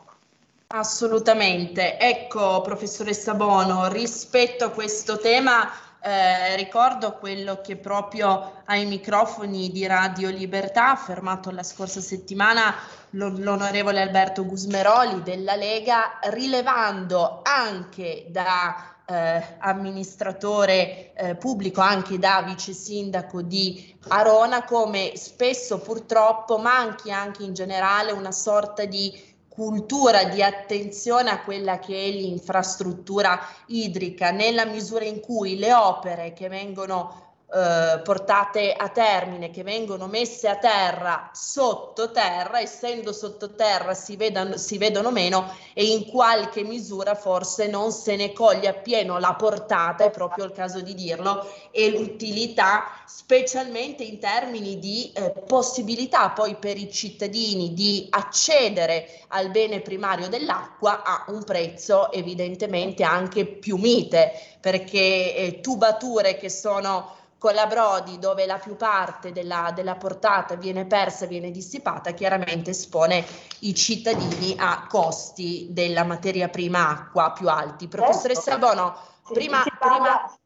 Assolutamente. 0.72 1.98
Ecco, 1.98 2.62
professoressa 2.62 3.34
Bono, 3.34 3.88
rispetto 3.88 4.66
a 4.66 4.70
questo 4.70 5.18
tema, 5.18 5.68
eh, 6.02 6.56
ricordo 6.56 7.18
quello 7.18 7.60
che 7.62 7.76
proprio 7.76 8.62
ai 8.66 8.86
microfoni 8.86 9.70
di 9.70 9.86
Radio 9.86 10.30
Libertà 10.30 10.88
ha 10.88 10.92
affermato 10.92 11.52
la 11.52 11.64
scorsa 11.64 12.00
settimana 12.00 12.74
l'onorevole 13.12 14.02
Alberto 14.02 14.46
Gusmeroli 14.46 15.24
della 15.24 15.56
Lega, 15.56 16.20
rilevando 16.30 17.42
anche 17.44 18.28
da 18.30 18.96
eh, 19.10 19.56
amministratore 19.58 21.14
eh, 21.14 21.36
pubblico, 21.36 21.82
anche 21.82 22.20
da 22.20 22.44
vice 22.46 22.74
sindaco 22.74 23.42
di 23.42 23.98
Arona, 24.10 24.64
come 24.64 25.14
spesso 25.16 25.80
purtroppo 25.80 26.60
manchi 26.60 27.12
anche 27.12 27.44
in 27.44 27.54
generale 27.54 28.12
una 28.12 28.32
sorta 28.32 28.86
di 28.86 29.29
cultura 29.60 30.24
di 30.24 30.42
attenzione 30.42 31.30
a 31.32 31.42
quella 31.42 31.80
che 31.80 32.06
è 32.06 32.10
l'infrastruttura 32.12 33.38
idrica, 33.66 34.32
nella 34.32 34.64
misura 34.64 35.04
in 35.04 35.20
cui 35.20 35.58
le 35.58 35.74
opere 35.74 36.32
che 36.32 36.48
vengono 36.48 37.29
eh, 37.52 38.02
portate 38.04 38.74
a 38.74 38.90
termine, 38.90 39.50
che 39.50 39.64
vengono 39.64 40.06
messe 40.06 40.48
a 40.48 40.58
terra 40.58 41.32
sottoterra, 41.34 42.60
essendo 42.60 43.12
sottoterra 43.12 43.96
si, 43.96 44.16
si 44.54 44.78
vedono 44.78 45.10
meno 45.10 45.52
e 45.74 45.86
in 45.86 46.06
qualche 46.06 46.64
misura 46.64 47.16
forse 47.16 47.66
non 47.66 47.92
se 47.92 48.16
ne 48.16 48.34
coglie 48.34 48.68
appieno 48.68 49.18
la 49.18 49.34
portata, 49.34 50.04
è 50.04 50.12
proprio 50.12 50.46
il 50.46 50.52
caso 50.52 50.82
di 50.82 50.94
dirlo, 50.94 51.52
e 51.72 51.90
l'utilità, 51.90 52.84
specialmente 53.08 54.04
in 54.04 54.20
termini 54.20 54.78
di 54.78 55.12
eh, 55.16 55.32
possibilità 55.48 56.30
poi 56.30 56.56
per 56.56 56.78
i 56.78 56.92
cittadini 56.92 57.74
di 57.74 58.06
accedere 58.12 59.24
al 59.30 59.50
bene 59.50 59.82
primario 59.82 60.28
dell'acqua 60.28 61.02
a 61.04 61.26
un 61.30 61.44
prezzo 61.44 62.12
evidentemente 62.12 63.02
anche 63.02 63.48
più 63.48 63.78
mite, 63.78 64.34
perché 64.60 65.36
eh, 65.36 65.60
tubature 65.62 66.38
che 66.38 66.50
sono 66.50 67.18
con 67.40 67.54
la 67.54 67.66
Brodi 67.68 68.20
dove 68.20 68.46
la 68.46 68.60
più 68.60 68.76
parte 68.76 69.32
della, 69.32 69.72
della, 69.74 69.96
portata 69.96 70.56
viene 70.56 70.86
persa, 70.86 71.26
viene 71.26 71.52
dissipata, 71.52 72.12
chiaramente 72.12 72.72
espone 72.72 73.26
i 73.60 73.74
cittadini 73.74 74.56
a 74.60 74.86
costi 74.88 75.68
della 75.72 76.04
materia 76.04 76.50
prima 76.50 76.90
acqua 76.90 77.32
più 77.32 77.50
alti. 77.50 77.88
Professoressa 77.88 78.52
certo. 78.52 78.68
Bono, 78.68 78.96
sì, 79.26 79.34
prima, 79.34 79.64
prima, 79.80 80.38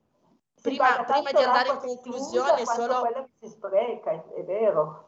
prima, 0.61 1.03
prima 1.03 1.31
di 1.31 1.43
andare 1.43 1.69
in 1.69 1.79
conclusione 1.79 2.63
solo... 2.63 2.99
Quello 2.99 3.29
che 3.39 3.47
si 3.47 3.49
spreca, 3.49 4.11
è 4.11 4.43
vero. 4.43 5.07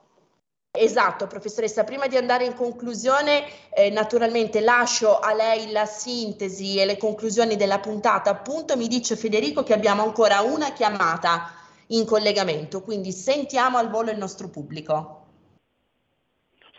Esatto, 0.71 1.27
professoressa, 1.27 1.83
prima 1.83 2.07
di 2.07 2.17
andare 2.17 2.45
in 2.45 2.55
conclusione, 2.55 3.45
eh, 3.69 3.91
naturalmente 3.91 4.59
lascio 4.59 5.19
a 5.19 5.33
lei 5.33 5.71
la 5.71 5.85
sintesi 5.85 6.77
e 6.79 6.85
le 6.85 6.97
conclusioni 6.97 7.55
della 7.55 7.79
puntata. 7.79 8.31
Appunto, 8.31 8.75
mi 8.75 8.87
dice 8.87 9.15
Federico 9.15 9.63
che 9.63 9.73
abbiamo 9.73 10.03
ancora 10.03 10.41
una 10.41 10.73
chiamata 10.73 11.63
in 11.87 12.05
collegamento, 12.05 12.81
quindi 12.81 13.11
sentiamo 13.11 13.77
al 13.77 13.89
volo 13.89 14.11
il 14.11 14.17
nostro 14.17 14.49
pubblico. 14.49 15.25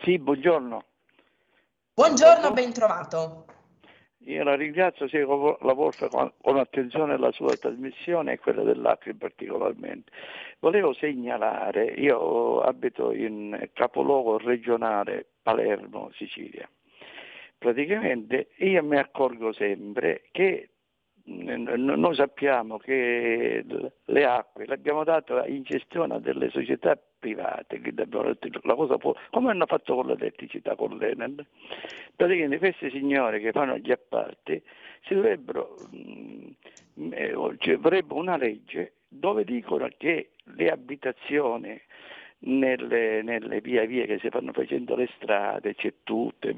Sì, 0.03 0.17
buongiorno. 0.19 0.83
Buongiorno, 1.93 2.51
ben 2.51 2.73
trovato. 2.73 3.45
Io 4.27 4.43
la 4.43 4.55
ringrazio, 4.55 5.07
seguo 5.07 5.57
la 5.61 5.73
vostra 5.73 6.09
con, 6.09 6.57
attenzione 6.57 7.17
la 7.17 7.31
sua 7.31 7.55
trasmissione 7.55 8.33
e 8.33 8.39
quella 8.39 8.63
dell'Acri 8.63 9.13
particolarmente. 9.13 10.11
Volevo 10.59 10.93
segnalare, 10.93 11.85
io 11.85 12.59
abito 12.59 13.13
in 13.13 13.69
capoluogo 13.73 14.37
regionale 14.37 15.25
Palermo, 15.41 16.11
Sicilia. 16.13 16.69
Praticamente 17.57 18.49
io 18.57 18.83
mi 18.83 18.97
accorgo 18.97 19.53
sempre 19.53 20.23
che 20.31 20.71
noi 21.27 22.15
sappiamo 22.15 22.77
che 22.77 23.63
le 24.05 24.25
acque 24.25 24.65
le 24.65 24.73
abbiamo 24.73 25.03
date 25.03 25.43
in 25.47 25.63
gestione 25.63 26.15
a 26.15 26.19
delle 26.19 26.49
società 26.49 26.97
private, 27.19 27.81
può, 28.97 29.13
come 29.31 29.49
hanno 29.49 29.65
fatto 29.65 29.95
con 29.95 30.07
l'elettricità, 30.07 30.75
con 30.75 30.97
l'Enel. 30.97 31.45
Praticamente 32.15 32.59
questi 32.59 32.89
signori 32.91 33.41
che 33.41 33.51
fanno 33.51 33.77
gli 33.77 33.91
appalti 33.91 34.61
si 35.03 35.15
dovrebbero, 35.15 35.75
mm, 35.93 37.11
eh, 37.11 37.35
cioè, 37.57 37.77
vorrebbe 37.77 38.13
una 38.13 38.37
legge 38.37 38.93
dove 39.09 39.43
dicono 39.43 39.89
che 39.97 40.29
le 40.55 40.69
abitazioni 40.71 41.79
nelle, 42.39 43.21
nelle 43.21 43.59
via 43.59 43.85
via 43.85 44.05
che 44.05 44.19
si 44.19 44.29
fanno 44.29 44.53
facendo 44.53 44.95
le 44.95 45.09
strade, 45.15 45.75
c'è 45.75 45.93
tutto, 46.03 46.47
e 46.47 46.53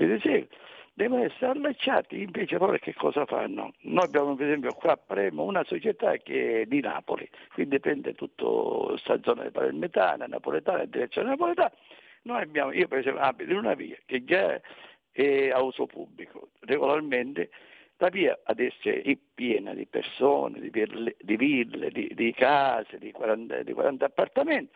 devono 0.93 1.23
essere 1.23 1.51
allacciati, 1.51 2.21
invece 2.21 2.57
loro 2.57 2.77
che 2.77 2.93
cosa 2.93 3.25
fanno? 3.25 3.73
Noi 3.81 4.05
abbiamo 4.05 4.35
per 4.35 4.47
esempio 4.47 4.73
qua 4.73 4.93
a 4.93 4.97
Premo 4.97 5.43
una 5.43 5.63
società 5.63 6.17
che 6.17 6.61
è 6.61 6.65
di 6.65 6.81
Napoli, 6.81 7.29
quindi 7.53 7.79
prende 7.79 8.13
tutta 8.13 8.45
questa 8.45 9.19
zona 9.21 9.43
di 9.43 9.51
palermitana, 9.51 10.25
napoletana, 10.25 10.85
direzione 10.85 11.29
napoletana. 11.29 11.71
Noi 12.23 12.41
abbiamo, 12.41 12.71
io 12.71 12.87
per 12.87 12.99
esempio 12.99 13.21
abito 13.21 13.51
in 13.51 13.57
una 13.57 13.73
via 13.73 13.97
che 14.05 14.23
già 14.23 14.59
è 15.11 15.49
a 15.49 15.61
uso 15.61 15.85
pubblico, 15.85 16.49
regolarmente 16.61 17.49
la 17.97 18.09
via 18.09 18.39
adesso 18.43 18.87
è 18.89 19.17
piena 19.33 19.73
di 19.73 19.85
persone, 19.85 20.59
di, 20.61 20.69
ville, 20.69 21.15
di, 21.19 21.35
ville, 21.35 21.89
di, 21.89 22.09
di 22.13 22.33
case, 22.33 22.97
di 22.97 23.11
40, 23.11 23.63
di 23.63 23.73
40, 23.73 24.05
appartamenti. 24.05 24.73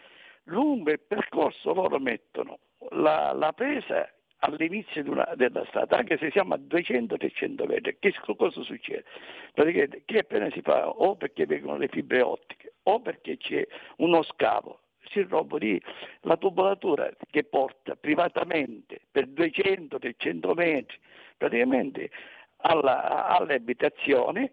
Lungo 0.48 0.92
il 0.92 1.00
percorso 1.00 1.74
loro 1.74 2.00
mettono 2.00 2.60
la, 2.92 3.32
la 3.32 3.54
presa 3.54 4.13
all'inizio 4.44 5.04
una, 5.10 5.32
della 5.36 5.64
strada, 5.66 5.98
anche 5.98 6.18
se 6.18 6.30
siamo 6.32 6.54
a 6.54 6.58
200-300 6.58 7.66
metri, 7.66 7.98
che 8.00 8.14
cosa 8.36 8.62
succede? 8.62 9.06
Praticamente 9.54 10.04
che 10.06 10.20
appena 10.20 10.50
si 10.52 10.62
fa 10.62 10.90
o 10.90 11.16
perché 11.16 11.46
vengono 11.46 11.78
le 11.78 11.88
fibre 11.88 12.22
ottiche 12.22 12.74
o 12.84 13.00
perché 13.00 13.38
c'è 13.38 13.66
uno 13.98 14.22
scavo, 14.24 14.80
si 15.10 15.22
rompe 15.22 15.58
lì 15.60 15.82
la 16.22 16.38
tubolatura 16.38 17.10
che 17.30 17.44
porta 17.44 17.96
privatamente 17.96 19.00
per 19.10 19.28
200-300 19.28 20.54
metri 20.54 20.98
praticamente 21.38 22.10
alla, 22.58 23.28
alle 23.28 23.56
abitazioni 23.56 24.50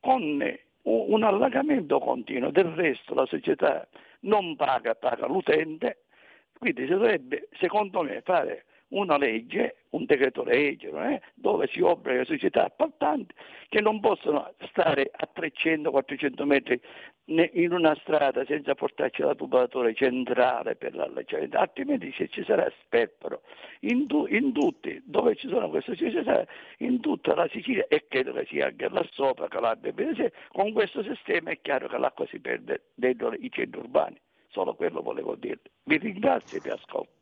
con 0.00 0.56
un 0.82 1.22
allagamento 1.22 1.98
continuo, 1.98 2.50
del 2.50 2.72
resto 2.72 3.12
la 3.12 3.26
società 3.26 3.86
non 4.20 4.56
paga, 4.56 4.94
paga 4.94 5.26
l'utente, 5.26 6.04
quindi 6.58 6.86
si 6.86 6.92
dovrebbe 6.92 7.48
secondo 7.58 8.02
me 8.02 8.22
fare 8.22 8.64
una 8.88 9.16
legge, 9.16 9.84
un 9.90 10.04
decreto 10.04 10.42
legge, 10.44 10.88
eh, 10.88 11.20
dove 11.34 11.68
si 11.68 11.80
obbliga 11.80 12.18
le 12.18 12.24
società 12.24 12.64
appaltanti 12.64 13.34
che 13.68 13.80
non 13.80 14.00
possono 14.00 14.52
stare 14.70 15.10
a 15.14 15.28
300-400 15.34 16.44
metri 16.44 16.80
in 17.26 17.72
una 17.72 17.94
strada 17.96 18.44
senza 18.46 18.74
portarci 18.74 19.20
la 19.20 19.34
tubatura 19.34 19.92
centrale 19.92 20.76
per 20.76 20.94
l'allacciamento, 20.94 21.58
altrimenti 21.58 22.12
se 22.16 22.28
ci 22.28 22.42
sarà 22.44 22.70
sperpero 22.80 23.42
in, 23.80 24.06
tu, 24.06 24.26
in, 24.26 24.52
tutti, 24.52 25.00
dove 25.04 25.36
ci 25.36 25.48
sono 25.48 25.68
queste 25.68 25.94
società, 25.94 26.46
in 26.78 27.00
tutta 27.00 27.34
la 27.34 27.46
Sicilia 27.48 27.86
e 27.88 28.06
credo 28.08 28.32
che 28.32 28.46
sia 28.46 28.66
anche 28.66 28.88
là 28.88 29.06
sopra, 29.10 29.48
Calabria 29.48 29.92
e 29.92 30.32
con 30.52 30.72
questo 30.72 31.02
sistema 31.02 31.50
è 31.50 31.60
chiaro 31.60 31.88
che 31.88 31.98
l'acqua 31.98 32.26
si 32.26 32.40
perde 32.40 32.84
dentro 32.94 33.34
i 33.34 33.50
centri 33.50 33.80
urbani, 33.80 34.18
solo 34.48 34.74
quello 34.74 35.02
volevo 35.02 35.34
dire. 35.34 35.60
Vi 35.84 35.98
ringrazio 35.98 36.56
e 36.56 36.60
vi 36.62 36.70
ascolto. 36.70 37.17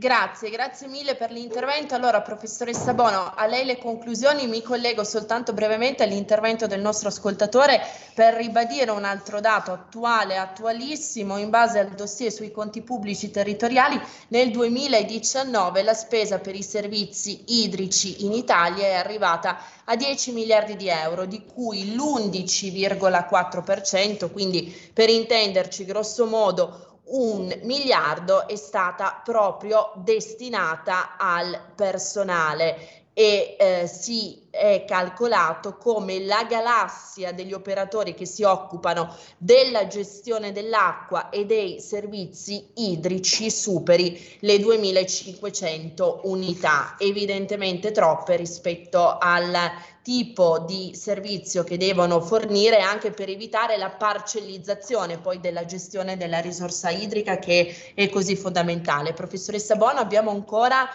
Grazie, 0.00 0.48
grazie 0.48 0.88
mille 0.88 1.14
per 1.14 1.30
l'intervento. 1.30 1.94
Allora, 1.94 2.22
professoressa 2.22 2.94
Bono, 2.94 3.34
a 3.36 3.44
lei 3.44 3.66
le 3.66 3.76
conclusioni. 3.76 4.46
Mi 4.46 4.62
collego 4.62 5.04
soltanto 5.04 5.52
brevemente 5.52 6.02
all'intervento 6.02 6.66
del 6.66 6.80
nostro 6.80 7.08
ascoltatore 7.08 7.82
per 8.14 8.32
ribadire 8.32 8.90
un 8.92 9.04
altro 9.04 9.40
dato 9.40 9.72
attuale, 9.72 10.38
attualissimo, 10.38 11.36
in 11.36 11.50
base 11.50 11.80
al 11.80 11.90
dossier 11.90 12.32
sui 12.32 12.50
conti 12.50 12.80
pubblici 12.80 13.30
territoriali. 13.30 14.00
Nel 14.28 14.50
2019 14.50 15.82
la 15.82 15.92
spesa 15.92 16.38
per 16.38 16.54
i 16.54 16.62
servizi 16.62 17.44
idrici 17.62 18.24
in 18.24 18.32
Italia 18.32 18.86
è 18.86 18.94
arrivata 18.94 19.58
a 19.84 19.96
10 19.96 20.32
miliardi 20.32 20.76
di 20.76 20.88
euro, 20.88 21.26
di 21.26 21.44
cui 21.44 21.94
l'11,4%, 21.94 24.32
quindi 24.32 24.74
per 24.94 25.10
intenderci 25.10 25.84
grosso 25.84 26.24
modo 26.24 26.88
un 27.10 27.52
miliardo 27.62 28.46
è 28.46 28.56
stata 28.56 29.20
proprio 29.24 29.92
destinata 29.96 31.16
al 31.16 31.72
personale 31.74 32.99
e 33.12 33.56
eh, 33.58 33.86
si 33.86 34.46
è 34.50 34.84
calcolato 34.86 35.76
come 35.76 36.20
la 36.20 36.44
galassia 36.44 37.32
degli 37.32 37.52
operatori 37.52 38.14
che 38.14 38.26
si 38.26 38.42
occupano 38.42 39.14
della 39.36 39.86
gestione 39.86 40.52
dell'acqua 40.52 41.28
e 41.28 41.44
dei 41.44 41.80
servizi 41.80 42.70
idrici 42.76 43.50
superi 43.50 44.38
le 44.40 44.58
2500 44.58 46.20
unità, 46.24 46.96
evidentemente 46.98 47.92
troppe 47.92 48.36
rispetto 48.36 49.18
al 49.18 49.54
tipo 50.02 50.60
di 50.60 50.92
servizio 50.94 51.62
che 51.62 51.76
devono 51.76 52.20
fornire 52.20 52.78
anche 52.78 53.10
per 53.10 53.28
evitare 53.28 53.76
la 53.76 53.90
parcellizzazione 53.90 55.18
poi 55.18 55.40
della 55.40 55.66
gestione 55.66 56.16
della 56.16 56.40
risorsa 56.40 56.90
idrica 56.90 57.38
che 57.38 57.92
è 57.94 58.08
così 58.08 58.34
fondamentale. 58.34 59.12
Professoressa 59.12 59.76
Bono, 59.76 60.00
abbiamo 60.00 60.30
ancora 60.30 60.88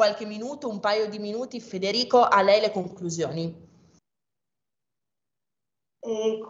qualche 0.00 0.24
minuto, 0.24 0.66
un 0.66 0.80
paio 0.80 1.10
di 1.10 1.18
minuti. 1.18 1.60
Federico, 1.60 2.22
a 2.22 2.40
lei 2.40 2.58
le 2.58 2.72
conclusioni. 2.72 3.68
E, 6.00 6.40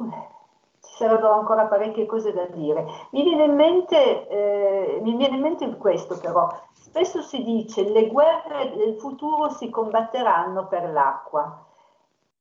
ci 0.80 0.94
sarebbero 0.96 1.32
ancora 1.32 1.66
parecchie 1.66 2.06
cose 2.06 2.32
da 2.32 2.46
dire. 2.46 2.86
Mi 3.10 3.24
viene 3.24 3.46
in 3.46 3.54
mente, 3.56 4.28
eh, 4.28 5.00
mi 5.02 5.16
viene 5.16 5.34
in 5.34 5.42
mente 5.42 5.76
questo 5.78 6.16
però. 6.20 6.48
Spesso 6.74 7.22
si 7.22 7.42
dice 7.42 7.82
che 7.82 7.90
le 7.90 8.06
guerre 8.06 8.72
del 8.76 8.94
futuro 9.00 9.50
si 9.50 9.68
combatteranno 9.68 10.68
per 10.68 10.88
l'acqua. 10.88 11.66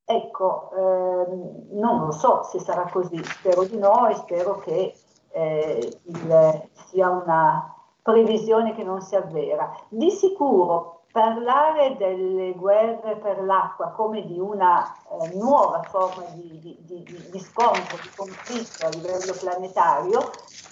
Ecco, 0.05 0.69
ehm, 0.77 1.69
non 1.71 2.05
lo 2.05 2.11
so 2.11 2.43
se 2.43 2.59
sarà 2.59 2.87
così, 2.87 3.17
spero 3.23 3.63
di 3.63 3.79
no 3.79 4.07
e 4.07 4.13
spero 4.13 4.59
che 4.59 4.93
eh, 5.31 5.99
il, 6.03 6.69
sia 6.85 7.09
una 7.09 7.73
previsione 8.03 8.75
che 8.75 8.83
non 8.83 9.01
si 9.01 9.15
avvera. 9.15 9.75
Di 9.87 10.11
sicuro 10.11 10.98
parlare 11.11 11.97
delle 11.97 12.53
guerre 12.53 13.15
per 13.17 13.41
l'acqua 13.43 13.89
come 13.89 14.25
di 14.25 14.39
una 14.39 14.85
eh, 15.21 15.35
nuova 15.35 15.81
forma 15.83 16.23
di, 16.33 16.59
di, 16.59 16.77
di, 16.81 17.03
di, 17.31 17.39
scontro, 17.39 17.97
di 18.01 18.09
conflitto 18.15 18.85
a 18.85 18.89
livello 18.89 19.33
planetario, 19.39 20.19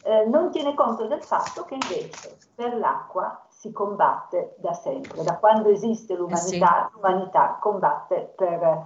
eh, 0.03 0.25
non 0.25 0.51
tiene 0.51 0.75
conto 0.75 1.07
del 1.07 1.23
fatto 1.23 1.63
che 1.63 1.73
invece 1.73 2.37
per 2.53 2.77
l'acqua 2.77 3.45
si 3.49 3.71
combatte 3.71 4.55
da 4.59 4.73
sempre, 4.73 5.23
da 5.23 5.37
quando 5.37 5.69
esiste 5.69 6.15
l'umanità, 6.15 6.85
eh 6.85 6.89
sì. 6.89 6.93
l'umanità 6.93 7.57
combatte 7.59 8.33
per, 8.35 8.85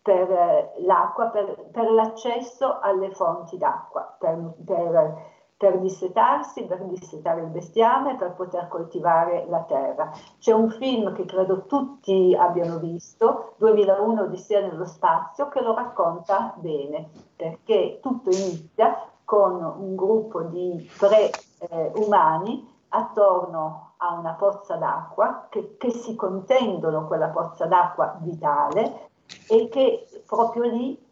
per 0.00 0.30
eh, 0.30 0.72
l'acqua, 0.84 1.26
per, 1.26 1.68
per, 1.72 1.90
l'accesso 1.90 2.78
alle 2.80 3.10
fonti 3.10 3.58
d'acqua, 3.58 4.16
per, 4.18 4.52
per 4.64 5.31
per 5.62 5.78
dissetarsi, 5.78 6.64
per 6.64 6.82
dissetare 6.86 7.42
il 7.42 7.46
bestiame, 7.46 8.16
per 8.16 8.32
poter 8.32 8.66
coltivare 8.66 9.46
la 9.48 9.60
terra. 9.60 10.10
C'è 10.40 10.50
un 10.50 10.68
film 10.70 11.14
che 11.14 11.24
credo 11.24 11.66
tutti 11.66 12.34
abbiano 12.36 12.78
visto, 12.78 13.54
2001 13.58 14.22
Odissea 14.22 14.60
nello 14.60 14.86
spazio, 14.86 15.46
che 15.50 15.60
lo 15.60 15.72
racconta 15.72 16.52
bene, 16.56 17.10
perché 17.36 18.00
tutto 18.02 18.30
inizia 18.30 19.06
con 19.24 19.62
un 19.62 19.94
gruppo 19.94 20.42
di 20.42 20.90
tre 20.98 21.30
eh, 21.60 21.92
umani 21.94 22.68
attorno 22.88 23.92
a 23.98 24.14
una 24.14 24.32
pozza 24.32 24.74
d'acqua 24.74 25.46
che, 25.48 25.76
che 25.78 25.92
si 25.92 26.16
contendono 26.16 27.06
quella 27.06 27.28
pozza 27.28 27.66
d'acqua 27.66 28.16
vitale 28.18 29.10
e 29.48 29.68
che 29.68 30.08
proprio 30.26 30.64
lì 30.64 31.10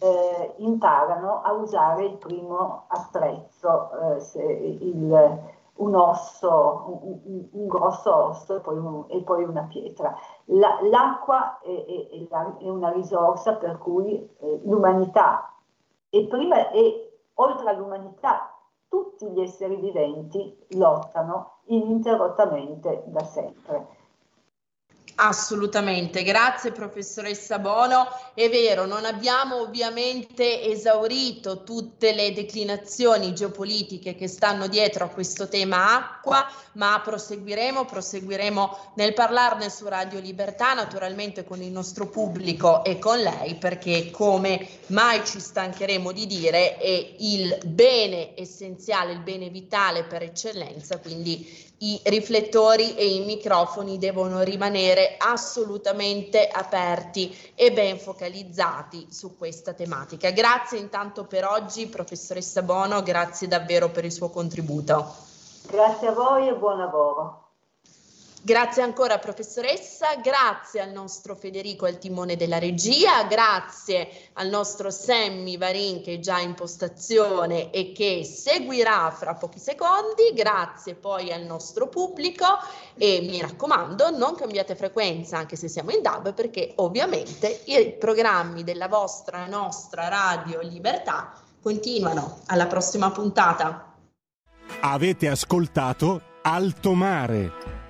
eh, 0.00 0.54
imparano 0.58 1.42
a 1.42 1.52
usare 1.52 2.04
il 2.04 2.16
primo 2.16 2.84
attrezzo, 2.88 3.90
eh, 4.34 4.78
il, 4.80 5.40
un 5.74 5.94
osso, 5.94 7.00
un, 7.02 7.48
un, 7.52 7.66
grosso 7.66 8.14
osso 8.14 8.56
e 8.56 8.60
poi, 8.60 8.76
un, 8.76 9.04
e 9.08 9.22
poi 9.22 9.44
una 9.44 9.62
pietra. 9.62 10.14
La, 10.46 10.78
l'acqua 10.82 11.58
è, 11.60 11.68
è, 11.68 12.28
è, 12.58 12.68
una 12.68 12.90
risorsa 12.90 13.54
per 13.54 13.78
cui 13.78 14.14
eh, 14.40 14.60
l'umanità 14.64 15.52
e, 16.10 16.26
prima, 16.26 16.70
e 16.70 17.20
oltre 17.34 17.70
all'umanità 17.70 18.52
tutti 18.88 19.28
gli 19.30 19.40
esseri 19.40 19.76
viventi 19.76 20.66
lottano 20.70 21.58
ininterrottamente 21.66 23.04
da 23.06 23.22
sempre. 23.24 23.97
Assolutamente, 25.20 26.22
grazie 26.22 26.70
professoressa 26.70 27.58
Bono. 27.58 28.06
È 28.34 28.48
vero, 28.48 28.86
non 28.86 29.04
abbiamo 29.04 29.60
ovviamente 29.62 30.62
esaurito 30.62 31.64
tutte 31.64 32.12
le 32.12 32.32
declinazioni 32.32 33.34
geopolitiche 33.34 34.14
che 34.14 34.28
stanno 34.28 34.68
dietro 34.68 35.06
a 35.06 35.08
questo 35.08 35.48
tema 35.48 35.96
acqua, 35.96 36.48
ma 36.74 37.00
proseguiremo, 37.02 37.84
proseguiremo 37.84 38.92
nel 38.94 39.12
parlarne 39.12 39.70
su 39.70 39.88
Radio 39.88 40.20
Libertà, 40.20 40.74
naturalmente 40.74 41.42
con 41.42 41.62
il 41.62 41.72
nostro 41.72 42.06
pubblico 42.06 42.84
e 42.84 43.00
con 43.00 43.18
lei, 43.18 43.56
perché 43.56 44.12
come 44.12 44.68
mai 44.86 45.26
ci 45.26 45.40
stancheremo 45.40 46.12
di 46.12 46.26
dire 46.26 46.76
è 46.76 47.14
il 47.18 47.58
bene 47.64 48.34
essenziale, 48.36 49.14
il 49.14 49.22
bene 49.22 49.48
vitale 49.48 50.04
per 50.04 50.22
eccellenza, 50.22 50.98
quindi 50.98 51.66
i 51.80 52.00
riflettori 52.04 52.96
e 52.96 53.06
i 53.06 53.20
microfoni 53.20 53.98
devono 53.98 54.42
rimanere 54.42 55.07
assolutamente 55.16 56.48
aperti 56.48 57.52
e 57.54 57.72
ben 57.72 57.98
focalizzati 57.98 59.06
su 59.10 59.36
questa 59.36 59.72
tematica. 59.72 60.30
Grazie 60.30 60.78
intanto 60.78 61.24
per 61.24 61.46
oggi, 61.46 61.86
professoressa 61.86 62.62
Bono, 62.62 63.02
grazie 63.02 63.48
davvero 63.48 63.88
per 63.90 64.04
il 64.04 64.12
suo 64.12 64.28
contributo. 64.28 65.14
Grazie 65.70 66.08
a 66.08 66.12
voi 66.12 66.48
e 66.48 66.54
buon 66.54 66.78
lavoro. 66.78 67.47
Grazie 68.40 68.82
ancora 68.82 69.18
professoressa, 69.18 70.14
grazie 70.22 70.80
al 70.80 70.92
nostro 70.92 71.34
Federico 71.34 71.86
al 71.86 71.98
timone 71.98 72.36
della 72.36 72.58
regia, 72.58 73.24
grazie 73.24 74.08
al 74.34 74.48
nostro 74.48 74.90
Sammy 74.90 75.58
Varin 75.58 76.02
che 76.02 76.14
è 76.14 76.18
già 76.20 76.38
in 76.38 76.54
postazione 76.54 77.72
e 77.72 77.90
che 77.92 78.24
seguirà 78.24 79.10
fra 79.10 79.34
pochi 79.34 79.58
secondi, 79.58 80.32
grazie 80.34 80.94
poi 80.94 81.32
al 81.32 81.42
nostro 81.42 81.88
pubblico. 81.88 82.44
E 82.96 83.20
mi 83.22 83.40
raccomando 83.40 84.16
non 84.16 84.36
cambiate 84.36 84.76
frequenza 84.76 85.36
anche 85.36 85.56
se 85.56 85.66
siamo 85.66 85.90
in 85.90 86.00
DAB 86.00 86.32
perché 86.32 86.72
ovviamente 86.76 87.62
i 87.64 87.92
programmi 87.98 88.62
della 88.62 88.86
vostra 88.86 89.46
nostra 89.46 90.06
Radio 90.06 90.60
Libertà 90.60 91.32
continuano. 91.60 92.38
Alla 92.46 92.66
prossima 92.66 93.10
puntata. 93.10 93.94
Avete 94.80 95.28
ascoltato 95.28 96.22
Alto 96.42 96.92
Mare 96.94 97.86